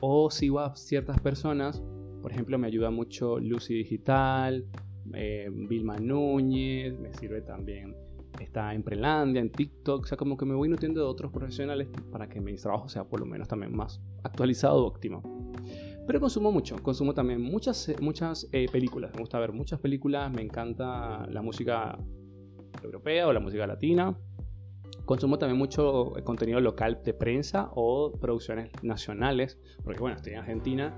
O 0.00 0.30
sigo 0.30 0.60
a 0.60 0.76
ciertas 0.76 1.20
personas, 1.20 1.82
por 2.22 2.30
ejemplo, 2.30 2.58
me 2.58 2.68
ayuda 2.68 2.90
mucho 2.90 3.40
Lucy 3.40 3.74
Digital, 3.74 4.66
eh, 5.14 5.48
Vilma 5.52 5.96
Núñez, 5.98 6.96
me 6.98 7.12
sirve 7.12 7.42
también 7.42 7.96
está 8.42 8.74
en 8.74 8.82
Prelandia, 8.82 9.40
en 9.40 9.50
TikTok, 9.50 10.04
o 10.04 10.06
sea, 10.06 10.16
como 10.16 10.36
que 10.36 10.44
me 10.44 10.54
voy 10.54 10.68
nutriendo 10.68 11.00
de 11.00 11.06
otros 11.06 11.32
profesionales 11.32 11.88
para 12.10 12.28
que 12.28 12.40
mi 12.40 12.54
trabajo 12.56 12.88
sea 12.88 13.04
por 13.04 13.20
lo 13.20 13.26
menos 13.26 13.48
también 13.48 13.74
más 13.74 14.00
actualizado, 14.22 14.84
óptimo. 14.84 15.22
Pero 16.06 16.20
consumo 16.20 16.50
mucho, 16.50 16.76
consumo 16.82 17.14
también 17.14 17.40
muchas, 17.40 17.92
muchas 18.00 18.48
eh, 18.52 18.66
películas, 18.70 19.12
me 19.14 19.20
gusta 19.20 19.38
ver 19.38 19.52
muchas 19.52 19.78
películas, 19.78 20.32
me 20.32 20.42
encanta 20.42 21.26
la 21.28 21.42
música 21.42 21.96
europea 22.82 23.28
o 23.28 23.32
la 23.32 23.40
música 23.40 23.66
latina. 23.66 24.16
Consumo 25.04 25.38
también 25.38 25.58
mucho 25.58 26.16
eh, 26.18 26.24
contenido 26.24 26.60
local 26.60 27.00
de 27.04 27.14
prensa 27.14 27.70
o 27.74 28.12
producciones 28.20 28.70
nacionales, 28.82 29.58
porque 29.84 30.00
bueno, 30.00 30.16
estoy 30.16 30.32
en 30.32 30.40
Argentina 30.40 30.92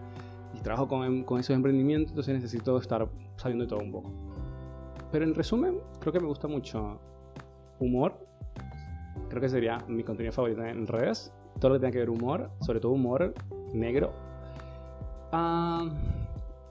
y 0.57 0.61
trabajo 0.63 0.89
con, 0.89 1.25
con 1.25 1.41
esos 1.41 1.55
emprendimientos, 1.55 2.13
entonces 2.13 2.35
necesito 2.35 2.79
estar 2.79 3.09
sabiendo 3.37 3.65
de 3.65 3.69
todo 3.69 3.81
un 3.81 3.93
poco. 3.93 4.13
Pero 5.13 5.25
en 5.25 5.35
resumen, 5.35 5.79
creo 6.01 6.13
que 6.13 6.21
me 6.21 6.27
gusta 6.27 6.49
mucho 6.49 7.01
humor. 7.79 8.19
Creo 9.29 9.41
que 9.41 9.49
sería 9.49 9.79
mi 9.89 10.03
contenido 10.03 10.33
favorito 10.33 10.65
en 10.65 10.87
redes. 10.87 11.33
Todo 11.61 11.71
lo 11.71 11.75
que 11.77 11.81
tenga 11.81 11.93
que 11.93 11.99
ver 11.99 12.11
humor, 12.11 12.51
sobre 12.61 12.81
todo 12.81 12.93
humor 12.93 13.35
negro. 13.73 14.13
Ah, 15.33 15.89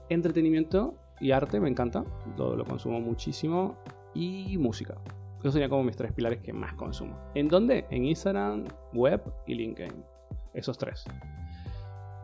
entretenimiento 0.08 0.94
y 1.20 1.30
arte 1.30 1.60
me 1.60 1.68
encanta. 1.68 2.04
Lo, 2.36 2.56
lo 2.56 2.64
consumo 2.64 3.00
muchísimo. 3.00 3.76
Y 4.14 4.56
música. 4.58 4.94
Esos 5.40 5.52
serían 5.52 5.68
como 5.68 5.84
mis 5.84 5.96
tres 5.96 6.12
pilares 6.12 6.40
que 6.40 6.52
más 6.52 6.72
consumo. 6.74 7.18
¿En 7.34 7.48
dónde? 7.48 7.84
En 7.90 8.04
Instagram, 8.04 8.64
web 8.94 9.20
y 9.46 9.54
LinkedIn. 9.54 10.02
Esos 10.54 10.78
tres. 10.78 11.04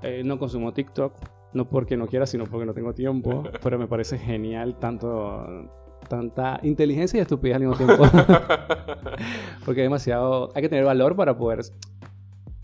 Eh, 0.02 0.22
no 0.24 0.38
consumo 0.38 0.72
TikTok, 0.72 1.12
no 1.52 1.68
porque 1.68 1.96
no 1.96 2.06
quiera, 2.06 2.26
sino 2.26 2.44
porque 2.44 2.64
no 2.64 2.72
tengo 2.72 2.94
tiempo, 2.94 3.42
pero 3.62 3.78
me 3.78 3.86
parece 3.86 4.18
genial 4.18 4.78
tanto 4.78 5.68
tanta 6.10 6.60
inteligencia 6.64 7.18
y 7.18 7.20
estupidez 7.22 7.56
al 7.56 7.62
mismo 7.62 7.76
tiempo. 7.76 8.04
Porque 9.64 9.82
demasiado. 9.82 10.50
Hay 10.54 10.62
que 10.62 10.68
tener 10.68 10.84
valor 10.84 11.16
para 11.16 11.38
poder 11.38 11.60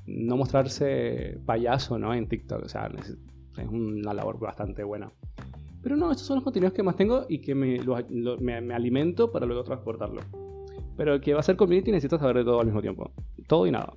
no 0.07 0.37
mostrarse 0.37 1.39
payaso, 1.47 1.99
¿no? 1.99 2.13
En 2.13 2.29
TikTok. 2.29 2.65
O 2.65 2.69
sea, 2.69 2.91
es 2.99 3.69
una 3.69 4.13
labor 4.13 4.39
bastante 4.39 4.83
buena. 4.83 5.11
Pero 5.83 5.97
no, 5.97 6.11
estos 6.11 6.27
son 6.27 6.37
los 6.37 6.45
contenidos 6.45 6.75
que 6.75 6.83
más 6.83 6.97
tengo 6.97 7.25
y 7.29 7.39
que 7.39 7.55
me, 7.55 7.81
me, 8.41 8.75
alimento 8.75 9.31
para 9.31 9.47
luego 9.47 9.63
transportarlo. 9.63 10.21
Pero 10.97 11.15
el 11.15 11.21
que 11.21 11.33
va 11.33 11.41
a 11.41 11.45
ser 11.45 11.57
community 11.57 11.93
necesita 11.93 12.19
saber 12.19 12.39
de 12.39 12.45
todo 12.45 12.59
al 12.61 12.67
mismo 12.67 12.83
tiempo. 12.83 13.13
Todo 13.47 13.67
y 13.69 13.71
nada. 13.71 13.95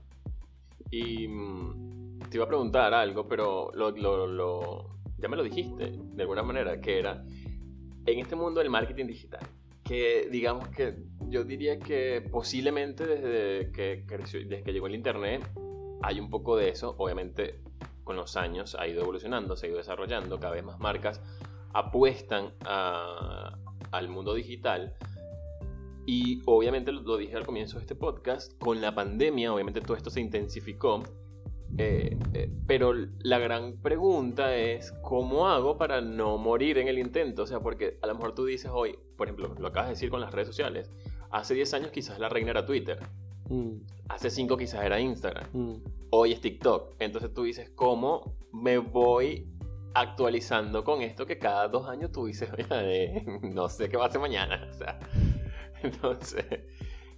Y 0.91 1.27
mm, 1.27 2.19
te 2.29 2.37
iba 2.37 2.45
a 2.45 2.47
preguntar 2.47 2.93
algo, 2.93 3.27
pero 3.27 3.71
lo, 3.73 3.91
lo, 4.27 4.85
ya 5.17 5.27
me 5.27 5.35
lo 5.35 5.43
dijiste 5.43 5.91
de 5.97 6.21
alguna 6.21 6.43
manera, 6.43 6.79
que 6.79 6.99
era 6.99 7.23
en 8.05 8.19
este 8.19 8.35
mundo 8.35 8.59
del 8.59 8.69
marketing 8.69 9.05
digital, 9.05 9.41
que 9.83 10.27
digamos 10.31 10.67
que 10.69 10.95
yo 11.27 11.43
diría 11.43 11.79
que 11.79 12.21
posiblemente 12.31 13.05
desde 13.05 13.71
que, 13.71 14.05
desde 14.07 14.63
que 14.63 14.73
llegó 14.73 14.87
el 14.87 14.95
Internet 14.95 15.43
hay 16.01 16.19
un 16.19 16.29
poco 16.29 16.55
de 16.57 16.69
eso, 16.69 16.95
obviamente 16.97 17.59
con 18.03 18.15
los 18.15 18.37
años 18.37 18.75
ha 18.79 18.87
ido 18.87 19.01
evolucionando, 19.01 19.55
se 19.55 19.67
ha 19.67 19.69
ido 19.69 19.77
desarrollando, 19.77 20.39
cada 20.39 20.53
vez 20.53 20.63
más 20.63 20.79
marcas 20.79 21.21
apuestan 21.73 22.53
al 22.61 24.09
mundo 24.09 24.33
digital. 24.33 24.95
Y 26.05 26.41
obviamente 26.45 26.91
lo, 26.91 27.17
dije 27.17 27.35
al 27.35 27.45
comienzo 27.45 27.77
de 27.77 27.81
este 27.83 27.95
podcast, 27.95 28.57
con 28.57 28.81
la 28.81 28.95
pandemia 28.95 29.53
obviamente 29.53 29.79
todo 29.81 29.95
esto 29.95 30.09
se 30.09 30.21
intensificó 30.21 31.03
Eh, 31.77 32.17
eh, 32.33 32.51
pero 32.67 32.93
la 33.19 33.39
gran 33.39 33.77
pregunta 33.77 34.55
es, 34.55 34.91
¿cómo 35.01 35.47
hago 35.47 35.77
para 35.77 36.01
no 36.01 36.37
morir 36.37 36.77
en 36.77 36.87
el 36.87 36.99
intento? 36.99 37.43
O 37.43 37.47
sea, 37.47 37.59
porque 37.59 37.97
a 38.01 38.07
lo 38.07 38.15
mejor 38.15 38.35
tú 38.35 38.45
dices 38.45 38.71
hoy, 38.73 38.97
por 39.17 39.27
ejemplo, 39.27 39.55
lo 39.57 39.67
acabas 39.67 39.87
de 39.87 39.93
decir 39.93 40.09
con 40.09 40.21
las 40.21 40.33
redes 40.33 40.47
sociales, 40.47 40.91
hace 41.31 41.53
10 41.53 41.73
años 41.75 41.91
quizás 41.91 42.19
la 42.19 42.29
reina 42.29 42.51
era 42.51 42.65
Twitter, 42.65 42.99
mm. 43.49 43.75
hace 44.09 44.29
5 44.29 44.57
quizás 44.57 44.83
era 44.83 44.99
Instagram, 44.99 45.47
mm. 45.53 45.75
hoy 46.11 46.33
es 46.33 46.41
TikTok. 46.41 46.95
Entonces 46.99 47.33
tú 47.33 47.43
dices, 47.43 47.69
¿cómo 47.75 48.35
me 48.51 48.77
voy 48.77 49.47
actualizando 49.93 50.83
con 50.83 51.01
esto 51.01 51.25
que 51.25 51.39
cada 51.39 51.67
dos 51.67 51.87
años 51.87 52.11
tú 52.11 52.25
dices, 52.25 52.49
no 53.41 53.69
sé 53.69 53.89
qué 53.89 53.97
va 53.97 54.05
a 54.05 54.07
hacer 54.07 54.21
mañana? 54.21 54.67
O 54.69 54.73
sea, 54.73 54.99
entonces, 55.83 56.45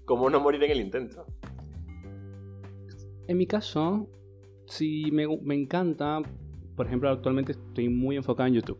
¿cómo 0.06 0.30
no 0.30 0.40
morir 0.40 0.64
en 0.64 0.72
el 0.72 0.82
intento? 0.82 1.26
En 3.28 3.38
mi 3.38 3.48
caso, 3.48 4.08
sí 4.72 5.12
me, 5.12 5.26
encanta, 5.54 6.22
por 6.76 6.88
ejemplo, 6.88 7.10
actualmente 7.10 7.52
estoy 7.52 7.90
muy 7.90 8.16
enfocado 8.16 8.48
en 8.48 8.56
YouTube. 8.56 8.80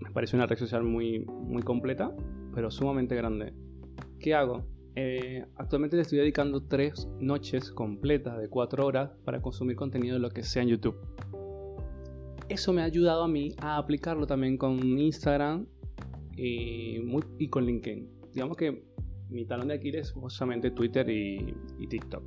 Me 0.00 0.10
parece 0.10 0.36
una 0.36 0.46
red 0.46 0.56
social 0.56 0.84
muy, 0.84 1.20
muy 1.20 1.62
completa, 1.62 2.14
pero 2.54 2.70
sumamente 2.70 3.16
grande. 3.16 3.52
¿Qué 4.20 4.34
hago? 4.34 4.64
Eh, 4.94 5.44
actualmente 5.56 5.96
le 5.96 6.02
estoy 6.02 6.18
dedicando 6.18 6.62
tres 6.62 7.08
noches 7.18 7.70
completas 7.70 8.38
de 8.38 8.48
cuatro 8.48 8.86
horas 8.86 9.10
para 9.24 9.42
consumir 9.42 9.76
contenido 9.76 10.14
de 10.14 10.20
lo 10.20 10.30
que 10.30 10.42
sea 10.42 10.62
en 10.62 10.68
YouTube. 10.68 10.96
Eso 12.48 12.72
me 12.72 12.82
ha 12.82 12.84
ayudado 12.84 13.24
a 13.24 13.28
mí 13.28 13.52
a 13.58 13.76
aplicarlo 13.76 14.26
también 14.26 14.56
con 14.56 14.78
Instagram 14.78 15.66
y, 16.36 17.00
muy, 17.00 17.24
y 17.38 17.48
con 17.48 17.66
LinkedIn. 17.66 18.08
Digamos 18.32 18.56
que 18.56 18.84
mi 19.28 19.44
talón 19.44 19.68
de 19.68 19.74
Aquiles 19.74 20.06
es 20.06 20.12
justamente 20.12 20.70
Twitter 20.70 21.10
y 21.10 21.86
TikTok. 21.88 22.22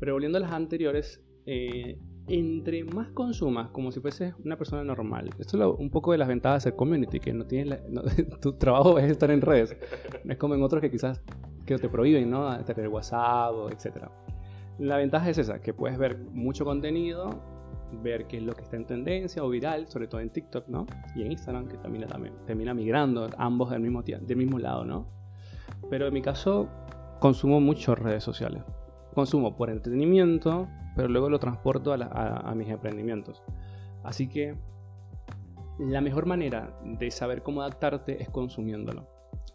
Pero 0.00 0.14
volviendo 0.14 0.38
a 0.38 0.40
las 0.40 0.52
anteriores, 0.52 1.25
eh, 1.46 1.98
entre 2.28 2.84
más 2.84 3.08
consumas, 3.10 3.70
como 3.70 3.92
si 3.92 4.00
fueses 4.00 4.34
una 4.44 4.58
persona 4.58 4.82
normal, 4.82 5.30
esto 5.38 5.56
es 5.56 5.80
un 5.80 5.90
poco 5.90 6.12
de 6.12 6.18
las 6.18 6.26
ventajas 6.26 6.64
de 6.64 6.70
ser 6.70 6.76
community, 6.76 7.20
que 7.20 7.32
no 7.32 7.46
tienes 7.46 7.80
tu 8.40 8.54
trabajo 8.54 8.98
es 8.98 9.10
estar 9.10 9.30
en 9.30 9.40
redes, 9.40 9.76
no 10.24 10.32
es 10.32 10.38
como 10.38 10.54
en 10.54 10.62
otros 10.62 10.80
que 10.80 10.90
quizás 10.90 11.22
que 11.64 11.78
te 11.78 11.88
prohíben, 11.88 12.30
¿no? 12.30 12.56
Tener 12.64 12.88
WhatsApp, 12.88 13.54
etc. 13.72 14.06
La 14.78 14.96
ventaja 14.96 15.28
es 15.28 15.38
esa, 15.38 15.60
que 15.60 15.74
puedes 15.74 15.98
ver 15.98 16.18
mucho 16.18 16.64
contenido, 16.64 17.30
ver 18.02 18.26
qué 18.26 18.38
es 18.38 18.42
lo 18.42 18.52
que 18.54 18.62
está 18.62 18.76
en 18.76 18.86
tendencia 18.86 19.44
o 19.44 19.48
viral, 19.48 19.88
sobre 19.88 20.06
todo 20.06 20.20
en 20.20 20.30
TikTok, 20.30 20.68
¿no? 20.68 20.86
Y 21.14 21.22
en 21.22 21.32
Instagram, 21.32 21.66
que 21.68 21.76
también, 21.76 22.06
termina 22.46 22.72
migrando, 22.72 23.28
ambos 23.36 23.70
del 23.70 23.80
mismo, 23.80 24.02
del 24.02 24.36
mismo 24.36 24.58
lado, 24.58 24.84
¿no? 24.84 25.08
Pero 25.90 26.06
en 26.06 26.14
mi 26.14 26.22
caso, 26.22 26.68
consumo 27.20 27.60
mucho 27.60 27.94
redes 27.94 28.22
sociales. 28.22 28.62
Consumo 29.16 29.56
por 29.56 29.70
entretenimiento, 29.70 30.68
pero 30.94 31.08
luego 31.08 31.30
lo 31.30 31.38
transporto 31.38 31.94
a, 31.94 32.54
mis 32.54 32.68
emprendimientos. 32.68 33.42
Así 34.04 34.28
que 34.28 34.54
la 35.78 36.02
mejor 36.02 36.26
manera 36.26 36.78
de 36.84 37.10
saber 37.10 37.42
cómo 37.42 37.62
adaptarte 37.62 38.22
es 38.22 38.28
consumiéndolo. 38.28 39.08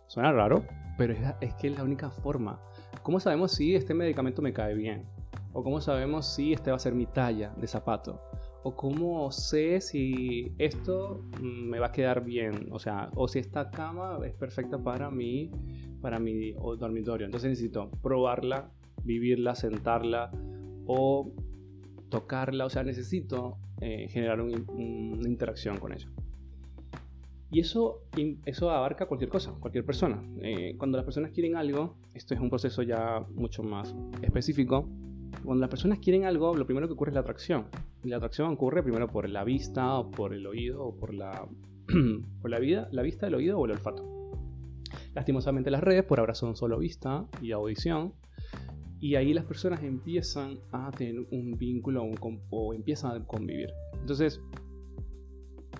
Suena 0.08 0.32
raro, 0.32 0.65
pero 0.97 1.13
es, 1.41 1.54
que 1.54 1.67
es 1.67 1.78
la 1.78 1.84
única 1.84 2.10
forma. 2.10 2.60
¿Cómo 3.04 3.19
sabemos 3.19 3.52
si 3.52 3.76
este 3.76 3.93
medicamento 3.93 4.41
me 4.41 4.52
cae 4.52 4.74
bien? 4.74 5.06
¿O 5.54 5.63
cómo 5.63 5.80
sabemos 5.80 6.26
si 6.26 6.54
este 6.54 6.71
va 6.71 6.78
a 6.78 6.80
ser 6.80 6.95
mi 6.95 7.06
talla 7.06 7.54
de 7.56 7.67
zapato? 7.67 8.19
¿O 8.63 8.76
cómo 8.76 9.32
sé 9.32 9.80
si 9.80 10.56
esto 10.58 11.24
mm, 11.39 11.69
me 11.69 11.78
va 11.78 11.88
a 11.88 11.91
quedar 11.91 12.24
bien? 12.24 12.67
O 12.71 12.80
sea, 12.80 13.12
o 13.13 13.28
si 13.28 13.38
esta 13.38 13.69
cama 13.69 14.17
es 14.26 14.34
perfecta 14.34 14.80
para 14.80 15.12
mí, 15.12 15.52
para 16.02 16.17
mi 16.17 16.54
dormitorio. 16.80 17.26
Entonces 17.28 17.52
necesito 17.52 17.91
probarla, 18.02 18.71
vivirla, 19.04 19.56
sentarla, 19.56 20.32
o 20.86 21.32
tocarla, 22.10 22.66
o 22.66 22.70
sea, 22.70 22.84
necesito 22.84 23.58
eh, 23.80 24.08
generar 24.10 24.42
una 24.42 25.28
interacción 25.28 25.78
con 25.78 25.94
ella. 25.94 26.08
Y 27.52 27.60
eso, 27.60 28.04
eso 28.46 28.72
abarca 28.72 29.08
cualquier 29.08 29.30
cosa, 29.30 29.52
cualquier 29.60 29.86
persona. 29.86 30.24
Eh, 30.42 30.76
cuando 30.78 30.98
las 30.98 31.04
personas 31.04 31.32
quieren 31.32 31.58
algo, 31.58 31.98
esto 32.14 32.34
es 32.34 32.40
un 32.40 32.50
proceso 32.50 32.82
ya 32.82 33.26
mucho 33.36 33.62
más 33.62 33.94
específico. 34.22 34.88
Cuando 35.44 35.60
las 35.60 35.70
personas 35.70 36.00
quieren 36.00 36.24
algo, 36.24 36.56
lo 36.56 36.66
primero 36.66 36.88
que 36.88 36.94
ocurre 36.94 37.12
es 37.12 37.16
la 37.16 37.22
atracción. 37.22 37.66
La 38.04 38.18
atracción 38.18 38.50
ocurre 38.54 38.84
primero 38.84 39.10
por 39.10 39.30
la 39.30 39.44
vista, 39.44 39.96
o 39.96 40.10
por 40.12 40.34
el 40.34 40.48
oído, 40.48 40.82
o 40.82 40.96
por 40.96 41.14
la, 41.14 41.46
por 42.42 42.50
la, 42.50 42.60
vida, 42.60 42.88
la 42.92 43.02
vista, 43.02 43.28
el 43.28 43.36
oído 43.36 43.60
o 43.60 43.66
el 43.66 43.72
olfato. 43.72 44.06
Lastimosamente 45.14 45.72
las 45.72 45.82
redes 45.82 46.06
por 46.06 46.20
ahora 46.20 46.36
son 46.36 46.56
solo 46.56 46.80
vista 46.80 47.26
y 47.42 47.52
audición, 47.52 48.14
y 49.02 49.16
ahí 49.16 49.34
las 49.34 49.46
personas 49.46 49.84
empiezan 49.84 50.60
a 50.72 50.92
tener 50.92 51.26
un 51.32 51.58
vínculo 51.58 52.06
o 52.52 52.74
empiezan 52.74 53.20
a 53.20 53.26
convivir. 53.26 53.74
Entonces, 54.00 54.40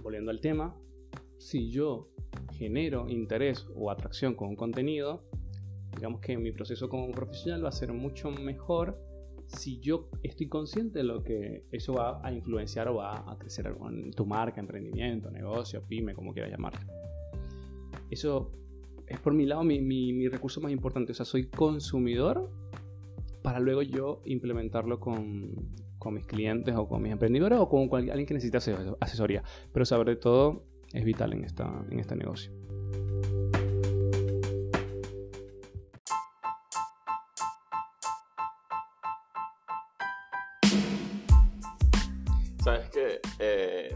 volviendo 0.02 0.32
al 0.32 0.42
tema, 0.42 0.76
si 1.38 1.70
yo 1.70 2.10
genero 2.54 3.08
interés 3.08 3.68
o 3.76 3.92
atracción 3.92 4.34
con 4.34 4.50
un 4.50 4.56
contenido, 4.56 5.24
digamos 5.96 6.20
que 6.20 6.36
mi 6.36 6.52
proceso 6.52 6.90
como 6.90 7.12
profesional 7.12 7.64
va 7.64 7.70
a 7.70 7.74
ser 7.74 7.94
mucho 7.94 8.32
mejor 8.32 9.00
si 9.46 9.80
yo 9.80 10.10
estoy 10.24 10.48
consciente 10.48 11.00
de 11.00 11.04
lo 11.04 11.24
que 11.24 11.66
eso 11.72 11.94
va 11.94 12.26
a 12.26 12.34
influenciar 12.34 12.88
o 12.88 12.96
va 12.96 13.30
a 13.32 13.38
crecer 13.38 13.68
en 13.68 14.12
tu 14.12 14.26
marca, 14.26 14.60
emprendimiento, 14.60 15.30
negocio, 15.30 15.84
pyme, 15.88 16.16
como 16.16 16.34
quieras 16.34 16.52
llamarlo. 16.52 16.80
Eso 18.10 18.52
es 19.06 19.20
por 19.20 19.36
mi 19.36 19.46
lado 19.46 19.64
mi, 19.64 19.80
mi 19.80 20.28
recurso 20.28 20.60
más 20.60 20.72
importante. 20.72 21.12
O 21.12 21.16
sea, 21.16 21.26
soy 21.26 21.48
consumidor 21.48 22.50
para 23.42 23.60
luego 23.60 23.82
yo 23.82 24.22
implementarlo 24.26 25.00
con, 25.00 25.54
con 25.98 26.14
mis 26.14 26.26
clientes 26.26 26.76
o 26.76 26.88
con 26.88 27.02
mis 27.02 27.12
emprendedores 27.12 27.60
o 27.60 27.70
con 27.70 27.94
alguien 27.94 28.26
que 28.26 28.34
necesite 28.34 28.58
asesoría. 29.00 29.44
Pero 29.74 29.86
sobre 29.86 30.16
todo 30.16 30.64
es 30.94 31.04
vital 31.04 31.34
en, 31.34 31.44
esta, 31.44 31.86
en 31.90 32.00
este 32.00 32.16
negocio. 32.16 32.52
Sabes 42.64 42.90
que 42.90 43.20
eh, 43.40 43.96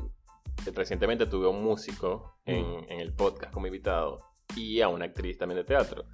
recientemente 0.74 1.28
tuve 1.28 1.46
a 1.46 1.50
un 1.50 1.64
músico 1.64 2.38
en, 2.46 2.66
en 2.90 3.00
el 3.00 3.14
podcast 3.14 3.54
como 3.54 3.68
invitado 3.68 4.18
y 4.56 4.82
a 4.82 4.88
una 4.88 5.06
actriz 5.06 5.38
también 5.38 5.58
de 5.58 5.64
teatro. 5.64 6.06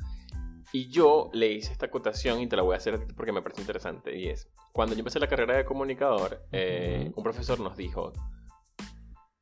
Y 0.74 0.90
yo 0.90 1.30
le 1.34 1.52
hice 1.52 1.74
esta 1.74 1.88
acotación 1.88 2.40
y 2.40 2.48
te 2.48 2.56
la 2.56 2.62
voy 2.62 2.76
a 2.76 2.78
hacer 2.78 3.06
porque 3.16 3.34
me 3.34 3.42
parece 3.42 3.62
interesante. 3.62 4.18
Y 4.18 4.30
es, 4.30 4.50
cuando 4.72 4.96
yo 4.96 5.00
empecé 5.00 5.20
la 5.20 5.28
carrera 5.28 5.58
de 5.58 5.66
comunicador, 5.66 6.46
eh, 6.52 7.12
un 7.14 7.24
profesor 7.24 7.60
nos 7.60 7.76
dijo, 7.76 8.14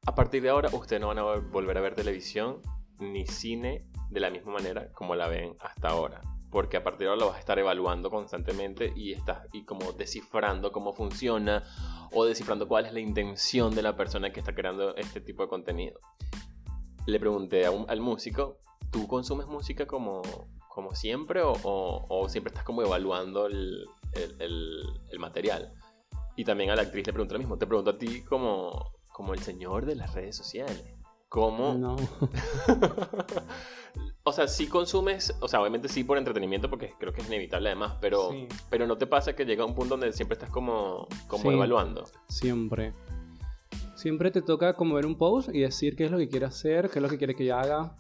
a 0.06 0.16
partir 0.16 0.42
de 0.42 0.50
ahora 0.50 0.70
ustedes 0.74 1.00
no 1.00 1.08
van 1.08 1.20
a 1.20 1.24
volver 1.24 1.78
a 1.78 1.82
ver 1.82 1.94
televisión 1.94 2.62
ni 3.00 3.28
cine 3.28 3.86
de 4.10 4.20
la 4.20 4.32
misma 4.32 4.54
manera 4.54 4.92
como 4.94 5.14
la 5.14 5.28
ven 5.28 5.56
hasta 5.60 5.90
ahora. 5.90 6.22
Porque 6.50 6.78
a 6.78 6.84
partir 6.84 7.06
de 7.06 7.10
ahora 7.10 7.20
lo 7.20 7.28
vas 7.28 7.36
a 7.36 7.40
estar 7.42 7.60
evaluando 7.60 8.10
constantemente 8.10 8.92
y 8.96 9.14
estás 9.14 9.46
y 9.54 9.66
como 9.66 9.92
descifrando 9.92 10.72
cómo 10.72 10.94
funciona 10.94 11.64
o 12.12 12.26
descifrando 12.26 12.68
cuál 12.68 12.88
es 12.88 12.94
la 12.94 13.02
intención 13.02 13.76
de 13.76 13.84
la 13.84 13.96
persona 13.96 14.34
que 14.34 14.40
está 14.40 14.56
creando 14.56 14.96
este 14.96 15.22
tipo 15.22 15.44
de 15.44 15.50
contenido. 15.50 16.00
Le 17.06 17.20
pregunté 17.20 17.68
al 17.68 18.02
músico, 18.02 18.58
¿tú 18.90 19.08
consumes 19.08 19.46
música 19.46 19.86
como 19.86 20.24
como 20.80 20.96
siempre 20.96 21.42
o, 21.44 22.26
siempre 22.30 22.52
estás 22.52 22.64
como 22.64 22.82
evaluando 22.82 23.48
el, 23.48 23.86
material? 25.20 25.74
Y 26.38 26.46
también 26.46 26.70
a 26.70 26.76
la 26.78 26.84
actriz 26.84 27.06
le 27.06 27.12
pregunto 27.12 27.34
lo 27.34 27.40
mismo, 27.40 27.58
te 27.58 27.68
pregunto 27.68 27.92
a 27.92 27.98
ti 27.98 28.22
como, 28.22 28.94
como 29.12 29.34
el 29.34 29.42
señor 29.42 29.86
de 29.86 29.96
las 29.96 30.14
redes 30.14 30.38
sociales. 30.38 30.86
¿Cómo? 31.28 31.74
No. 31.74 31.98
o 34.24 34.32
sea, 34.32 34.48
sí 34.48 34.68
consumes, 34.68 35.36
o 35.42 35.50
sea, 35.50 35.60
obviamente 35.60 35.90
sí 35.90 36.06
por 36.06 36.18
entretenimiento 36.18 36.70
porque 36.70 36.94
creo 36.98 37.12
que 37.12 37.20
es 37.20 37.28
inevitable 37.28 37.68
además, 37.68 37.98
pero, 38.00 38.32
pero 38.70 38.88
no 38.88 38.98
te 38.98 39.06
pasa 39.06 39.36
que 39.36 39.44
llega 39.44 39.66
un 39.66 39.76
punto 39.76 39.98
donde 39.98 40.14
siempre 40.14 40.36
estás 40.36 40.50
como, 40.50 41.10
como 41.28 41.52
evaluando. 41.52 42.06
Siempre. 42.30 42.94
Siempre 43.96 44.32
te 44.32 44.42
toca 44.42 44.76
como 44.76 44.96
ver 44.96 45.06
un 45.06 45.18
post 45.18 45.50
y 45.54 45.60
decir 45.60 45.98
qué 45.98 46.06
es 46.06 46.12
lo 46.12 46.18
que 46.18 46.30
quiere 46.30 46.46
hacer, 46.46 46.90
qué 46.90 47.00
es 47.00 47.04
lo 47.04 47.10
que 47.10 47.18
quiere 47.18 47.36
que 47.36 47.46
yo 47.46 47.58
haga 47.58 47.98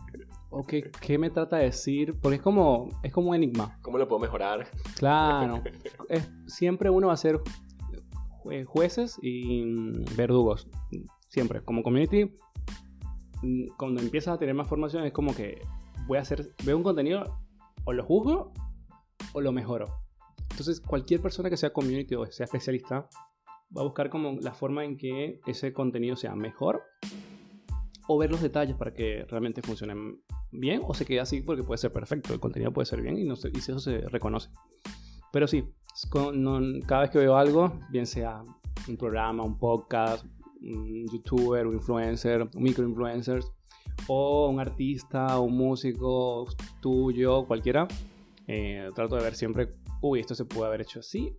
o 0.49 0.65
qué, 0.65 1.17
me 1.17 1.29
trata 1.29 1.57
de 1.57 1.65
decir, 1.65 2.19
porque 2.19 2.37
es 2.37 2.41
como, 2.41 2.89
es 3.03 3.13
como 3.13 3.29
un 3.29 3.35
enigma. 3.35 3.77
¿Cómo 3.81 3.97
lo 3.97 4.07
puedo 4.07 4.19
mejorar? 4.19 4.67
Claro. 4.97 5.61
siempre 6.47 6.89
uno 6.89 7.07
va 7.07 7.13
a 7.13 7.17
ser 7.17 7.39
jueces 8.65 9.19
y 9.21 9.63
mm, 9.63 10.15
verdugos. 10.15 10.67
Siempre. 11.27 11.61
Como 11.61 11.83
community, 11.83 12.25
mm, 13.43 13.67
cuando 13.77 14.01
empiezas 14.01 14.35
a 14.35 14.39
tener 14.39 14.55
más 14.55 14.67
formación, 14.67 15.05
es 15.05 15.13
como 15.13 15.35
que 15.35 15.61
voy 16.07 16.17
a 16.17 16.21
hacer, 16.21 16.55
veo 16.65 16.77
un 16.77 16.83
contenido, 16.83 17.23
o 17.85 17.93
lo 17.93 18.03
juzgo 18.03 18.51
o 19.33 19.41
lo 19.41 19.51
mejoro. 19.51 19.85
Entonces, 20.49 20.81
cualquier 20.81 21.21
persona 21.21 21.49
que 21.49 21.57
sea 21.57 21.71
community 21.71 22.15
o 22.15 22.25
sea 22.25 22.45
especialista 22.45 23.07
va 23.75 23.81
a 23.81 23.83
buscar 23.83 24.09
como 24.09 24.37
la 24.41 24.53
forma 24.53 24.83
en 24.83 24.97
que 24.97 25.39
ese 25.45 25.73
contenido 25.73 26.15
sea 26.15 26.35
mejor 26.35 26.81
o 28.07 28.17
ver 28.17 28.31
los 28.31 28.41
detalles 28.41 28.75
para 28.75 28.93
que 28.93 29.25
realmente 29.29 29.61
funcionen 29.61 30.19
bien 30.51 30.81
o 30.85 30.93
se 30.93 31.05
quede 31.05 31.19
así 31.19 31.41
porque 31.41 31.63
puede 31.63 31.77
ser 31.77 31.91
perfecto, 31.91 32.33
el 32.33 32.39
contenido 32.39 32.71
puede 32.71 32.85
ser 32.85 33.01
bien 33.01 33.17
y, 33.17 33.23
no 33.23 33.35
y 33.35 33.57
eso 33.57 33.79
se 33.79 34.01
reconoce. 34.09 34.49
Pero 35.31 35.47
sí, 35.47 35.63
cada 36.87 37.01
vez 37.01 37.09
que 37.11 37.19
veo 37.19 37.35
algo, 37.37 37.79
bien 37.89 38.05
sea 38.05 38.43
un 38.87 38.97
programa, 38.97 39.43
un 39.43 39.57
podcast, 39.57 40.25
un 40.61 41.07
youtuber, 41.11 41.67
un 41.67 41.75
influencer, 41.75 42.41
un 42.41 42.63
microinfluencer, 42.63 43.43
o 44.07 44.49
un 44.49 44.59
artista, 44.59 45.39
un 45.39 45.55
músico 45.55 46.47
tuyo, 46.81 47.45
cualquiera, 47.45 47.87
eh, 48.47 48.89
trato 48.95 49.15
de 49.15 49.23
ver 49.23 49.35
siempre, 49.35 49.69
uy, 50.01 50.19
esto 50.19 50.35
se 50.35 50.45
puede 50.45 50.67
haber 50.67 50.81
hecho 50.81 50.99
así, 50.99 51.35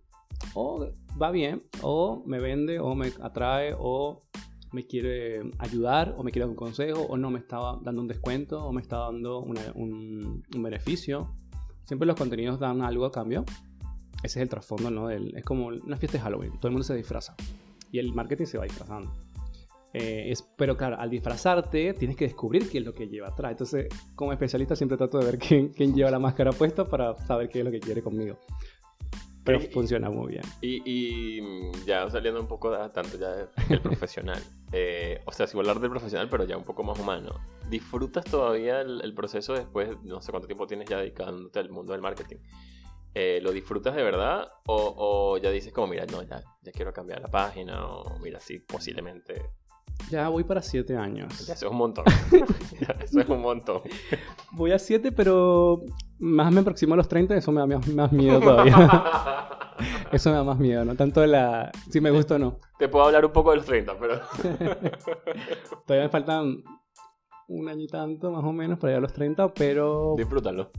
o 0.53 0.87
va 1.21 1.31
bien, 1.31 1.61
o 1.81 2.23
me 2.25 2.39
vende, 2.39 2.79
o 2.79 2.95
me 2.95 3.11
atrae, 3.21 3.75
o 3.77 4.19
me 4.71 4.85
quiere 4.87 5.51
ayudar, 5.59 6.15
o 6.17 6.23
me 6.23 6.31
quiere 6.31 6.45
dar 6.45 6.49
un 6.49 6.55
consejo, 6.55 7.01
o 7.01 7.17
no 7.17 7.29
me 7.29 7.39
estaba 7.39 7.79
dando 7.81 8.01
un 8.01 8.07
descuento, 8.07 8.65
o 8.65 8.71
me 8.71 8.81
está 8.81 8.97
dando 8.97 9.39
un, 9.39 9.57
un, 9.75 10.63
beneficio. 10.63 11.33
Siempre 11.83 12.05
los 12.07 12.15
contenidos 12.15 12.59
dan 12.59 12.81
algo 12.81 13.05
a 13.05 13.11
cambio. 13.11 13.43
Ese 14.23 14.39
es 14.39 14.43
el 14.43 14.49
trasfondo, 14.49 14.91
¿no? 14.91 15.09
es 15.09 15.43
como 15.43 15.67
una 15.67 15.97
fiesta 15.97 16.17
de 16.17 16.23
Halloween, 16.23 16.53
todo 16.53 16.67
el 16.67 16.73
mundo 16.73 16.83
se 16.83 16.95
disfraza. 16.95 17.35
Y 17.91 17.99
el 17.99 18.13
marketing 18.13 18.45
se 18.45 18.57
va 18.57 18.63
disfrazando. 18.63 19.11
Eh, 19.93 20.31
es, 20.31 20.41
pero 20.55 20.77
claro, 20.77 20.97
al 20.97 21.09
disfrazarte 21.09 21.93
tienes 21.95 22.15
que 22.15 22.23
descubrir 22.25 22.69
qué 22.69 22.77
es 22.77 22.85
lo 22.85 22.93
que 22.93 23.07
lleva 23.07 23.29
atrás. 23.29 23.51
Entonces, 23.51 23.87
como 24.15 24.31
especialista 24.31 24.75
siempre 24.75 24.97
trato 24.97 25.17
de 25.19 25.25
ver 25.25 25.37
quién, 25.37 25.69
quién 25.69 25.93
lleva 25.93 26.11
la 26.11 26.19
máscara 26.19 26.51
puesta 26.51 26.85
para 26.85 27.15
saber 27.17 27.49
qué 27.49 27.59
es 27.59 27.65
lo 27.65 27.71
que 27.71 27.79
quiere 27.79 28.01
conmigo. 28.01 28.39
Pero 29.43 29.59
funciona 29.71 30.09
muy 30.09 30.33
bien. 30.33 30.43
Y, 30.61 30.81
y, 30.85 31.71
ya 31.85 32.09
saliendo 32.09 32.39
un 32.39 32.47
poco 32.47 32.71
de, 32.71 32.89
tanto 32.89 33.17
ya 33.17 33.31
del 33.67 33.81
profesional. 33.81 34.41
Eh, 34.71 35.21
o 35.25 35.31
sea, 35.31 35.47
si 35.47 35.57
hablar 35.57 35.79
del 35.79 35.89
profesional, 35.89 36.29
pero 36.29 36.45
ya 36.45 36.57
un 36.57 36.63
poco 36.63 36.83
más 36.83 36.97
humano. 36.99 37.39
¿Disfrutas 37.69 38.25
todavía 38.25 38.81
el, 38.81 39.13
proceso 39.13 39.53
después, 39.53 39.89
no 40.03 40.21
sé 40.21 40.31
cuánto 40.31 40.47
tiempo 40.47 40.67
tienes 40.67 40.87
ya 40.89 40.97
dedicándote 40.97 41.59
al 41.59 41.69
mundo 41.69 41.91
del 41.93 42.01
marketing? 42.01 42.37
Eh, 43.13 43.39
¿Lo 43.41 43.51
disfrutas 43.51 43.95
de 43.95 44.03
verdad? 44.03 44.47
O, 44.67 44.95
o, 44.97 45.37
ya 45.37 45.51
dices 45.51 45.73
como, 45.73 45.87
mira, 45.87 46.05
no, 46.05 46.23
ya, 46.23 46.41
ya 46.61 46.71
quiero 46.71 46.93
cambiar 46.93 47.21
la 47.21 47.27
página? 47.27 47.85
O 47.85 48.17
mira, 48.19 48.39
sí, 48.39 48.59
posiblemente 48.59 49.41
ya 50.09 50.29
voy 50.29 50.43
para 50.43 50.61
siete 50.61 50.97
años. 50.97 51.47
Ya, 51.47 51.53
eso 51.53 51.65
es 51.67 51.71
un 51.71 51.77
montón. 51.77 52.05
eso 53.03 53.19
es 53.19 53.29
un 53.29 53.41
montón. 53.41 53.81
Voy 54.51 54.71
a 54.71 54.79
siete, 54.79 55.11
pero 55.11 55.83
más 56.19 56.51
me 56.51 56.61
aproximo 56.61 56.93
a 56.93 56.97
los 56.97 57.07
30, 57.07 57.35
eso 57.35 57.51
me 57.51 57.61
da 57.61 57.67
más, 57.67 58.11
miedo 58.11 58.39
todavía. 58.41 59.47
eso 60.11 60.29
me 60.29 60.35
da 60.37 60.43
más 60.43 60.59
miedo, 60.59 60.85
¿no? 60.85 60.95
Tanto 60.95 61.25
la... 61.25 61.71
si 61.89 62.01
me 62.01 62.11
gusta 62.11 62.35
o 62.35 62.39
no. 62.39 62.59
Te 62.77 62.87
puedo 62.87 63.05
hablar 63.05 63.25
un 63.25 63.31
poco 63.31 63.51
de 63.51 63.57
los 63.57 63.65
30, 63.65 63.97
pero... 63.99 64.19
todavía 65.85 66.05
me 66.05 66.09
faltan 66.09 66.63
un 67.47 67.67
año 67.69 67.83
y 67.83 67.87
tanto, 67.87 68.31
más 68.31 68.43
o 68.43 68.51
menos, 68.51 68.79
para 68.79 68.91
llegar 68.91 68.99
a 68.99 69.01
los 69.01 69.13
30, 69.13 69.53
pero... 69.53 70.15
Disfrútalo. 70.17 70.71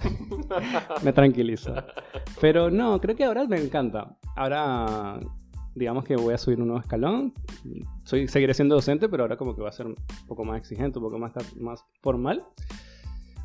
me 1.02 1.12
tranquiliza. 1.12 1.86
Pero 2.40 2.70
no, 2.70 3.00
creo 3.00 3.16
que 3.16 3.24
ahora 3.24 3.44
me 3.46 3.60
encanta. 3.60 4.16
Ahora 4.36 5.20
digamos 5.74 6.04
que 6.04 6.16
voy 6.16 6.34
a 6.34 6.38
subir 6.38 6.60
un 6.60 6.68
nuevo 6.68 6.80
escalón. 6.80 7.32
Soy, 8.04 8.28
seguiré 8.28 8.54
siendo 8.54 8.74
docente, 8.74 9.08
pero 9.08 9.24
ahora 9.24 9.36
como 9.36 9.54
que 9.54 9.62
va 9.62 9.68
a 9.68 9.72
ser 9.72 9.86
un 9.86 9.96
poco 10.26 10.44
más 10.44 10.58
exigente, 10.58 10.98
un 10.98 11.04
poco 11.04 11.18
más, 11.18 11.32
más 11.56 11.84
formal. 12.02 12.44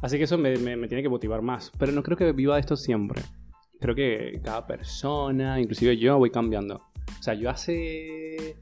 Así 0.01 0.17
que 0.17 0.25
eso 0.25 0.37
me, 0.37 0.57
me, 0.57 0.87
tiene 0.87 1.03
que 1.03 1.09
motivar 1.09 1.41
más. 1.41 1.71
Pero 1.77 1.91
no 1.91 2.03
creo 2.03 2.17
que 2.17 2.31
viva 2.31 2.59
esto 2.59 2.75
siempre. 2.75 3.21
Creo 3.85 3.93
que 3.93 4.41
cada 4.43 4.65
persona, 4.65 5.61
inclusive 5.61 5.95
yo, 5.95 6.17
voy 6.17 6.31
cambiando. 6.31 6.77
O 7.19 7.21
sea, 7.21 7.35
yo 7.35 7.51
hace... 7.51 8.57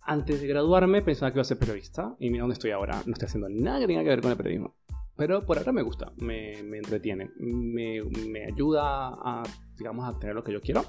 Antes 0.00 0.40
de 0.40 0.46
graduarme 0.46 1.02
pensaba 1.02 1.30
que 1.30 1.36
iba 1.36 1.42
a 1.42 1.44
ser 1.44 1.58
periodista. 1.58 2.16
Y 2.18 2.30
mira 2.30 2.44
dónde 2.44 2.54
estoy 2.54 2.70
ahora. 2.70 3.02
No 3.04 3.12
estoy 3.12 3.26
haciendo 3.26 3.50
nada 3.50 3.80
que 3.80 3.88
tenga 3.88 4.02
que 4.02 4.08
ver 4.08 4.22
con 4.22 4.30
el 4.30 4.38
periodismo. 4.38 4.74
Pero 5.18 5.42
por 5.42 5.58
ahora 5.58 5.72
me 5.72 5.82
gusta, 5.82 6.12
me, 6.16 6.62
me 6.62 6.78
entretiene, 6.78 7.30
me, 7.36 8.00
me 8.26 8.46
ayuda 8.46 9.08
a, 9.08 9.42
digamos, 9.76 10.08
a 10.08 10.18
tener 10.18 10.34
lo 10.34 10.42
que 10.42 10.52
yo 10.52 10.62
quiero 10.62 10.82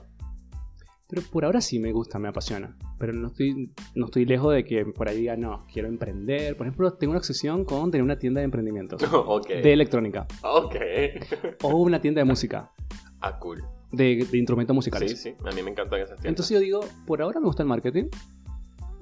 pero 1.09 1.23
por 1.23 1.43
ahora 1.43 1.59
sí 1.59 1.79
me 1.79 1.91
gusta, 1.91 2.19
me 2.19 2.27
apasiona. 2.27 2.77
Pero 2.99 3.13
no 3.13 3.29
estoy, 3.29 3.73
no 3.95 4.05
estoy 4.05 4.25
lejos 4.25 4.53
de 4.53 4.63
que 4.63 4.85
por 4.85 5.09
ahí 5.09 5.17
diga, 5.17 5.35
no, 5.35 5.65
quiero 5.73 5.87
emprender. 5.87 6.55
Por 6.55 6.67
ejemplo, 6.67 6.93
tengo 6.93 7.11
una 7.11 7.17
obsesión 7.17 7.65
con 7.65 7.89
tener 7.89 8.03
una 8.03 8.19
tienda 8.19 8.41
de 8.41 8.45
emprendimientos. 8.45 9.01
De 9.47 9.73
electrónica. 9.73 10.27
Ok. 10.43 10.75
o 11.63 11.69
una 11.77 11.99
tienda 11.99 12.21
de 12.21 12.25
música. 12.25 12.71
Ah, 13.21 13.37
cool. 13.39 13.63
De, 13.91 14.27
de 14.29 14.37
instrumentos 14.37 14.75
musicales. 14.75 15.11
Sí, 15.11 15.31
sí. 15.31 15.35
A 15.45 15.51
mí 15.51 15.63
me 15.63 15.71
encantan 15.71 15.99
esas 15.99 16.15
tiendas. 16.15 16.25
Entonces 16.25 16.53
yo 16.55 16.59
digo, 16.59 16.81
por 17.05 17.21
ahora 17.21 17.39
me 17.39 17.47
gusta 17.47 17.63
el 17.63 17.69
marketing. 17.69 18.05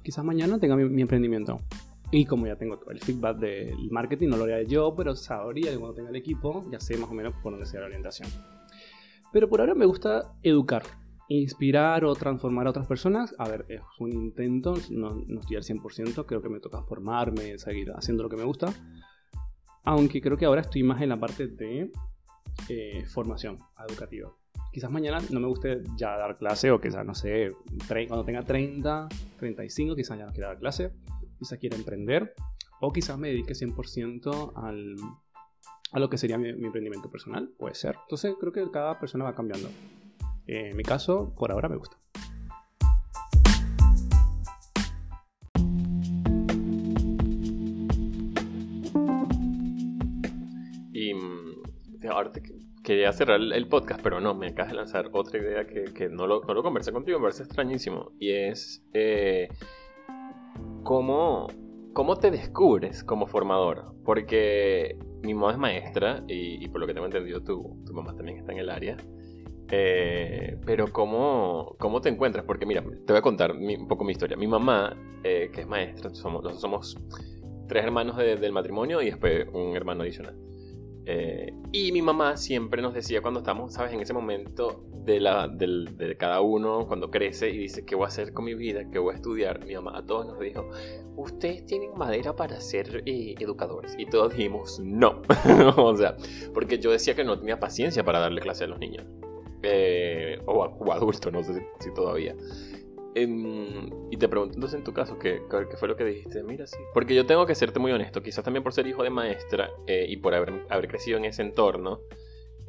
Quizás 0.03 0.23
mañana 0.23 0.59
tenga 0.59 0.75
mi, 0.75 1.01
emprendimiento. 1.01 1.59
Y 2.11 2.25
como 2.25 2.47
ya 2.47 2.55
tengo 2.55 2.77
todo 2.77 2.91
el 2.91 3.01
feedback 3.01 3.37
del 3.37 3.91
marketing, 3.91 4.29
no 4.29 4.37
lo 4.37 4.45
haría 4.45 4.63
yo, 4.63 4.95
pero 4.95 5.15
sabría 5.15 5.71
que 5.71 5.77
cuando 5.77 5.95
tenga 5.95 6.09
el 6.09 6.15
equipo 6.15 6.65
ya 6.71 6.79
sé 6.79 6.97
más 6.97 7.09
o 7.09 7.13
menos 7.13 7.33
por 7.43 7.51
dónde 7.51 7.65
sea 7.65 7.81
la 7.81 7.87
orientación. 7.87 8.29
Pero 9.33 9.49
por 9.49 9.59
ahora 9.59 9.75
me 9.75 9.85
gusta 9.85 10.33
educar 10.41 10.83
inspirar 11.29 12.05
o 12.05 12.15
transformar 12.15 12.67
a 12.67 12.69
otras 12.69 12.87
personas, 12.87 13.35
a 13.37 13.49
ver, 13.49 13.65
es 13.67 13.81
un 13.99 14.13
intento, 14.13 14.75
no, 14.89 15.15
no 15.27 15.39
estoy 15.41 15.57
al 15.57 15.63
100%, 15.63 16.25
creo 16.25 16.41
que 16.41 16.49
me 16.49 16.59
toca 16.59 16.81
formarme, 16.83 17.57
seguir 17.57 17.91
haciendo 17.91 18.23
lo 18.23 18.29
que 18.29 18.37
me 18.37 18.43
gusta, 18.43 18.73
aunque 19.83 20.21
creo 20.21 20.37
que 20.37 20.45
ahora 20.45 20.61
estoy 20.61 20.83
más 20.83 21.01
en 21.01 21.09
la 21.09 21.17
parte 21.17 21.47
de 21.47 21.91
eh, 22.69 23.05
formación 23.05 23.57
educativa. 23.87 24.31
Quizás 24.71 24.91
mañana 24.91 25.19
no 25.29 25.39
me 25.39 25.47
guste 25.47 25.81
ya 25.95 26.17
dar 26.17 26.35
clase 26.35 26.71
o 26.71 26.79
quizás, 26.79 27.05
no 27.05 27.15
sé, 27.15 27.51
cuando 28.07 28.23
tenga 28.23 28.43
30, 28.43 29.07
35, 29.39 29.95
quizás 29.95 30.17
ya 30.17 30.25
no 30.25 30.33
quiera 30.33 30.49
dar 30.49 30.59
clase, 30.59 30.91
quizás 31.39 31.57
quiera 31.57 31.75
emprender 31.75 32.33
o 32.79 32.91
quizás 32.91 33.17
me 33.17 33.29
dedique 33.29 33.53
100% 33.53 34.53
al, 34.55 34.95
a 35.91 35.99
lo 35.99 36.09
que 36.09 36.17
sería 36.17 36.37
mi 36.37 36.49
emprendimiento 36.49 37.09
personal, 37.09 37.49
puede 37.57 37.75
ser. 37.75 37.95
Entonces 38.03 38.35
creo 38.39 38.51
que 38.51 38.69
cada 38.71 38.99
persona 38.99 39.23
va 39.23 39.33
cambiando. 39.33 39.69
En 40.45 40.77
mi 40.77 40.83
caso, 40.83 41.33
por 41.35 41.51
ahora 41.51 41.69
me 41.69 41.75
gusta. 41.75 41.97
ahora 52.11 52.31
quería 52.83 53.11
cerrar 53.11 53.39
el 53.39 53.67
podcast, 53.67 54.01
pero 54.01 54.19
no, 54.19 54.33
me 54.33 54.47
acabas 54.47 54.71
de 54.71 54.77
lanzar 54.77 55.09
otra 55.11 55.39
idea 55.39 55.65
que, 55.65 56.09
no, 56.09 56.27
lo, 56.27 56.41
no, 56.41 56.53
lo, 56.53 56.63
conversé 56.63 56.91
contigo, 56.91 57.19
me 57.19 57.23
parece 57.23 57.43
extrañísimo. 57.43 58.11
Y 58.19 58.31
es 58.31 58.83
eh, 58.93 59.49
cómo, 60.83 61.47
cómo 61.93 62.15
te 62.15 62.31
descubres 62.31 63.03
como 63.03 63.27
formador. 63.27 63.93
Porque 64.05 64.97
mi 65.23 65.33
mamá 65.33 65.51
es 65.51 65.57
maestra 65.57 66.23
y, 66.27 66.67
por 66.69 66.79
lo 66.79 66.87
que 66.87 66.93
tengo 66.93 67.05
entendido, 67.05 67.41
tu, 67.43 67.83
tu 67.85 67.93
mamá 67.93 68.15
también 68.15 68.37
está 68.37 68.53
en 68.53 68.59
el 68.59 68.69
área. 68.69 68.97
Eh, 69.69 70.57
pero 70.65 70.87
¿cómo, 70.93 71.75
¿cómo 71.77 71.99
te 71.99 72.07
encuentras? 72.07 72.45
Porque 72.45 72.65
mira, 72.65 72.81
te 72.81 73.11
voy 73.11 73.17
a 73.17 73.21
contar 73.21 73.51
un 73.51 73.87
poco 73.87 74.05
mi 74.05 74.13
historia. 74.13 74.37
Mi 74.37 74.47
mamá, 74.47 74.95
eh, 75.23 75.49
que 75.53 75.61
es 75.61 75.67
maestra, 75.67 76.09
somos, 76.15 76.61
somos 76.61 76.97
tres 77.67 77.83
hermanos 77.83 78.15
del 78.15 78.53
matrimonio 78.53 79.01
y 79.01 79.07
después 79.07 79.45
un 79.51 79.75
hermano 79.75 80.03
adicional. 80.03 80.37
Eh, 81.09 81.53
y 81.71 81.93
mi 81.93 82.01
mamá 82.01 82.35
siempre 82.35 82.81
nos 82.81 82.93
decía 82.93 83.21
cuando 83.21 83.39
estamos, 83.39 83.73
¿sabes? 83.73 83.93
En 83.93 84.01
ese 84.01 84.13
momento 84.13 84.83
de, 85.05 85.21
la, 85.21 85.47
de, 85.47 86.17
cada 86.17 86.41
uno, 86.41 86.85
cuando 86.85 87.09
crece 87.09 87.49
y 87.49 87.57
dice, 87.57 87.85
¿qué 87.85 87.95
voy 87.95 88.03
a 88.03 88.07
hacer 88.09 88.33
con 88.33 88.43
mi 88.43 88.55
vida? 88.55 88.81
¿Qué 88.91 88.99
voy 88.99 89.13
a 89.13 89.15
estudiar? 89.15 89.65
Mi 89.65 89.73
mamá 89.73 89.99
a 89.99 90.05
todos 90.05 90.25
nos 90.27 90.37
dijo, 90.37 90.69
ustedes 91.15 91.65
tienen 91.65 91.93
madera 91.93 92.35
para 92.35 92.59
ser 92.59 93.03
educadores. 93.05 93.95
Y 93.97 94.05
todos 94.05 94.35
dijimos, 94.35 94.81
no. 94.81 95.21
o 95.77 95.95
sea, 95.95 96.17
porque 96.53 96.77
yo 96.77 96.91
decía 96.91 97.15
que 97.15 97.23
no 97.23 97.39
tenía 97.39 97.57
paciencia 97.57 98.03
para 98.03 98.19
darle 98.19 98.41
clase 98.41 98.65
a 98.65 98.67
los 98.67 98.79
niños. 98.79 99.05
Eh, 99.63 100.41
o, 100.45 100.91
adulto, 100.91 101.31
no 101.31 101.41
sé 101.41 101.65
si, 101.79 101.93
todavía. 101.93 102.35
Y 103.21 104.17
te 104.17 104.27
pregunto 104.27 104.55
entonces 104.55 104.77
en 104.77 104.83
tu 104.83 104.93
caso, 104.93 105.17
¿qué, 105.17 105.41
¿qué, 105.49 105.77
fue 105.77 105.87
lo 105.87 105.95
que 105.95 106.05
dijiste? 106.05 106.43
Mira, 106.43 106.67
sí. 106.67 106.77
Porque 106.93 107.15
yo 107.15 107.25
tengo 107.25 107.45
que 107.45 107.55
serte 107.55 107.79
muy 107.79 107.91
honesto, 107.91 108.21
quizás 108.21 108.43
también 108.43 108.63
por 108.63 108.73
ser 108.73 108.87
hijo 108.87 109.03
de 109.03 109.09
maestra 109.09 109.71
eh, 109.87 110.05
y 110.07 110.17
por 110.17 110.33
haber, 110.33 110.87
crecido 110.87 111.17
en 111.17 111.25
ese 111.25 111.41
entorno, 111.41 112.01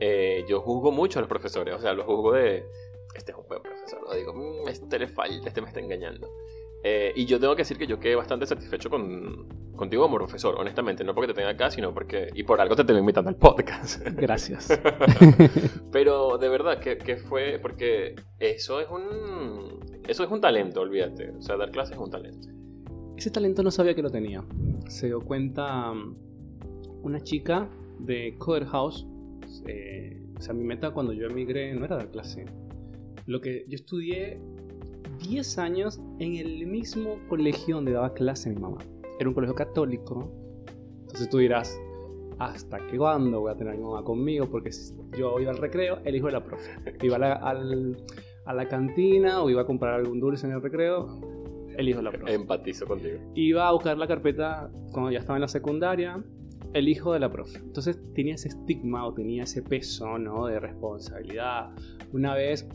eh, 0.01 0.45
yo 0.49 0.61
juzgo 0.61 0.93
mucho 0.93 1.19
a 1.19 1.23
los 1.23 1.29
profesores, 1.29 1.75
o 1.75 1.81
sea, 1.81 1.93
los 1.93 2.07
juzgo 2.07 2.33
de, 2.33 2.65
este 3.15 3.33
es 3.33 3.39
un 3.39 3.47
buen 3.49 3.63
profesor, 3.63 4.01
digo, 4.15 4.33
mm, 4.33 4.69
este 4.69 4.99
le 4.99 5.09
falta, 5.09 5.49
este 5.49 5.61
me 5.61 5.69
está 5.69 5.81
engañando. 5.81 6.31
Eh, 6.85 7.13
y 7.17 7.27
yo 7.27 7.41
tengo 7.41 7.57
que 7.57 7.63
decir 7.63 7.77
que 7.77 7.87
yo 7.87 7.99
quedé 7.99 8.15
bastante 8.15 8.47
satisfecho 8.47 8.89
con, 8.89 9.49
contigo 9.77 10.05
como 10.05 10.17
profesor, 10.17 10.55
honestamente. 10.59 11.05
No 11.05 11.15
porque 11.15 11.29
te 11.29 11.35
tenga 11.35 11.51
acá, 11.51 11.71
sino 11.71 11.93
porque. 11.93 12.29
Y 12.35 12.45
por 12.45 12.61
algo 12.61 12.77
te 12.77 12.85
tengo 12.85 13.01
invitando 13.01 13.31
al 13.31 13.37
podcast. 13.37 14.03
Gracias. 14.17 14.69
Pero 15.93 16.39
de 16.39 16.49
verdad, 16.49 16.79
que, 16.79 17.17
fue. 17.17 17.59
Porque 17.61 18.15
eso 18.39 18.81
es 18.81 18.89
un. 18.89 19.81
Eso 20.07 20.25
es 20.25 20.31
un 20.31 20.41
talento, 20.41 20.81
olvídate. 20.81 21.31
O 21.31 21.43
sea, 21.43 21.57
dar 21.57 21.71
clases 21.71 21.97
es 21.97 22.03
un 22.03 22.11
talento. 22.11 22.49
Ese 23.17 23.31
talento 23.31 23.63
no 23.63 23.71
sabía 23.71 23.95
que 23.95 24.03
lo 24.03 24.11
tenía. 24.11 24.45
Se 24.89 25.07
dio 25.07 25.21
cuenta 25.21 25.91
um, 25.91 26.15
una 27.03 27.21
chica 27.21 27.69
de 27.99 28.37
Coder 28.39 28.67
House. 28.67 29.07
Eh, 29.67 30.23
o 30.39 30.41
sea, 30.41 30.55
mi 30.55 30.65
meta 30.65 30.93
cuando 30.93 31.13
yo 31.13 31.27
emigré 31.27 31.75
no 31.75 31.85
era 31.85 31.97
dar 31.97 32.11
clase. 32.11 32.45
Lo 33.27 33.41
que 33.41 33.65
yo 33.69 33.75
estudié 33.75 34.41
10 35.19 35.59
años 35.59 36.01
en 36.19 36.35
el 36.37 36.67
mismo 36.67 37.17
colegio 37.29 37.77
donde 37.77 37.93
daba 37.93 38.13
clase 38.15 38.51
mi 38.51 38.57
mamá. 38.61 38.79
Era 39.19 39.29
un 39.29 39.35
colegio 39.35 39.55
católico. 39.55 40.31
Entonces 41.03 41.29
tú 41.29 41.39
dirás, 41.39 41.79
¿hasta 42.39 42.79
qué 42.87 42.99
cuándo 42.99 43.41
voy 43.41 43.51
a 43.53 43.57
tener 43.57 43.75
a 43.75 43.77
mi 43.77 43.83
mamá 43.83 44.03
conmigo? 44.05 44.47
Porque 44.47 44.71
si 44.73 44.95
yo 45.19 45.41
iba 45.41 45.51
al 45.51 45.59
recreo, 45.59 45.99
el 46.05 46.15
hijo 46.17 46.27
de 46.27 46.33
la 46.33 46.45
profe. 46.45 46.71
Iba 47.03 47.17
a 47.17 47.19
la, 47.19 47.33
al- 47.35 47.97
a 48.45 48.55
la 48.55 48.69
cantina 48.69 49.43
o 49.43 49.51
iba 49.51 49.63
a 49.63 49.67
comprar 49.67 49.95
algún 49.95 50.21
dulce 50.21 50.47
en 50.47 50.53
el 50.55 50.63
recreo, 50.63 51.21
el 51.77 51.89
hijo 51.89 51.99
de 51.99 52.05
la 52.05 52.11
profe. 52.13 52.33
Empatizo 52.35 52.87
contigo. 52.87 53.19
Iba 53.35 53.69
a 53.69 53.73
buscar 53.73 53.99
la 53.99 54.07
carpeta 54.07 54.71
cuando 54.93 55.11
ya 55.11 55.19
estaba 55.19 55.37
en 55.37 55.43
la 55.43 55.49
secundaria, 55.49 56.23
el 56.75 56.89
hijo 56.89 57.13
de 57.13 57.21
la 57.21 57.31
profe. 57.31 57.59
Entonces 57.59 57.99
tenía 58.15 58.35
ese 58.35 58.49
estigma 58.49 59.07
o 59.07 59.13
tenía 59.15 59.43
ese 59.45 59.63
peso, 59.63 60.19
¿no? 60.19 60.47
De 60.47 60.61
responsabilidad. 60.61 61.71
Una 62.13 62.35
vez 62.35 62.69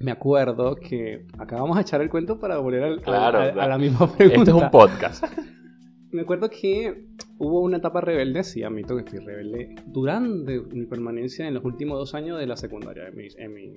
me 0.00 0.10
acuerdo 0.10 0.76
que 0.76 1.26
acabamos 1.38 1.76
de 1.76 1.82
echar 1.82 2.00
el 2.00 2.10
cuento 2.10 2.38
para 2.38 2.58
volver 2.58 2.82
al- 2.82 3.00
Claro, 3.02 3.38
a, 3.38 3.64
a 3.64 3.68
la 3.68 3.78
misma 3.78 4.10
pregunta. 4.12 4.40
Esto 4.42 4.56
es 4.56 4.62
un 4.64 4.70
podcast. 4.70 5.24
Me 6.12 6.22
acuerdo 6.22 6.50
que 6.50 7.06
hubo 7.38 7.60
una 7.60 7.76
etapa 7.76 8.00
rebelde, 8.00 8.42
sí, 8.42 8.64
admito 8.64 8.96
que 8.96 9.04
fui 9.04 9.20
rebelde, 9.20 9.76
durante 9.86 10.60
mi 10.72 10.84
permanencia 10.86 11.46
en 11.46 11.54
los 11.54 11.64
últimos 11.64 11.98
dos 12.00 12.14
años 12.16 12.36
de 12.40 12.48
la 12.48 12.56
secundaria. 12.56 13.06
En 13.06 13.16
mi, 13.16 13.28
en 13.38 13.54
mi- 13.54 13.76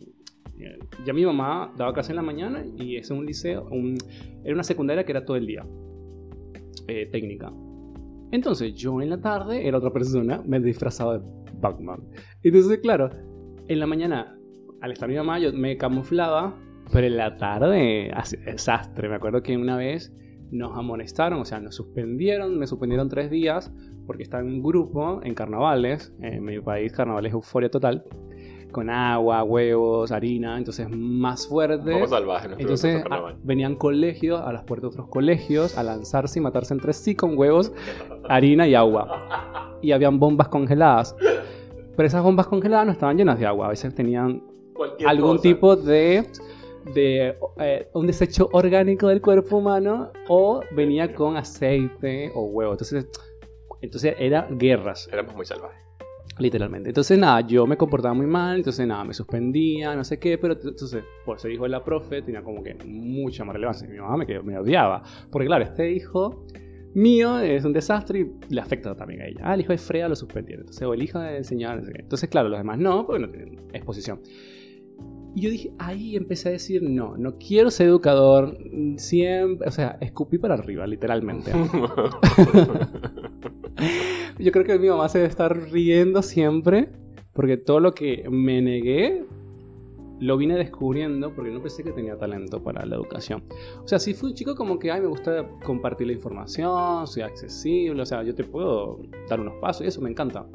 eh, 0.65 0.79
ya 1.05 1.13
mi 1.13 1.23
mamá 1.25 1.71
daba 1.77 1.93
clase 1.93 2.11
en 2.11 2.15
la 2.15 2.21
mañana 2.23 2.65
y 2.75 2.95
es 2.95 3.11
un 3.11 3.23
liceo, 3.25 3.67
un- 3.69 3.97
era 4.43 4.53
una 4.55 4.63
secundaria 4.63 5.03
que 5.05 5.11
era 5.11 5.23
todo 5.25 5.37
el 5.37 5.45
día, 5.45 5.63
eh, 6.87 7.07
técnica. 7.11 7.51
Entonces 8.31 8.73
yo 8.73 8.99
en 8.99 9.11
la 9.11 9.21
tarde 9.21 9.67
era 9.67 9.77
otra 9.77 9.91
persona, 9.93 10.41
me 10.43 10.59
disfrazaba 10.59 11.19
de 11.19 11.25
Batman. 11.59 11.99
Entonces, 12.41 12.79
claro, 12.79 13.11
en 13.67 13.79
la 13.79 13.85
mañana, 13.85 14.35
al 14.83 14.91
estar 14.91 15.07
mi 15.07 15.15
mamá, 15.15 15.39
yo 15.39 15.53
me 15.53 15.77
camuflaba, 15.77 16.53
pero 16.91 17.07
en 17.07 17.15
la 17.15 17.37
tarde, 17.37 18.11
desastre. 18.45 19.07
Me 19.07 19.15
acuerdo 19.15 19.41
que 19.41 19.55
una 19.55 19.77
vez 19.77 20.13
nos 20.51 20.77
amonestaron, 20.77 21.39
o 21.39 21.45
sea, 21.45 21.59
nos 21.61 21.73
suspendieron, 21.75 22.59
me 22.59 22.67
suspendieron 22.67 23.07
tres 23.07 23.31
días 23.31 23.71
porque 24.05 24.23
estaba 24.23 24.43
en 24.43 24.49
un 24.49 24.61
grupo 24.61 25.21
en 25.23 25.33
carnavales, 25.35 26.13
en 26.21 26.43
mi 26.43 26.59
país 26.59 26.91
carnavales 26.91 27.29
es 27.29 27.33
euforia 27.33 27.71
total, 27.71 28.03
con 28.73 28.89
agua, 28.89 29.41
huevos, 29.43 30.11
harina, 30.11 30.57
entonces 30.57 30.89
más 30.89 31.47
fuerte. 31.47 31.93
Vamos 31.93 32.09
salvajes. 32.09 32.49
nuestro 32.49 32.61
Entonces 32.61 32.91
nuestro 32.93 33.13
a- 33.13 33.17
carnaval. 33.17 33.37
venían 33.43 33.75
colegios 33.75 34.41
a 34.41 34.51
las 34.51 34.63
puertas 34.63 34.89
de 34.91 34.95
otros 34.95 35.07
colegios 35.07 35.77
a 35.77 35.83
lanzarse 35.83 36.39
y 36.39 36.41
matarse 36.41 36.73
entre 36.73 36.91
sí 36.91 37.15
con 37.15 37.37
huevos, 37.37 37.71
harina 38.27 38.67
y 38.67 38.75
agua. 38.75 39.77
Y 39.81 39.93
habían 39.93 40.19
bombas 40.19 40.49
congeladas. 40.49 41.15
Pero 41.95 42.05
esas 42.07 42.21
bombas 42.23 42.47
congeladas 42.47 42.85
no 42.87 42.91
estaban 42.91 43.15
llenas 43.15 43.39
de 43.39 43.45
agua, 43.45 43.67
a 43.67 43.69
veces 43.69 43.95
tenían 43.95 44.41
Cualquier 44.73 45.09
algún 45.09 45.37
cosa. 45.37 45.41
tipo 45.43 45.75
de, 45.75 46.23
de 46.93 47.35
eh, 47.59 47.87
un 47.93 48.07
desecho 48.07 48.49
orgánico 48.51 49.07
del 49.07 49.21
cuerpo 49.21 49.57
humano 49.57 50.11
o 50.27 50.61
venía 50.75 51.13
con 51.13 51.37
aceite 51.37 52.31
o 52.35 52.43
huevo. 52.45 52.71
Entonces, 52.73 53.07
entonces 53.81 54.15
era 54.17 54.47
guerras, 54.51 55.09
Éramos 55.11 55.35
muy 55.35 55.45
salvajes. 55.45 55.81
literalmente. 56.39 56.89
Entonces 56.89 57.17
nada, 57.17 57.41
yo 57.41 57.67
me 57.67 57.77
comportaba 57.77 58.13
muy 58.13 58.25
mal, 58.25 58.57
entonces 58.57 58.87
nada, 58.87 59.03
me 59.03 59.13
suspendía, 59.13 59.95
no 59.95 60.03
sé 60.03 60.17
qué, 60.19 60.37
pero 60.37 60.53
entonces 60.53 61.03
por 61.25 61.39
ser 61.39 61.51
hijo 61.51 61.63
de 61.63 61.69
la 61.69 61.83
profe 61.83 62.21
tenía 62.21 62.41
como 62.41 62.63
que 62.63 62.73
mucha 62.85 63.43
más 63.43 63.53
relevancia. 63.53 63.87
Mi 63.87 63.97
mamá 63.99 64.17
me, 64.17 64.25
quedó- 64.25 64.43
me 64.43 64.57
odiaba, 64.57 65.03
porque 65.31 65.45
claro, 65.47 65.63
este 65.65 65.91
hijo 65.91 66.45
mío 66.95 67.39
es 67.39 67.65
un 67.65 67.73
desastre 67.73 68.19
y 68.19 68.53
le 68.53 68.61
afecta 68.61 68.95
también 68.95 69.21
a 69.21 69.25
ella. 69.27 69.41
Ah, 69.43 69.53
el 69.55 69.61
hijo 69.61 69.71
de 69.73 69.77
Freya 69.79 70.07
lo 70.07 70.15
suspendieron, 70.15 70.61
entonces, 70.61 70.83
o 70.87 70.93
el 70.93 71.01
hijo 71.03 71.19
del 71.19 71.43
señor, 71.43 71.77
no 71.79 71.85
sé 71.85 71.91
qué. 71.91 72.01
Entonces, 72.03 72.29
claro, 72.29 72.49
los 72.49 72.59
demás 72.59 72.77
no, 72.77 73.05
porque 73.05 73.19
no 73.19 73.29
tienen 73.29 73.59
exposición. 73.73 74.21
Y 75.35 75.41
yo 75.41 75.49
dije, 75.49 75.71
ahí 75.79 76.15
empecé 76.15 76.49
a 76.49 76.51
decir, 76.51 76.83
no, 76.83 77.17
no 77.17 77.39
quiero 77.39 77.71
ser 77.71 77.87
educador, 77.87 78.55
siempre, 78.97 79.67
o 79.67 79.71
sea, 79.71 79.97
escupí 79.99 80.37
para 80.37 80.53
arriba, 80.53 80.85
literalmente. 80.85 81.51
Yo 84.39 84.51
creo 84.51 84.65
que 84.65 84.79
mi 84.79 84.87
mamá 84.89 85.09
se 85.09 85.19
debe 85.19 85.29
estar 85.29 85.55
riendo 85.71 86.21
siempre, 86.21 86.89
porque 87.33 87.57
todo 87.57 87.79
lo 87.79 87.93
que 87.93 88.27
me 88.29 88.61
negué 88.61 89.25
lo 90.19 90.37
vine 90.37 90.55
descubriendo 90.55 91.33
porque 91.33 91.51
no 91.51 91.61
pensé 91.61 91.83
que 91.83 91.91
tenía 91.91 92.17
talento 92.17 92.63
para 92.63 92.85
la 92.85 92.95
educación. 92.95 93.43
O 93.83 93.87
sea, 93.87 93.99
sí 93.99 94.13
fui 94.13 94.29
un 94.29 94.35
chico 94.35 94.55
como 94.55 94.79
que, 94.79 94.91
ay, 94.91 95.01
me 95.01 95.07
gusta 95.07 95.45
compartir 95.63 96.07
la 96.07 96.13
información, 96.13 97.05
soy 97.07 97.23
accesible, 97.23 98.01
o 98.01 98.05
sea, 98.05 98.23
yo 98.23 98.33
te 98.33 98.43
puedo 98.43 98.99
dar 99.29 99.39
unos 99.41 99.55
pasos 99.59 99.85
y 99.85 99.89
eso 99.89 100.01
me 100.01 100.09
encanta. 100.09 100.45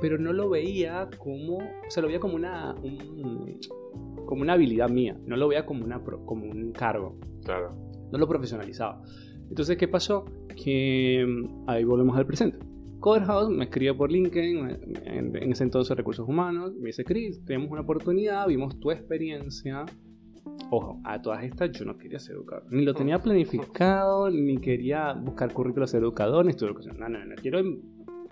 Pero 0.00 0.18
no 0.18 0.32
lo 0.32 0.48
veía 0.48 1.08
como, 1.18 1.56
o 1.56 1.90
sea, 1.90 2.02
lo 2.02 2.08
veía 2.08 2.20
como 2.20 2.36
una, 2.36 2.74
un- 2.82 3.58
como 4.28 4.42
una 4.42 4.52
habilidad 4.52 4.90
mía, 4.90 5.16
no 5.24 5.38
lo 5.38 5.48
veía 5.48 5.64
como, 5.64 5.86
una, 5.86 6.04
como 6.04 6.44
un 6.44 6.70
cargo 6.72 7.18
claro. 7.42 7.74
no 8.12 8.18
lo 8.18 8.28
profesionalizaba. 8.28 9.02
Entonces, 9.48 9.78
¿qué 9.78 9.88
pasó? 9.88 10.26
Que 10.62 11.24
mm, 11.26 11.64
ahí 11.66 11.82
volvemos 11.84 12.14
al 12.18 12.26
presente. 12.26 12.58
Coderhouse 13.00 13.48
me 13.48 13.64
escribe 13.64 13.94
por 13.94 14.12
LinkedIn, 14.12 14.68
en, 15.06 15.34
en 15.34 15.50
ese 15.50 15.64
entonces 15.64 15.96
Recursos 15.96 16.28
Humanos, 16.28 16.74
me 16.78 16.88
dice, 16.88 17.04
Chris, 17.04 17.42
tenemos 17.46 17.70
una 17.70 17.80
oportunidad, 17.80 18.46
vimos 18.46 18.78
tu 18.78 18.90
experiencia. 18.90 19.86
Ojo, 20.70 21.00
a 21.04 21.22
todas 21.22 21.42
estas 21.44 21.70
yo 21.72 21.86
no 21.86 21.96
quería 21.96 22.18
ser 22.18 22.34
educador. 22.34 22.70
Ni 22.70 22.84
lo 22.84 22.92
tenía 22.92 23.18
planificado, 23.20 24.28
ni 24.28 24.58
quería 24.58 25.14
buscar 25.14 25.54
currículos 25.54 25.90
de 25.92 26.00
educador, 26.00 26.44
ni 26.44 26.50
estudiar 26.50 26.72
educación. 26.72 26.98
No, 26.98 27.08
no, 27.08 27.24
no. 27.24 27.34
Quiero 27.36 27.60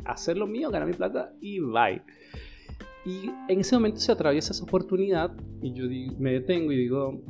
hacer 0.04 0.36
lo 0.36 0.46
mío, 0.46 0.70
ganar 0.70 0.88
mi 0.88 0.94
plata 0.94 1.32
y 1.40 1.60
bye. 1.60 2.02
Y 3.06 3.30
en 3.48 3.60
ese 3.60 3.76
momento 3.76 4.00
se 4.00 4.10
atraviesa 4.10 4.52
esa 4.52 4.64
oportunidad 4.64 5.30
y 5.62 5.72
yo 5.72 5.84
me 6.18 6.32
detengo 6.32 6.72
y 6.72 6.76
digo, 6.76 7.20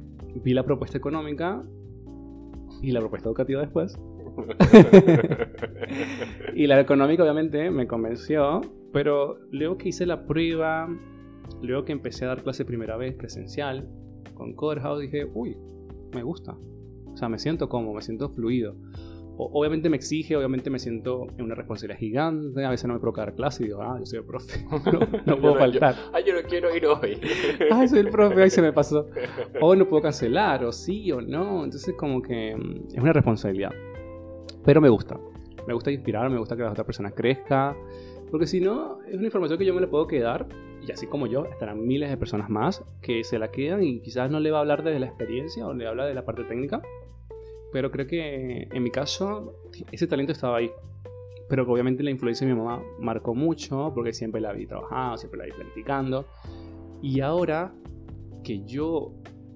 vi 0.42 0.54
la 0.54 0.62
propuesta 0.62 0.96
económica 0.96 1.62
y 2.80 2.92
la 2.92 3.00
propuesta 3.00 3.28
educativa 3.28 3.60
después. 3.60 3.98
Y 6.56 6.66
la 6.66 6.80
económica 6.80 7.22
obviamente 7.22 7.70
me 7.70 7.86
convenció, 7.86 8.62
pero 8.90 9.38
luego 9.50 9.76
que 9.76 9.90
hice 9.90 10.06
la 10.06 10.26
prueba, 10.26 10.88
luego 11.60 11.84
que 11.84 11.92
empecé 11.92 12.24
a 12.24 12.28
dar 12.28 12.42
clase 12.42 12.64
primera 12.64 12.96
vez 12.96 13.14
presencial 13.14 13.86
con 14.32 14.54
Coderhouse, 14.54 15.02
dije, 15.02 15.26
uy, 15.34 15.54
me 16.14 16.22
gusta. 16.22 16.56
O 17.12 17.16
sea, 17.16 17.28
me 17.28 17.38
siento 17.38 17.68
cómodo, 17.68 17.92
me 17.92 18.00
siento 18.00 18.30
fluido. 18.30 18.74
Obviamente 19.38 19.90
me 19.90 19.96
exige, 19.96 20.34
obviamente 20.36 20.70
me 20.70 20.78
siento 20.78 21.26
en 21.36 21.44
una 21.44 21.54
responsabilidad 21.54 21.98
gigante, 21.98 22.64
a 22.64 22.70
veces 22.70 22.86
no 22.88 22.94
me 22.94 23.00
puedo 23.00 23.12
dar 23.16 23.34
clase 23.34 23.64
y 23.64 23.66
digo, 23.66 23.82
ah, 23.82 23.96
yo 23.98 24.06
soy 24.06 24.18
el 24.20 24.24
profe, 24.24 24.64
no, 24.70 24.78
no 24.78 25.00
Yo 25.26 25.40
puedo 25.40 25.54
no- 25.54 25.60
faltar. 25.60 25.94
Ay, 26.12 26.24
yo 26.26 26.34
no 26.34 26.48
quiero 26.48 26.74
ir 26.74 26.86
hoy. 26.86 27.20
Ay, 27.70 27.88
soy 27.88 27.98
el 28.00 28.08
profe, 28.10 28.42
ay, 28.42 28.50
se 28.50 28.62
me 28.62 28.72
pasó. 28.72 29.06
O 29.60 29.76
no 29.76 29.86
puedo 29.86 30.02
cancelar, 30.02 30.64
o 30.64 30.72
sí 30.72 31.12
o 31.12 31.20
no. 31.20 31.64
Entonces, 31.64 31.94
como 31.98 32.22
que 32.22 32.56
mm, 32.56 32.94
es 32.94 33.02
una 33.02 33.12
responsabilidad. 33.12 33.72
Pero 34.64 34.80
me 34.80 34.88
gusta. 34.88 35.18
Me 35.66 35.74
gusta 35.74 35.90
inspirar, 35.90 36.30
me 36.30 36.38
gusta 36.38 36.56
que 36.56 36.62
la 36.62 36.70
otra 36.70 36.84
persona 36.84 37.10
crezca. 37.10 37.76
Porque 38.30 38.46
si 38.46 38.60
no, 38.60 38.98
es 39.06 39.14
una 39.16 39.26
información 39.26 39.58
que 39.58 39.64
yo 39.66 39.74
me 39.74 39.80
la 39.80 39.88
puedo 39.90 40.06
quedar. 40.06 40.46
Y 40.86 40.90
así 40.92 41.06
como 41.06 41.26
yo, 41.26 41.44
estarán 41.46 41.86
miles 41.86 42.08
de 42.10 42.16
personas 42.16 42.48
más 42.48 42.82
que 43.02 43.22
se 43.24 43.38
la 43.38 43.50
quedan 43.50 43.82
y 43.82 44.00
quizás 44.00 44.30
no 44.30 44.40
le 44.40 44.50
va 44.50 44.58
a 44.58 44.60
hablar 44.60 44.82
desde 44.84 45.00
la 45.00 45.06
experiencia 45.06 45.66
o 45.66 45.74
le 45.74 45.86
habla 45.86 46.06
de 46.06 46.14
la 46.14 46.24
parte 46.24 46.44
técnica. 46.44 46.80
Pero 47.72 47.90
creo 47.90 48.06
que 48.06 48.68
en 48.70 48.82
mi 48.82 48.90
caso, 48.90 49.54
ese 49.92 50.06
talento 50.06 50.32
estaba 50.32 50.58
ahí. 50.58 50.70
Pero 51.48 51.64
que 51.64 51.72
obviamente 51.72 52.02
la 52.02 52.10
influencia 52.10 52.46
de 52.46 52.52
mi 52.52 52.58
mamá 52.58 52.82
marcó 52.98 53.34
mucho 53.34 53.92
porque 53.94 54.12
siempre 54.12 54.40
la 54.40 54.52
vi 54.52 54.66
trabajando, 54.66 55.16
siempre 55.16 55.38
la 55.38 55.44
vi 55.46 55.52
planificando. 55.52 56.26
Y 57.02 57.20
ahora 57.20 57.72
que 58.42 58.64
yo 58.64 59.12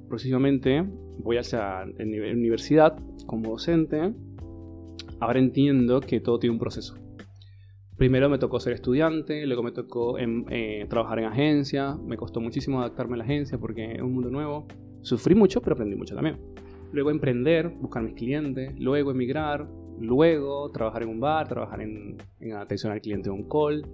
próximamente 0.09 0.85
voy 1.19 1.39
hacia 1.39 1.85
nivel 1.85 2.37
universidad 2.37 2.97
como 3.27 3.51
docente, 3.51 4.13
ahora 5.21 5.39
entiendo 5.39 6.01
que 6.01 6.21
todo 6.21 6.39
tiene 6.39 6.55
un 6.55 6.61
proceso. 6.61 6.95
Primero 7.97 8.29
me 8.31 8.39
tocó 8.39 8.59
ser 8.61 8.73
estudiante, 8.73 9.47
luego 9.47 9.63
me 9.63 9.73
tocó 9.73 10.19
em- 10.19 10.45
eh, 10.49 10.87
trabajar 10.89 11.19
en 11.19 11.27
agencia, 11.27 11.97
me 11.97 12.17
costó 12.17 12.41
muchísimo 12.41 12.81
adaptarme 12.81 13.15
a 13.15 13.19
la 13.19 13.25
agencia 13.25 13.59
porque 13.59 13.93
es 13.93 14.01
un 14.01 14.15
mundo 14.15 14.31
nuevo. 14.31 14.67
Sufrí 15.03 15.35
mucho, 15.35 15.61
pero 15.61 15.75
aprendí 15.75 15.97
mucho 15.97 16.15
también. 16.15 16.39
Luego 16.93 17.11
emprender, 17.11 17.69
buscar 17.69 18.03
mis 18.03 18.15
clientes, 18.15 18.73
luego 18.79 19.11
emigrar, 19.13 19.69
luego 20.01 20.71
trabajar 20.71 21.03
en 21.03 21.09
un 21.11 21.21
bar, 21.21 21.49
trabajar 21.49 21.81
en, 21.83 22.17
en 22.41 22.53
atención 22.55 22.93
al 22.93 23.01
cliente 23.01 23.31
de 23.31 23.35
un 23.37 23.49
call. 23.49 23.87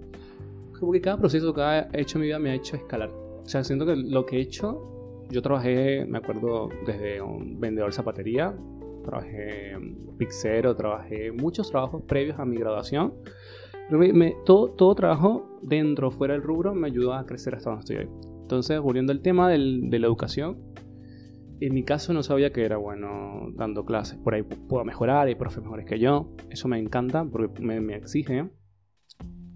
Como 0.79 0.91
que 0.91 1.01
cada 1.01 1.17
proceso, 1.17 1.53
cada 1.53 1.89
hecho 1.93 2.17
en 2.17 2.21
mi 2.21 2.27
vida 2.27 2.39
me 2.39 2.51
ha 2.51 2.55
hecho 2.55 2.75
escalar. 2.75 3.09
O 3.09 3.45
sea, 3.45 3.63
siento 3.63 3.85
que 3.85 3.95
lo 3.95 4.25
que 4.25 4.37
he 4.37 4.41
hecho, 4.41 5.23
yo 5.29 5.41
trabajé, 5.41 6.05
me 6.05 6.17
acuerdo, 6.17 6.69
desde 6.85 7.21
un 7.21 7.59
vendedor 7.59 7.89
de 7.89 7.95
zapatería, 7.95 8.55
trabajé 9.03 9.71
en 9.71 9.95
pizzero, 10.17 10.75
trabajé 10.75 11.31
muchos 11.31 11.69
trabajos 11.69 12.03
previos 12.03 12.39
a 12.39 12.45
mi 12.45 12.57
graduación. 12.57 13.13
Todo, 14.45 14.71
todo 14.71 14.95
trabajo 14.95 15.59
dentro 15.61 16.09
o 16.09 16.11
fuera 16.11 16.33
del 16.33 16.43
rubro 16.43 16.73
me 16.75 16.87
ayudó 16.87 17.13
a 17.13 17.25
crecer 17.25 17.55
hasta 17.55 17.69
donde 17.69 17.81
estoy 17.81 17.95
hoy. 17.97 18.09
Entonces, 18.41 18.79
volviendo 18.81 19.13
al 19.13 19.21
tema 19.21 19.49
del- 19.49 19.89
de 19.89 19.99
la 19.99 20.07
educación, 20.07 20.57
en 21.59 21.73
mi 21.73 21.83
caso 21.83 22.13
no 22.13 22.23
sabía 22.23 22.51
que 22.51 22.63
era 22.63 22.77
bueno 22.77 23.49
dando 23.55 23.85
clases. 23.85 24.17
Por 24.17 24.33
ahí 24.35 24.43
puedo 24.43 24.83
mejorar, 24.85 25.27
hay 25.27 25.35
profes 25.35 25.63
mejores 25.63 25.85
que 25.85 25.99
yo. 25.99 26.29
Eso 26.49 26.67
me 26.67 26.77
encanta 26.79 27.25
porque 27.25 27.61
me, 27.61 27.79
me 27.81 27.95
exige. 27.95 28.49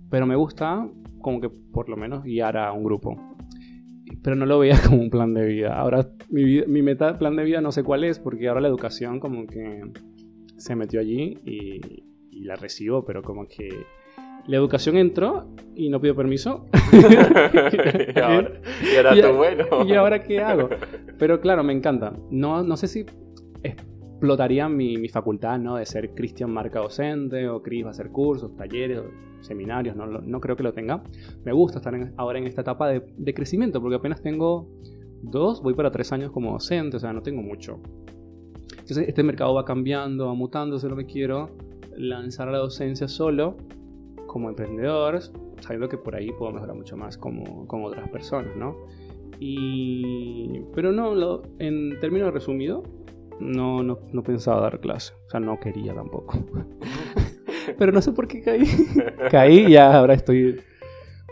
Pero 0.10 0.26
me 0.26 0.36
gusta 0.36 0.88
como 1.22 1.40
que 1.40 1.50
por 1.50 1.90
lo 1.90 1.98
menos 1.98 2.24
guiar 2.24 2.58
a 2.58 2.72
un 2.74 2.84
grupo. 2.84 3.16
Pero 4.24 4.36
no 4.36 4.46
lo 4.46 4.60
veía 4.60 4.76
como 4.86 5.02
un 5.02 5.10
plan 5.10 5.34
de 5.34 5.46
vida. 5.46 5.78
Ahora 5.80 6.08
mi, 6.30 6.44
vida- 6.44 6.66
mi 6.68 6.82
meta, 6.82 7.18
plan 7.18 7.36
de 7.36 7.44
vida 7.44 7.62
no 7.62 7.72
sé 7.72 7.84
cuál 7.84 8.04
es 8.04 8.20
porque 8.20 8.48
ahora 8.48 8.62
la 8.62 8.68
educación 8.68 9.20
como 9.20 9.46
que 9.48 9.82
se 10.58 10.76
metió 10.76 11.00
allí 11.00 11.38
y, 11.46 12.04
y 12.32 12.44
la 12.44 12.56
recibo, 12.56 13.04
pero 13.06 13.22
como 13.24 13.48
que 13.48 13.70
La 14.48 14.58
educación 14.58 14.98
entró 14.98 15.48
y 15.76 15.90
no 15.90 16.02
pido 16.02 16.16
permiso. 16.16 16.66
y 16.94 18.20
ahora, 18.20 18.52
y 18.94 18.96
ahora 18.98 19.16
Y- 19.18 19.22
tú, 19.22 19.28
bueno. 19.34 19.66
¿Y 19.88 19.94
ahora 19.94 20.24
qué 20.24 20.40
hago? 20.42 20.70
Pero 21.18 21.40
claro, 21.40 21.64
me 21.64 21.74
encanta. 21.74 22.14
No, 22.30 22.64
no 22.64 22.76
sé 22.78 22.88
si 22.88 23.06
explotaría 23.64 24.68
mi, 24.70 24.98
mi 24.98 25.10
facultad, 25.10 25.58
¿no? 25.60 25.76
De 25.78 25.86
ser 25.86 26.14
Cristian 26.14 26.52
marca 26.52 26.80
docente 26.80 27.48
o 27.50 27.62
Cris 27.62 27.84
va 27.84 27.90
a 27.90 27.92
hacer 27.92 28.10
cursos, 28.10 28.56
talleres, 28.56 29.00
o 29.00 29.06
seminarios, 29.44 29.96
no, 29.96 30.06
no 30.06 30.40
creo 30.40 30.56
que 30.56 30.64
lo 30.64 30.74
tenga. 30.74 31.02
Me 31.44 31.52
gusta 31.52 31.80
estar 31.80 31.94
en- 31.96 32.14
ahora 32.18 32.38
en 32.40 32.48
esta 32.48 32.62
etapa 32.62 32.88
de, 32.90 33.04
de 33.18 33.34
crecimiento 33.34 33.82
porque 33.82 33.96
apenas 33.96 34.22
tengo 34.22 34.68
dos, 35.24 35.62
voy 35.64 35.74
para 35.74 35.92
tres 35.92 36.12
años 36.12 36.32
como 36.32 36.52
docente, 36.54 36.98
o 36.98 37.00
sea, 37.00 37.14
no 37.14 37.22
tengo 37.22 37.42
mucho. 37.42 37.80
Entonces 38.72 39.08
este 39.08 39.24
mercado 39.24 39.54
va 39.54 39.66
cambiando, 39.66 40.28
va 40.28 40.34
mutando, 40.34 40.78
solo 40.80 40.96
me 40.96 41.06
quiero 41.06 41.50
lanzar 41.96 42.48
a 42.48 42.52
la 42.52 42.58
docencia 42.60 43.08
solo 43.08 43.58
como 44.32 44.48
emprendedor, 44.50 45.20
sabiendo 45.60 45.90
que 45.90 45.98
por 45.98 46.16
ahí 46.16 46.32
puedo 46.32 46.54
mejorar 46.54 46.76
mucho 46.76 46.96
más 46.96 47.18
como, 47.18 47.68
con 47.68 47.84
otras 47.84 48.08
personas, 48.10 48.56
¿no? 48.56 48.78
Y... 49.40 50.62
Pero 50.74 50.92
no, 50.94 51.14
lo- 51.16 51.42
en 51.60 52.00
términos 52.00 52.34
resumidos, 52.34 52.88
no, 53.42 53.84
no, 53.84 54.00
no 54.14 54.24
pensaba 54.24 54.62
dar 54.62 54.80
clase. 54.80 55.14
O 55.28 55.30
sea, 55.30 55.40
no 55.40 55.60
quería 55.60 55.94
tampoco. 55.94 56.38
Pero 57.78 57.92
no 57.92 58.02
sé 58.02 58.12
por 58.14 58.28
qué 58.28 58.42
caí. 58.42 58.64
caí 59.32 59.66
y 59.66 59.72
ya 59.72 59.98
ahora 59.98 60.14
estoy... 60.14 60.62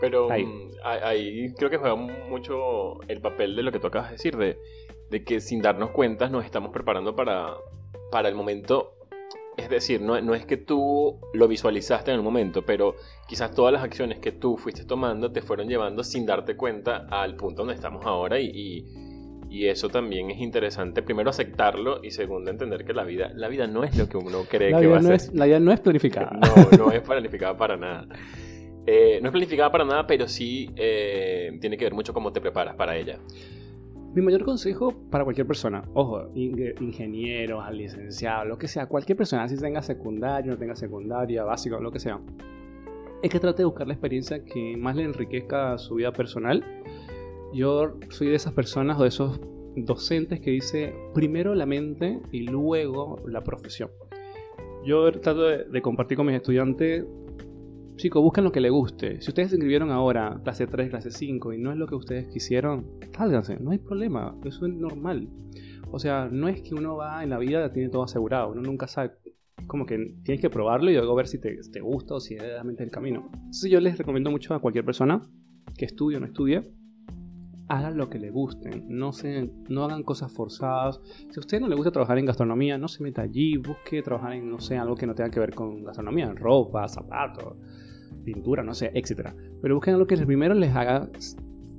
Pero 0.00 0.30
Ahí. 0.30 0.44
mm, 0.44 0.70
ahí. 0.84 1.00
ahí 1.04 1.54
creo 1.54 1.70
que 1.70 1.76
juega 1.78 1.94
mucho 1.94 3.00
el 3.08 3.20
papel 3.20 3.54
de 3.56 3.62
lo 3.62 3.70
que 3.72 3.78
tú 3.78 3.86
acabas 3.86 4.08
de 4.10 4.16
decir, 4.16 4.36
de, 4.36 4.58
de 5.10 5.24
que 5.24 5.40
sin 5.40 5.60
darnos 5.62 5.90
cuenta 5.90 6.28
nos 6.30 6.44
estamos 6.44 6.70
preparando 6.72 7.14
para, 7.14 7.54
para 8.10 8.28
el 8.28 8.34
momento. 8.34 8.92
Es 9.56 9.68
decir, 9.68 10.00
no, 10.00 10.20
no 10.20 10.34
es 10.34 10.46
que 10.46 10.56
tú 10.56 11.18
lo 11.34 11.48
visualizaste 11.48 12.10
en 12.10 12.16
el 12.16 12.22
momento, 12.22 12.62
pero 12.64 12.94
quizás 13.28 13.52
todas 13.54 13.72
las 13.72 13.82
acciones 13.82 14.18
que 14.18 14.32
tú 14.32 14.56
fuiste 14.56 14.84
tomando 14.84 15.32
te 15.32 15.42
fueron 15.42 15.68
llevando 15.68 16.02
sin 16.04 16.24
darte 16.24 16.56
cuenta 16.56 17.06
al 17.10 17.36
punto 17.36 17.62
donde 17.62 17.74
estamos 17.74 18.06
ahora 18.06 18.38
y, 18.40 18.46
y- 18.46 18.84
y 19.52 19.66
eso 19.66 19.88
también 19.88 20.30
es 20.30 20.38
interesante. 20.38 21.02
Primero 21.02 21.28
aceptarlo 21.30 21.98
y 22.04 22.12
segundo 22.12 22.52
entender 22.52 22.84
que 22.84 22.92
la 22.92 23.02
vida, 23.02 23.32
la 23.34 23.48
vida 23.48 23.66
no 23.66 23.82
es 23.82 23.96
lo 23.96 24.08
que 24.08 24.16
uno 24.16 24.44
cree 24.48 24.70
La 24.70 24.80
que 24.80 24.86
va 24.86 24.98
a 24.98 25.02
ser. 25.02 25.14
es, 25.14 25.34
la 25.34 25.46
vida 25.46 25.58
no 25.58 25.72
es 25.72 25.80
planificada. 25.80 26.30
No, 26.70 26.84
no 26.86 26.92
es 26.92 27.00
planificada 27.02 27.56
para 27.56 27.76
nada. 27.76 28.06
Eh, 28.86 29.18
no 29.20 29.26
es 29.28 29.32
planificada 29.32 29.70
para 29.72 29.84
nada, 29.84 30.06
pero 30.06 30.28
sí 30.28 30.70
eh, 30.76 31.58
tiene 31.60 31.76
que 31.76 31.84
ver 31.84 31.94
mucho 31.94 32.14
cómo 32.14 32.32
te 32.32 32.40
preparas 32.40 32.76
para 32.76 32.96
ella. 32.96 33.18
Mi 34.12 34.22
mayor 34.22 34.44
consejo 34.44 34.92
para 35.10 35.22
cualquier 35.22 35.46
persona, 35.46 35.84
ojo, 35.94 36.30
in- 36.34 36.74
ingeniero, 36.80 37.62
licenciado, 37.70 38.44
lo 38.44 38.58
que 38.58 38.66
sea, 38.66 38.86
cualquier 38.86 39.16
persona, 39.16 39.46
si 39.48 39.56
tenga 39.56 39.82
secundaria, 39.82 40.50
no 40.50 40.58
tenga 40.58 40.74
secundaria, 40.74 41.44
básico, 41.44 41.78
lo 41.80 41.92
que 41.92 42.00
sea, 42.00 42.18
es 43.22 43.30
que 43.30 43.38
trate 43.38 43.58
de 43.58 43.66
buscar 43.66 43.86
la 43.86 43.92
experiencia 43.94 44.44
que 44.44 44.76
más 44.76 44.96
le 44.96 45.04
enriquezca 45.04 45.78
su 45.78 45.96
vida 45.96 46.12
personal. 46.12 46.64
Yo 47.52 47.98
soy 48.08 48.28
de 48.28 48.34
esas 48.34 48.52
personas 48.52 48.98
o 48.98 49.02
de 49.02 49.08
esos 49.10 49.40
docentes 49.76 50.40
que 50.40 50.50
dice 50.50 50.92
primero 51.14 51.54
la 51.54 51.66
mente 51.66 52.18
y 52.32 52.40
luego 52.42 53.20
la 53.26 53.44
profesión. 53.44 53.90
Yo 54.84 55.12
trato 55.12 55.42
de 55.42 55.82
compartir 55.82 56.16
con 56.16 56.26
mis 56.26 56.34
estudiantes 56.36 57.04
Chicos, 58.00 58.22
busquen 58.22 58.44
lo 58.44 58.50
que 58.50 58.62
les 58.62 58.72
guste. 58.72 59.20
Si 59.20 59.28
ustedes 59.28 59.50
se 59.50 59.56
inscribieron 59.56 59.90
ahora, 59.90 60.40
clase 60.42 60.66
3, 60.66 60.88
clase 60.88 61.10
5, 61.10 61.52
y 61.52 61.58
no 61.58 61.70
es 61.70 61.76
lo 61.76 61.86
que 61.86 61.96
ustedes 61.96 62.28
quisieron, 62.28 62.86
sálganse, 63.14 63.60
no 63.60 63.72
hay 63.72 63.78
problema, 63.78 64.34
eso 64.42 64.64
es 64.64 64.72
normal. 64.72 65.28
O 65.90 65.98
sea, 65.98 66.26
no 66.32 66.48
es 66.48 66.62
que 66.62 66.74
uno 66.74 66.96
va 66.96 67.22
en 67.22 67.28
la 67.28 67.36
vida, 67.36 67.70
tiene 67.74 67.90
todo 67.90 68.04
asegurado, 68.04 68.52
uno 68.52 68.62
nunca 68.62 68.86
sabe. 68.86 69.10
Como 69.66 69.84
que 69.84 69.98
tienes 70.24 70.40
que 70.40 70.48
probarlo 70.48 70.90
y 70.90 70.94
luego 70.94 71.14
ver 71.14 71.28
si 71.28 71.38
te, 71.38 71.54
te 71.70 71.80
gusta 71.82 72.14
o 72.14 72.20
si 72.20 72.36
es 72.36 72.42
realmente 72.42 72.82
el 72.82 72.90
camino. 72.90 73.28
Entonces 73.34 73.70
yo 73.70 73.80
les 73.80 73.98
recomiendo 73.98 74.30
mucho 74.30 74.54
a 74.54 74.60
cualquier 74.60 74.86
persona 74.86 75.20
que 75.76 75.84
estudie 75.84 76.16
o 76.16 76.20
no 76.20 76.26
estudie, 76.26 76.72
hagan 77.68 77.98
lo 77.98 78.08
que 78.08 78.18
le 78.18 78.30
gusten, 78.30 78.86
no, 78.88 79.12
se, 79.12 79.52
no 79.68 79.84
hagan 79.84 80.04
cosas 80.04 80.32
forzadas. 80.32 81.02
Si 81.04 81.38
a 81.38 81.40
usted 81.40 81.60
no 81.60 81.68
le 81.68 81.76
gusta 81.76 81.90
trabajar 81.90 82.16
en 82.16 82.24
gastronomía, 82.24 82.78
no 82.78 82.88
se 82.88 83.02
meta 83.02 83.20
allí, 83.20 83.58
busque 83.58 84.00
trabajar 84.00 84.32
en, 84.32 84.50
no 84.50 84.58
sé, 84.58 84.78
algo 84.78 84.96
que 84.96 85.06
no 85.06 85.14
tenga 85.14 85.30
que 85.30 85.38
ver 85.38 85.54
con 85.54 85.84
gastronomía, 85.84 86.32
ropa, 86.32 86.88
zapatos, 86.88 87.58
pintura, 88.24 88.62
no 88.62 88.74
sé, 88.74 88.90
etcétera. 88.94 89.34
Pero 89.62 89.74
busquen 89.74 89.94
algo 89.94 90.06
que 90.06 90.16
primero 90.16 90.54
les 90.54 90.74
haga, 90.74 91.10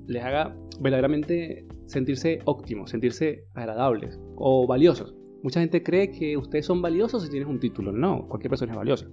les 0.08 0.24
haga 0.24 0.56
verdaderamente 0.80 1.66
sentirse 1.86 2.40
óptimos, 2.46 2.90
sentirse 2.90 3.46
agradables 3.54 4.20
o 4.36 4.66
valiosos. 4.68 5.14
Mucha 5.44 5.60
gente 5.60 5.82
cree 5.82 6.12
que 6.12 6.38
ustedes 6.38 6.66
son 6.66 6.82
valiosos 6.82 7.24
si 7.24 7.30
tienes 7.30 7.50
un 7.50 7.60
título. 7.60 7.92
No, 7.92 8.28
cualquier 8.28 8.50
persona 8.50 8.74
es 8.74 8.78
valiosa. 8.78 9.08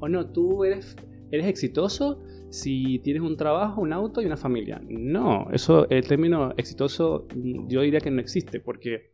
O 0.00 0.08
no, 0.08 0.26
tú 0.30 0.64
eres, 0.64 0.96
eres 1.30 1.46
exitoso 1.46 2.20
si 2.50 2.98
tienes 3.00 3.22
un 3.22 3.36
trabajo, 3.36 3.80
un 3.80 3.92
auto 3.92 4.20
y 4.20 4.26
una 4.26 4.36
familia. 4.36 4.80
No, 4.88 5.46
eso, 5.52 5.88
el 5.90 6.06
término 6.06 6.52
exitoso, 6.56 7.26
yo 7.68 7.82
diría 7.82 8.00
que 8.00 8.10
no 8.10 8.20
existe, 8.20 8.58
porque, 8.58 9.12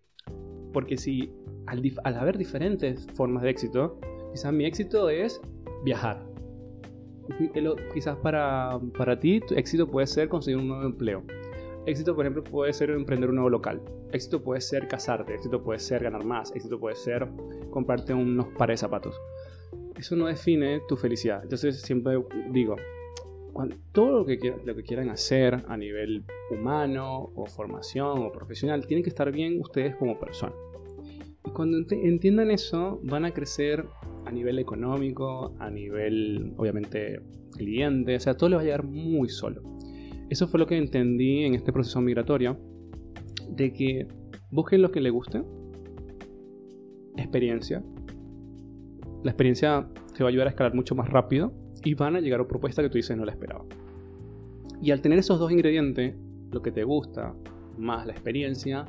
porque 0.73 0.97
si 0.97 1.31
al, 1.67 1.83
al 2.05 2.15
haber 2.17 2.39
diferentes 2.39 3.07
formas 3.15 3.43
de 3.43 3.51
éxito, 3.51 3.99
quizás 4.33 4.53
mi 4.53 4.65
éxito 4.65 5.11
es 5.11 5.41
viajar. 5.85 6.34
Quizás 7.93 8.17
para, 8.19 8.79
para 8.97 9.19
ti, 9.19 9.41
tu 9.41 9.55
éxito 9.55 9.91
puede 9.91 10.07
ser 10.07 10.29
conseguir 10.29 10.59
un 10.59 10.69
nuevo 10.69 10.85
empleo. 10.85 11.23
Éxito, 11.87 12.15
por 12.15 12.25
ejemplo, 12.25 12.45
puede 12.45 12.73
ser 12.73 12.91
emprender 12.91 13.29
un 13.31 13.37
nuevo 13.37 13.51
local. 13.51 13.81
Éxito 14.13 14.43
puede 14.43 14.61
ser 14.61 14.89
casarte. 14.89 15.35
Éxito 15.35 15.63
puede 15.63 15.79
ser 15.79 16.03
ganar 16.03 16.25
más. 16.25 16.55
Éxito 16.55 16.79
puede 16.79 16.97
ser 16.97 17.29
comprarte 17.71 18.15
unos 18.15 18.47
pares 18.57 18.81
de 18.81 18.87
zapatos. 18.87 19.21
Eso 19.97 20.17
no 20.17 20.27
define 20.27 20.81
tu 20.89 20.97
felicidad. 20.97 21.43
Entonces 21.43 21.81
siempre 21.83 22.19
digo, 22.51 22.77
cuan- 23.53 23.75
todo 23.93 24.19
lo 24.21 24.25
que, 24.27 24.55
lo 24.65 24.75
que 24.75 24.83
quieran 24.83 25.11
hacer 25.11 25.63
a 25.69 25.77
nivel 25.77 26.25
humano 26.51 27.31
o 27.35 27.47
formación 27.47 28.19
o 28.25 28.33
profesional, 28.33 28.87
tiene 28.87 29.03
que 29.03 29.11
estar 29.11 29.31
bien 29.31 29.61
ustedes 29.61 29.95
como 29.97 30.19
personas. 30.19 30.57
Y 31.47 31.51
cuando 31.51 31.77
ent- 31.79 31.93
entiendan 32.03 32.51
eso, 32.51 32.99
van 33.03 33.25
a 33.27 33.33
crecer 33.33 33.85
a 34.25 34.31
nivel 34.31 34.59
económico, 34.59 35.55
a 35.59 35.71
nivel, 35.71 36.55
obviamente, 36.57 37.21
cliente, 37.57 38.17
o 38.17 38.21
sea, 38.21 38.35
todo 38.35 38.51
le 38.51 38.57
va 38.57 38.63
a 38.63 38.65
llegar 38.65 38.85
muy 38.85 39.29
solo. 39.29 39.63
Eso 40.31 40.49
fue 40.49 40.59
lo 40.59 40.67
que 40.67 40.77
entendí 40.77 41.45
en 41.45 41.55
este 41.55 41.73
proceso 41.73 42.01
migratorio, 42.01 42.59
de 43.51 43.73
que 43.73 44.09
busquen 44.51 44.83
lo 44.83 44.91
que 44.91 45.01
les 45.01 45.13
guste, 45.13 45.43
experiencia. 47.17 47.83
La 49.23 49.31
experiencia 49.31 49.89
te 50.17 50.23
va 50.23 50.29
a 50.29 50.31
ayudar 50.31 50.47
a 50.47 50.51
escalar 50.51 50.75
mucho 50.75 50.95
más 50.95 51.09
rápido 51.09 51.53
y 51.85 51.95
van 51.95 52.17
a 52.17 52.21
llegar 52.21 52.41
a 52.41 52.47
propuestas 52.47 52.85
que 52.85 52.91
tú 52.91 52.99
dices 52.99 53.17
no 53.17 53.25
la 53.25 53.33
esperaba. 53.33 53.65
Y 54.81 54.91
al 54.91 55.01
tener 55.01 55.19
esos 55.19 55.39
dos 55.39 55.51
ingredientes, 55.51 56.15
lo 56.51 56.63
que 56.63 56.71
te 56.71 56.85
gusta 56.85 57.35
más 57.79 58.07
la 58.07 58.13
experiencia, 58.13 58.87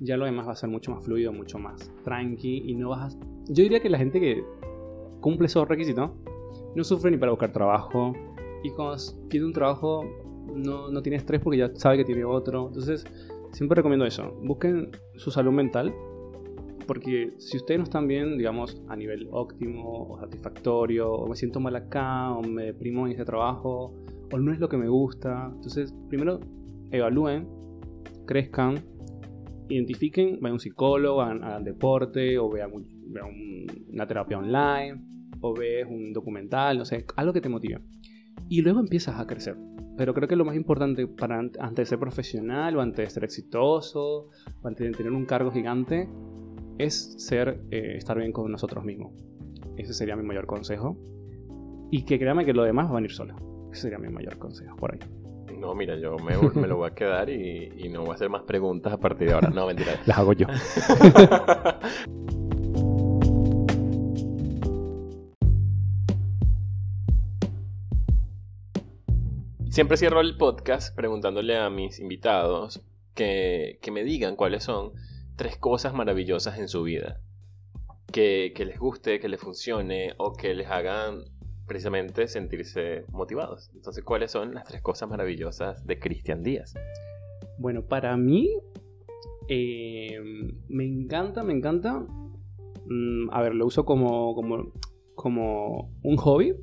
ya 0.00 0.16
lo 0.16 0.24
demás 0.24 0.48
va 0.48 0.52
a 0.52 0.56
ser 0.56 0.70
mucho 0.70 0.90
más 0.90 1.04
fluido, 1.04 1.32
mucho 1.32 1.58
más 1.58 1.92
tranqui 2.02 2.62
y 2.66 2.74
no 2.74 2.90
vas 2.90 3.14
a... 3.14 3.18
Yo 3.48 3.62
diría 3.62 3.80
que 3.80 3.90
la 3.90 3.98
gente 3.98 4.20
que 4.20 4.42
cumple 5.24 5.46
esos 5.46 5.66
requisitos 5.66 6.10
no 6.74 6.84
sufre 6.84 7.10
ni 7.10 7.16
para 7.16 7.32
buscar 7.32 7.50
trabajo 7.50 8.12
y 8.62 8.68
cuando 8.72 9.02
tiene 9.30 9.46
un 9.46 9.54
trabajo 9.54 10.04
no, 10.54 10.90
no 10.90 11.00
tiene 11.00 11.16
estrés 11.16 11.40
porque 11.40 11.58
ya 11.60 11.70
sabe 11.74 11.96
que 11.96 12.04
tiene 12.04 12.26
otro. 12.26 12.66
Entonces, 12.66 13.06
siempre 13.52 13.76
recomiendo 13.76 14.04
eso. 14.04 14.38
Busquen 14.42 14.90
su 15.16 15.30
salud 15.30 15.52
mental 15.52 15.94
porque 16.86 17.32
si 17.38 17.56
ustedes 17.56 17.78
no 17.78 17.84
están 17.84 18.06
bien, 18.06 18.36
digamos, 18.36 18.82
a 18.88 18.96
nivel 18.96 19.26
óptimo 19.30 20.08
o 20.10 20.20
satisfactorio, 20.20 21.10
o 21.10 21.26
me 21.26 21.36
siento 21.36 21.58
mal 21.58 21.74
acá, 21.74 22.30
o 22.32 22.42
me 22.42 22.64
deprimo 22.64 23.06
en 23.06 23.12
este 23.12 23.24
trabajo, 23.24 23.94
o 24.30 24.38
no 24.38 24.52
es 24.52 24.58
lo 24.58 24.68
que 24.68 24.76
me 24.76 24.88
gusta, 24.88 25.50
entonces 25.54 25.94
primero 26.10 26.40
evalúen, 26.90 27.48
crezcan, 28.26 28.74
identifiquen, 29.70 30.38
vayan 30.42 30.50
a 30.50 30.52
un 30.52 30.60
psicólogo, 30.60 31.22
hagan, 31.22 31.64
deporte, 31.64 32.38
o 32.38 32.50
vean, 32.50 32.70
una 33.92 34.06
terapia 34.06 34.38
online, 34.38 35.00
o 35.40 35.54
ves 35.54 35.86
un 35.88 36.12
documental, 36.12 36.78
no 36.78 36.84
sé, 36.84 37.04
algo 37.16 37.32
que 37.32 37.40
te 37.40 37.48
motive. 37.48 37.80
Y 38.48 38.62
luego 38.62 38.80
empiezas 38.80 39.18
a 39.20 39.26
crecer. 39.26 39.56
Pero 39.96 40.12
creo 40.12 40.26
que 40.26 40.36
lo 40.36 40.44
más 40.44 40.56
importante 40.56 41.06
para 41.06 41.38
an- 41.38 41.52
antes 41.60 41.84
de 41.84 41.86
ser 41.86 41.98
profesional, 41.98 42.76
o 42.76 42.80
antes 42.80 43.06
de 43.06 43.10
ser 43.10 43.24
exitoso, 43.24 44.30
o 44.62 44.68
antes 44.68 44.90
de 44.90 44.96
tener 44.96 45.12
un 45.12 45.24
cargo 45.24 45.52
gigante, 45.52 46.08
es 46.78 47.14
ser, 47.18 47.60
eh, 47.70 47.94
estar 47.96 48.18
bien 48.18 48.32
con 48.32 48.50
nosotros 48.50 48.84
mismos. 48.84 49.12
Ese 49.76 49.94
sería 49.94 50.16
mi 50.16 50.24
mayor 50.24 50.46
consejo. 50.46 50.96
Y 51.90 52.04
que 52.04 52.18
créame 52.18 52.44
que 52.44 52.52
lo 52.52 52.64
demás 52.64 52.86
va 52.86 52.92
a 52.92 52.94
venir 52.96 53.12
solo. 53.12 53.36
Ese 53.72 53.82
sería 53.82 53.98
mi 53.98 54.08
mayor 54.08 54.36
consejo 54.38 54.74
por 54.76 54.92
ahí. 54.94 55.00
No, 55.60 55.74
mira, 55.74 55.96
yo 55.96 56.16
me, 56.16 56.36
me 56.60 56.66
lo 56.66 56.76
voy 56.78 56.90
a 56.90 56.94
quedar 56.94 57.30
y, 57.30 57.70
y 57.78 57.88
no 57.88 58.00
voy 58.00 58.10
a 58.10 58.14
hacer 58.14 58.28
más 58.28 58.42
preguntas 58.42 58.92
a 58.92 58.98
partir 58.98 59.28
de 59.28 59.34
ahora. 59.34 59.50
No, 59.50 59.66
mentira. 59.66 59.92
Las 60.06 60.18
hago 60.18 60.32
yo. 60.32 60.46
Siempre 69.74 69.96
cierro 69.96 70.20
el 70.20 70.36
podcast 70.36 70.94
preguntándole 70.94 71.58
a 71.58 71.68
mis 71.68 71.98
invitados 71.98 72.80
que, 73.12 73.80
que 73.82 73.90
me 73.90 74.04
digan 74.04 74.36
cuáles 74.36 74.62
son 74.62 74.92
tres 75.34 75.56
cosas 75.58 75.92
maravillosas 75.92 76.60
en 76.60 76.68
su 76.68 76.84
vida. 76.84 77.20
Que, 78.12 78.52
que 78.54 78.66
les 78.66 78.78
guste, 78.78 79.18
que 79.18 79.28
les 79.28 79.40
funcione 79.40 80.14
o 80.16 80.32
que 80.32 80.54
les 80.54 80.68
hagan 80.68 81.24
precisamente 81.66 82.28
sentirse 82.28 83.04
motivados. 83.08 83.72
Entonces, 83.74 84.04
¿cuáles 84.04 84.30
son 84.30 84.54
las 84.54 84.62
tres 84.62 84.80
cosas 84.80 85.08
maravillosas 85.08 85.84
de 85.84 85.98
Cristian 85.98 86.44
Díaz? 86.44 86.74
Bueno, 87.58 87.84
para 87.84 88.16
mí, 88.16 88.48
eh, 89.48 90.20
me 90.68 90.84
encanta, 90.84 91.42
me 91.42 91.52
encanta. 91.52 91.98
mm, 92.86 93.28
a 93.32 93.42
ver, 93.42 93.56
lo 93.56 93.66
uso 93.66 93.84
como, 93.84 94.36
como, 94.36 94.72
como 95.16 95.90
un 96.04 96.16
hobby, 96.16 96.54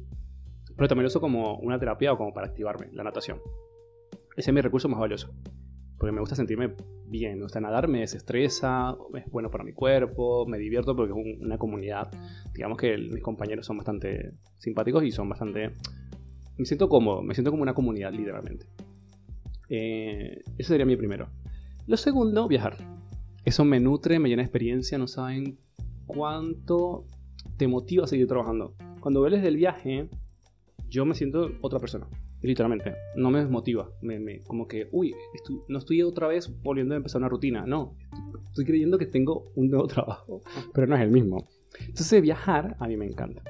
pero 0.81 0.87
también 0.89 1.03
lo 1.03 1.09
uso 1.09 1.21
como 1.21 1.59
una 1.59 1.77
terapia 1.77 2.11
o 2.11 2.17
como 2.17 2.33
para 2.33 2.47
activarme, 2.47 2.87
la 2.91 3.03
natación. 3.03 3.39
Ese 4.35 4.49
es 4.49 4.55
mi 4.55 4.61
recurso 4.61 4.89
más 4.89 4.99
valioso. 4.99 5.31
Porque 5.95 6.11
me 6.11 6.19
gusta 6.19 6.35
sentirme 6.35 6.73
bien, 7.05 7.37
me 7.37 7.43
gusta 7.43 7.61
nadar, 7.61 7.87
me 7.87 7.99
desestresa, 7.99 8.97
es 9.13 9.29
bueno 9.29 9.51
para 9.51 9.63
mi 9.63 9.73
cuerpo, 9.73 10.47
me 10.47 10.57
divierto 10.57 10.95
porque 10.95 11.11
es 11.11 11.15
un- 11.15 11.45
una 11.45 11.59
comunidad. 11.59 12.09
Digamos 12.55 12.79
que 12.79 12.97
mis 12.97 13.21
compañeros 13.21 13.67
son 13.67 13.77
bastante 13.77 14.33
simpáticos 14.57 15.03
y 15.03 15.11
son 15.11 15.29
bastante... 15.29 15.69
Me 16.57 16.65
siento 16.65 16.89
cómodo, 16.89 17.21
me 17.21 17.35
siento 17.35 17.51
como 17.51 17.61
una 17.61 17.75
comunidad, 17.75 18.11
literalmente. 18.11 18.65
Eh, 19.69 20.41
eso 20.57 20.69
sería 20.69 20.87
mi 20.87 20.95
primero. 20.95 21.27
Lo 21.85 21.95
segundo, 21.95 22.47
viajar. 22.47 22.75
Eso 23.45 23.65
me 23.65 23.79
nutre, 23.79 24.17
me 24.17 24.29
llena 24.29 24.41
de 24.41 24.45
experiencia, 24.47 24.97
no 24.97 25.05
saben 25.05 25.59
cuánto 26.07 27.05
te 27.57 27.67
motiva 27.67 28.05
a 28.05 28.07
seguir 28.07 28.25
trabajando. 28.25 28.73
Cuando 28.99 29.19
vuelves 29.19 29.43
del 29.43 29.57
viaje, 29.57 30.09
yo 30.91 31.05
me 31.05 31.15
siento 31.15 31.49
otra 31.61 31.79
persona, 31.79 32.07
literalmente. 32.41 32.93
No 33.15 33.31
me 33.31 33.39
desmotiva, 33.39 33.89
me, 34.01 34.19
me- 34.19 34.41
como 34.43 34.67
que, 34.67 34.87
uy, 34.91 35.13
estu- 35.33 35.63
no 35.69 35.79
estoy 35.79 36.01
otra 36.03 36.27
vez 36.27 36.51
volviendo 36.61 36.93
a 36.93 36.97
empezar 36.97 37.19
una 37.21 37.29
rutina, 37.29 37.65
no. 37.65 37.95
Estoy 38.49 38.65
creyendo 38.65 38.97
que 38.97 39.05
tengo 39.05 39.51
un 39.55 39.69
nuevo 39.69 39.87
trabajo, 39.95 40.41
pero 40.73 40.85
no 40.87 40.95
es 40.95 41.01
el 41.01 41.09
mismo. 41.11 41.47
Entonces 41.79 42.21
viajar 42.21 42.75
a 42.79 42.87
mí 42.87 42.97
me 42.97 43.05
encanta. 43.05 43.41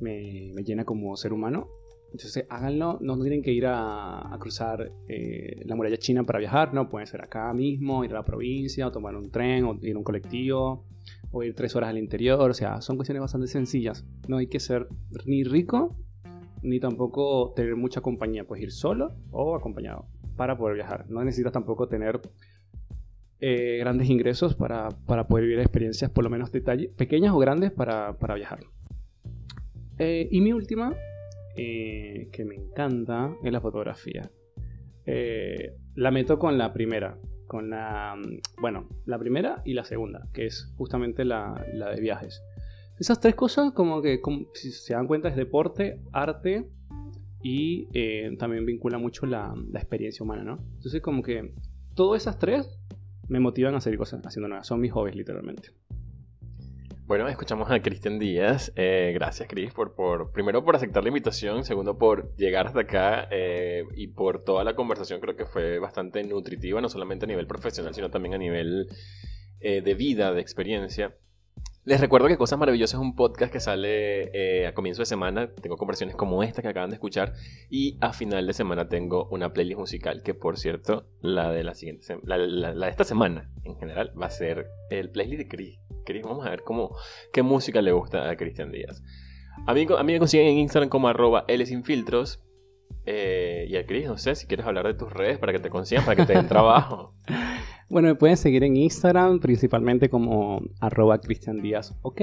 Me, 0.00 0.52
me 0.54 0.62
llena 0.62 0.84
como 0.84 1.16
ser 1.16 1.32
humano 1.32 1.68
entonces 2.12 2.46
háganlo, 2.48 2.98
no 3.02 3.18
tienen 3.20 3.42
que 3.42 3.52
ir 3.52 3.66
a, 3.66 4.32
a 4.32 4.38
cruzar 4.38 4.90
eh, 5.08 5.60
la 5.66 5.74
muralla 5.74 5.98
china 5.98 6.24
para 6.24 6.38
viajar, 6.38 6.72
no, 6.72 6.88
pueden 6.88 7.06
ser 7.06 7.20
acá 7.22 7.52
mismo, 7.52 8.04
ir 8.04 8.12
a 8.12 8.14
la 8.14 8.22
provincia, 8.24 8.86
o 8.86 8.92
tomar 8.92 9.14
un 9.16 9.30
tren, 9.30 9.64
o 9.64 9.76
ir 9.82 9.94
a 9.94 9.98
un 9.98 10.04
colectivo, 10.04 10.86
o 11.30 11.42
ir 11.42 11.54
tres 11.54 11.76
horas 11.76 11.90
al 11.90 11.98
interior, 11.98 12.48
o 12.48 12.54
sea, 12.54 12.80
son 12.80 12.96
cuestiones 12.96 13.20
bastante 13.20 13.48
sencillas. 13.48 14.06
No 14.28 14.38
hay 14.38 14.46
que 14.46 14.60
ser 14.60 14.86
ni 15.26 15.44
rico, 15.44 15.96
ni 16.62 16.80
tampoco 16.80 17.52
tener 17.54 17.76
mucha 17.76 18.00
compañía, 18.00 18.44
puedes 18.44 18.64
ir 18.64 18.72
solo 18.72 19.14
o 19.30 19.54
acompañado 19.54 20.06
para 20.36 20.56
poder 20.56 20.76
viajar. 20.76 21.06
No 21.08 21.24
necesitas 21.24 21.52
tampoco 21.52 21.88
tener 21.88 22.20
eh, 23.40 23.76
grandes 23.80 24.08
ingresos 24.08 24.54
para, 24.54 24.88
para 25.06 25.26
poder 25.26 25.44
vivir 25.44 25.60
experiencias, 25.60 26.10
por 26.10 26.24
lo 26.24 26.30
menos 26.30 26.50
pequeñas 26.50 27.34
o 27.34 27.38
grandes, 27.38 27.70
para, 27.72 28.18
para 28.18 28.34
viajar. 28.34 28.60
Eh, 29.98 30.28
y 30.30 30.40
mi 30.40 30.52
última 30.52 30.94
eh, 31.56 32.28
que 32.32 32.44
me 32.44 32.54
encanta 32.54 33.34
es 33.42 33.52
la 33.52 33.60
fotografía. 33.60 34.30
La 35.94 36.10
meto 36.10 36.38
con 36.38 36.58
la 36.58 36.72
primera, 36.72 37.18
con 37.46 37.70
la, 37.70 38.16
mm, 38.16 38.60
bueno, 38.60 38.88
la 39.04 39.18
primera 39.18 39.62
y 39.64 39.74
la 39.74 39.84
segunda, 39.84 40.26
que 40.32 40.46
es 40.46 40.72
justamente 40.76 41.24
la, 41.24 41.64
la 41.72 41.90
de 41.90 42.00
viajes. 42.00 42.42
Esas 42.98 43.20
tres 43.20 43.34
cosas, 43.34 43.72
como 43.72 44.00
que, 44.00 44.20
como- 44.20 44.46
si 44.54 44.70
se 44.70 44.94
dan 44.94 45.06
cuenta, 45.06 45.28
es 45.28 45.36
deporte, 45.36 46.00
arte 46.12 46.66
y 47.42 47.88
eh, 47.92 48.34
también 48.38 48.64
vincula 48.64 48.96
mucho 48.98 49.26
la, 49.26 49.54
la 49.70 49.78
experiencia 49.80 50.24
humana, 50.24 50.44
¿no? 50.44 50.58
Entonces, 50.76 51.02
como 51.02 51.22
que 51.22 51.52
todas 51.94 52.22
esas 52.22 52.38
tres 52.38 52.80
me 53.28 53.38
motivan 53.38 53.74
a 53.74 53.78
hacer 53.78 53.96
cosas 53.98 54.24
haciendo 54.24 54.48
nuevas. 54.48 54.66
Son 54.66 54.80
mis 54.80 54.92
hobbies, 54.92 55.14
literalmente. 55.14 55.70
Bueno, 57.06 57.28
escuchamos 57.28 57.70
a 57.70 57.80
Cristian 57.82 58.18
Díaz. 58.18 58.72
Eh, 58.74 59.12
gracias, 59.14 59.46
Cris, 59.48 59.72
por, 59.72 59.94
por, 59.94 60.32
primero 60.32 60.64
por 60.64 60.74
aceptar 60.74 61.02
la 61.04 61.10
invitación, 61.10 61.64
segundo 61.64 61.98
por 61.98 62.34
llegar 62.36 62.66
hasta 62.66 62.80
acá 62.80 63.28
eh, 63.30 63.84
y 63.94 64.08
por 64.08 64.42
toda 64.42 64.64
la 64.64 64.74
conversación. 64.74 65.20
Creo 65.20 65.36
que 65.36 65.44
fue 65.46 65.78
bastante 65.78 66.24
nutritiva, 66.24 66.80
no 66.80 66.88
solamente 66.88 67.26
a 67.26 67.28
nivel 67.28 67.46
profesional, 67.46 67.94
sino 67.94 68.10
también 68.10 68.34
a 68.34 68.38
nivel 68.38 68.88
de 69.60 69.94
vida, 69.94 70.32
de 70.32 70.40
experiencia. 70.40 71.16
Les 71.86 72.00
recuerdo 72.00 72.26
que 72.26 72.36
Cosas 72.36 72.58
Maravillosas 72.58 72.94
es 72.94 73.00
un 73.00 73.14
podcast 73.14 73.52
que 73.52 73.60
sale 73.60 74.30
eh, 74.34 74.66
a 74.66 74.74
comienzo 74.74 75.02
de 75.02 75.06
semana. 75.06 75.52
Tengo 75.54 75.76
conversaciones 75.76 76.16
como 76.16 76.42
esta 76.42 76.60
que 76.60 76.66
acaban 76.66 76.90
de 76.90 76.94
escuchar. 76.96 77.34
Y 77.70 77.96
a 78.00 78.12
final 78.12 78.44
de 78.44 78.52
semana 78.54 78.88
tengo 78.88 79.28
una 79.30 79.52
playlist 79.52 79.78
musical 79.78 80.22
que, 80.24 80.34
por 80.34 80.58
cierto, 80.58 81.06
la 81.20 81.52
de 81.52 81.62
la 81.62 81.74
siguiente 81.76 82.18
la, 82.24 82.38
la- 82.38 82.74
la 82.74 82.86
de 82.86 82.90
esta 82.90 83.04
semana 83.04 83.52
en 83.62 83.76
general 83.76 84.12
va 84.20 84.26
a 84.26 84.30
ser 84.30 84.66
el 84.90 85.10
playlist 85.10 85.38
de 85.42 85.48
Chris. 85.48 85.78
Chris, 86.04 86.24
vamos 86.24 86.44
a 86.44 86.50
ver 86.50 86.62
cómo, 86.64 86.96
qué 87.32 87.42
música 87.42 87.80
le 87.80 87.92
gusta 87.92 88.28
a 88.28 88.36
Cristian 88.36 88.72
Díaz. 88.72 89.00
A 89.68 89.72
mí, 89.72 89.86
a 89.96 90.02
mí 90.02 90.12
me 90.12 90.18
consiguen 90.18 90.48
en 90.48 90.58
Instagram 90.58 90.88
como 90.88 91.06
arroba 91.06 91.44
L 91.46 91.64
sin 91.66 91.84
filtros. 91.84 92.42
Eh, 93.04 93.66
y 93.68 93.76
a 93.76 93.86
Chris, 93.86 94.06
no 94.08 94.18
sé 94.18 94.34
si 94.34 94.48
quieres 94.48 94.66
hablar 94.66 94.86
de 94.88 94.94
tus 94.94 95.12
redes 95.12 95.38
para 95.38 95.52
que 95.52 95.60
te 95.60 95.70
consigan, 95.70 96.04
para 96.04 96.16
que 96.16 96.26
te 96.26 96.32
den 96.32 96.48
trabajo. 96.48 97.14
Bueno, 97.88 98.08
me 98.08 98.14
pueden 98.14 98.36
seguir 98.36 98.64
en 98.64 98.76
Instagram, 98.76 99.38
principalmente 99.38 100.08
como 100.08 100.60
arroba 100.80 101.20
Cristian 101.20 101.60
Díaz, 101.62 101.94
ok. 102.02 102.20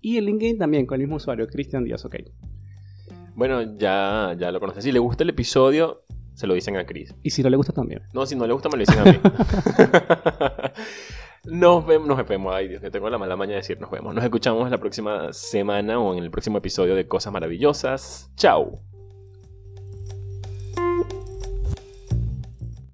Y 0.00 0.16
en 0.16 0.24
LinkedIn 0.24 0.58
también 0.58 0.86
con 0.86 0.96
el 0.96 1.06
mismo 1.06 1.16
usuario, 1.16 1.46
Cristian 1.46 1.84
Díaz, 1.84 2.04
ok. 2.04 2.16
Bueno, 3.34 3.76
ya, 3.76 4.34
ya 4.38 4.50
lo 4.50 4.60
conoces. 4.60 4.84
Si 4.84 4.92
le 4.92 4.98
gusta 4.98 5.24
el 5.24 5.30
episodio, 5.30 6.04
se 6.34 6.46
lo 6.46 6.54
dicen 6.54 6.76
a 6.76 6.86
Chris. 6.86 7.14
Y 7.22 7.30
si 7.30 7.42
no 7.42 7.50
le 7.50 7.56
gusta 7.56 7.72
también. 7.72 8.02
No, 8.12 8.26
si 8.26 8.36
no 8.36 8.46
le 8.46 8.52
gusta, 8.52 8.68
me 8.68 8.76
lo 8.76 8.80
dicen 8.80 8.98
a 8.98 9.04
mí. 9.04 9.20
nos 11.56 11.86
vemos, 11.86 12.08
nos 12.08 12.26
vemos. 12.26 12.54
Ay, 12.54 12.68
Dios, 12.68 12.80
que 12.80 12.90
tengo 12.90 13.08
la 13.10 13.18
mala 13.18 13.36
maña 13.36 13.52
de 13.52 13.56
decir 13.56 13.80
nos 13.80 13.90
vemos. 13.90 14.14
Nos 14.14 14.24
escuchamos 14.24 14.70
la 14.70 14.78
próxima 14.78 15.32
semana 15.32 15.98
o 15.98 16.16
en 16.16 16.24
el 16.24 16.30
próximo 16.30 16.58
episodio 16.58 16.94
de 16.94 17.06
Cosas 17.06 17.32
Maravillosas. 17.32 18.30
Chao. 18.36 18.91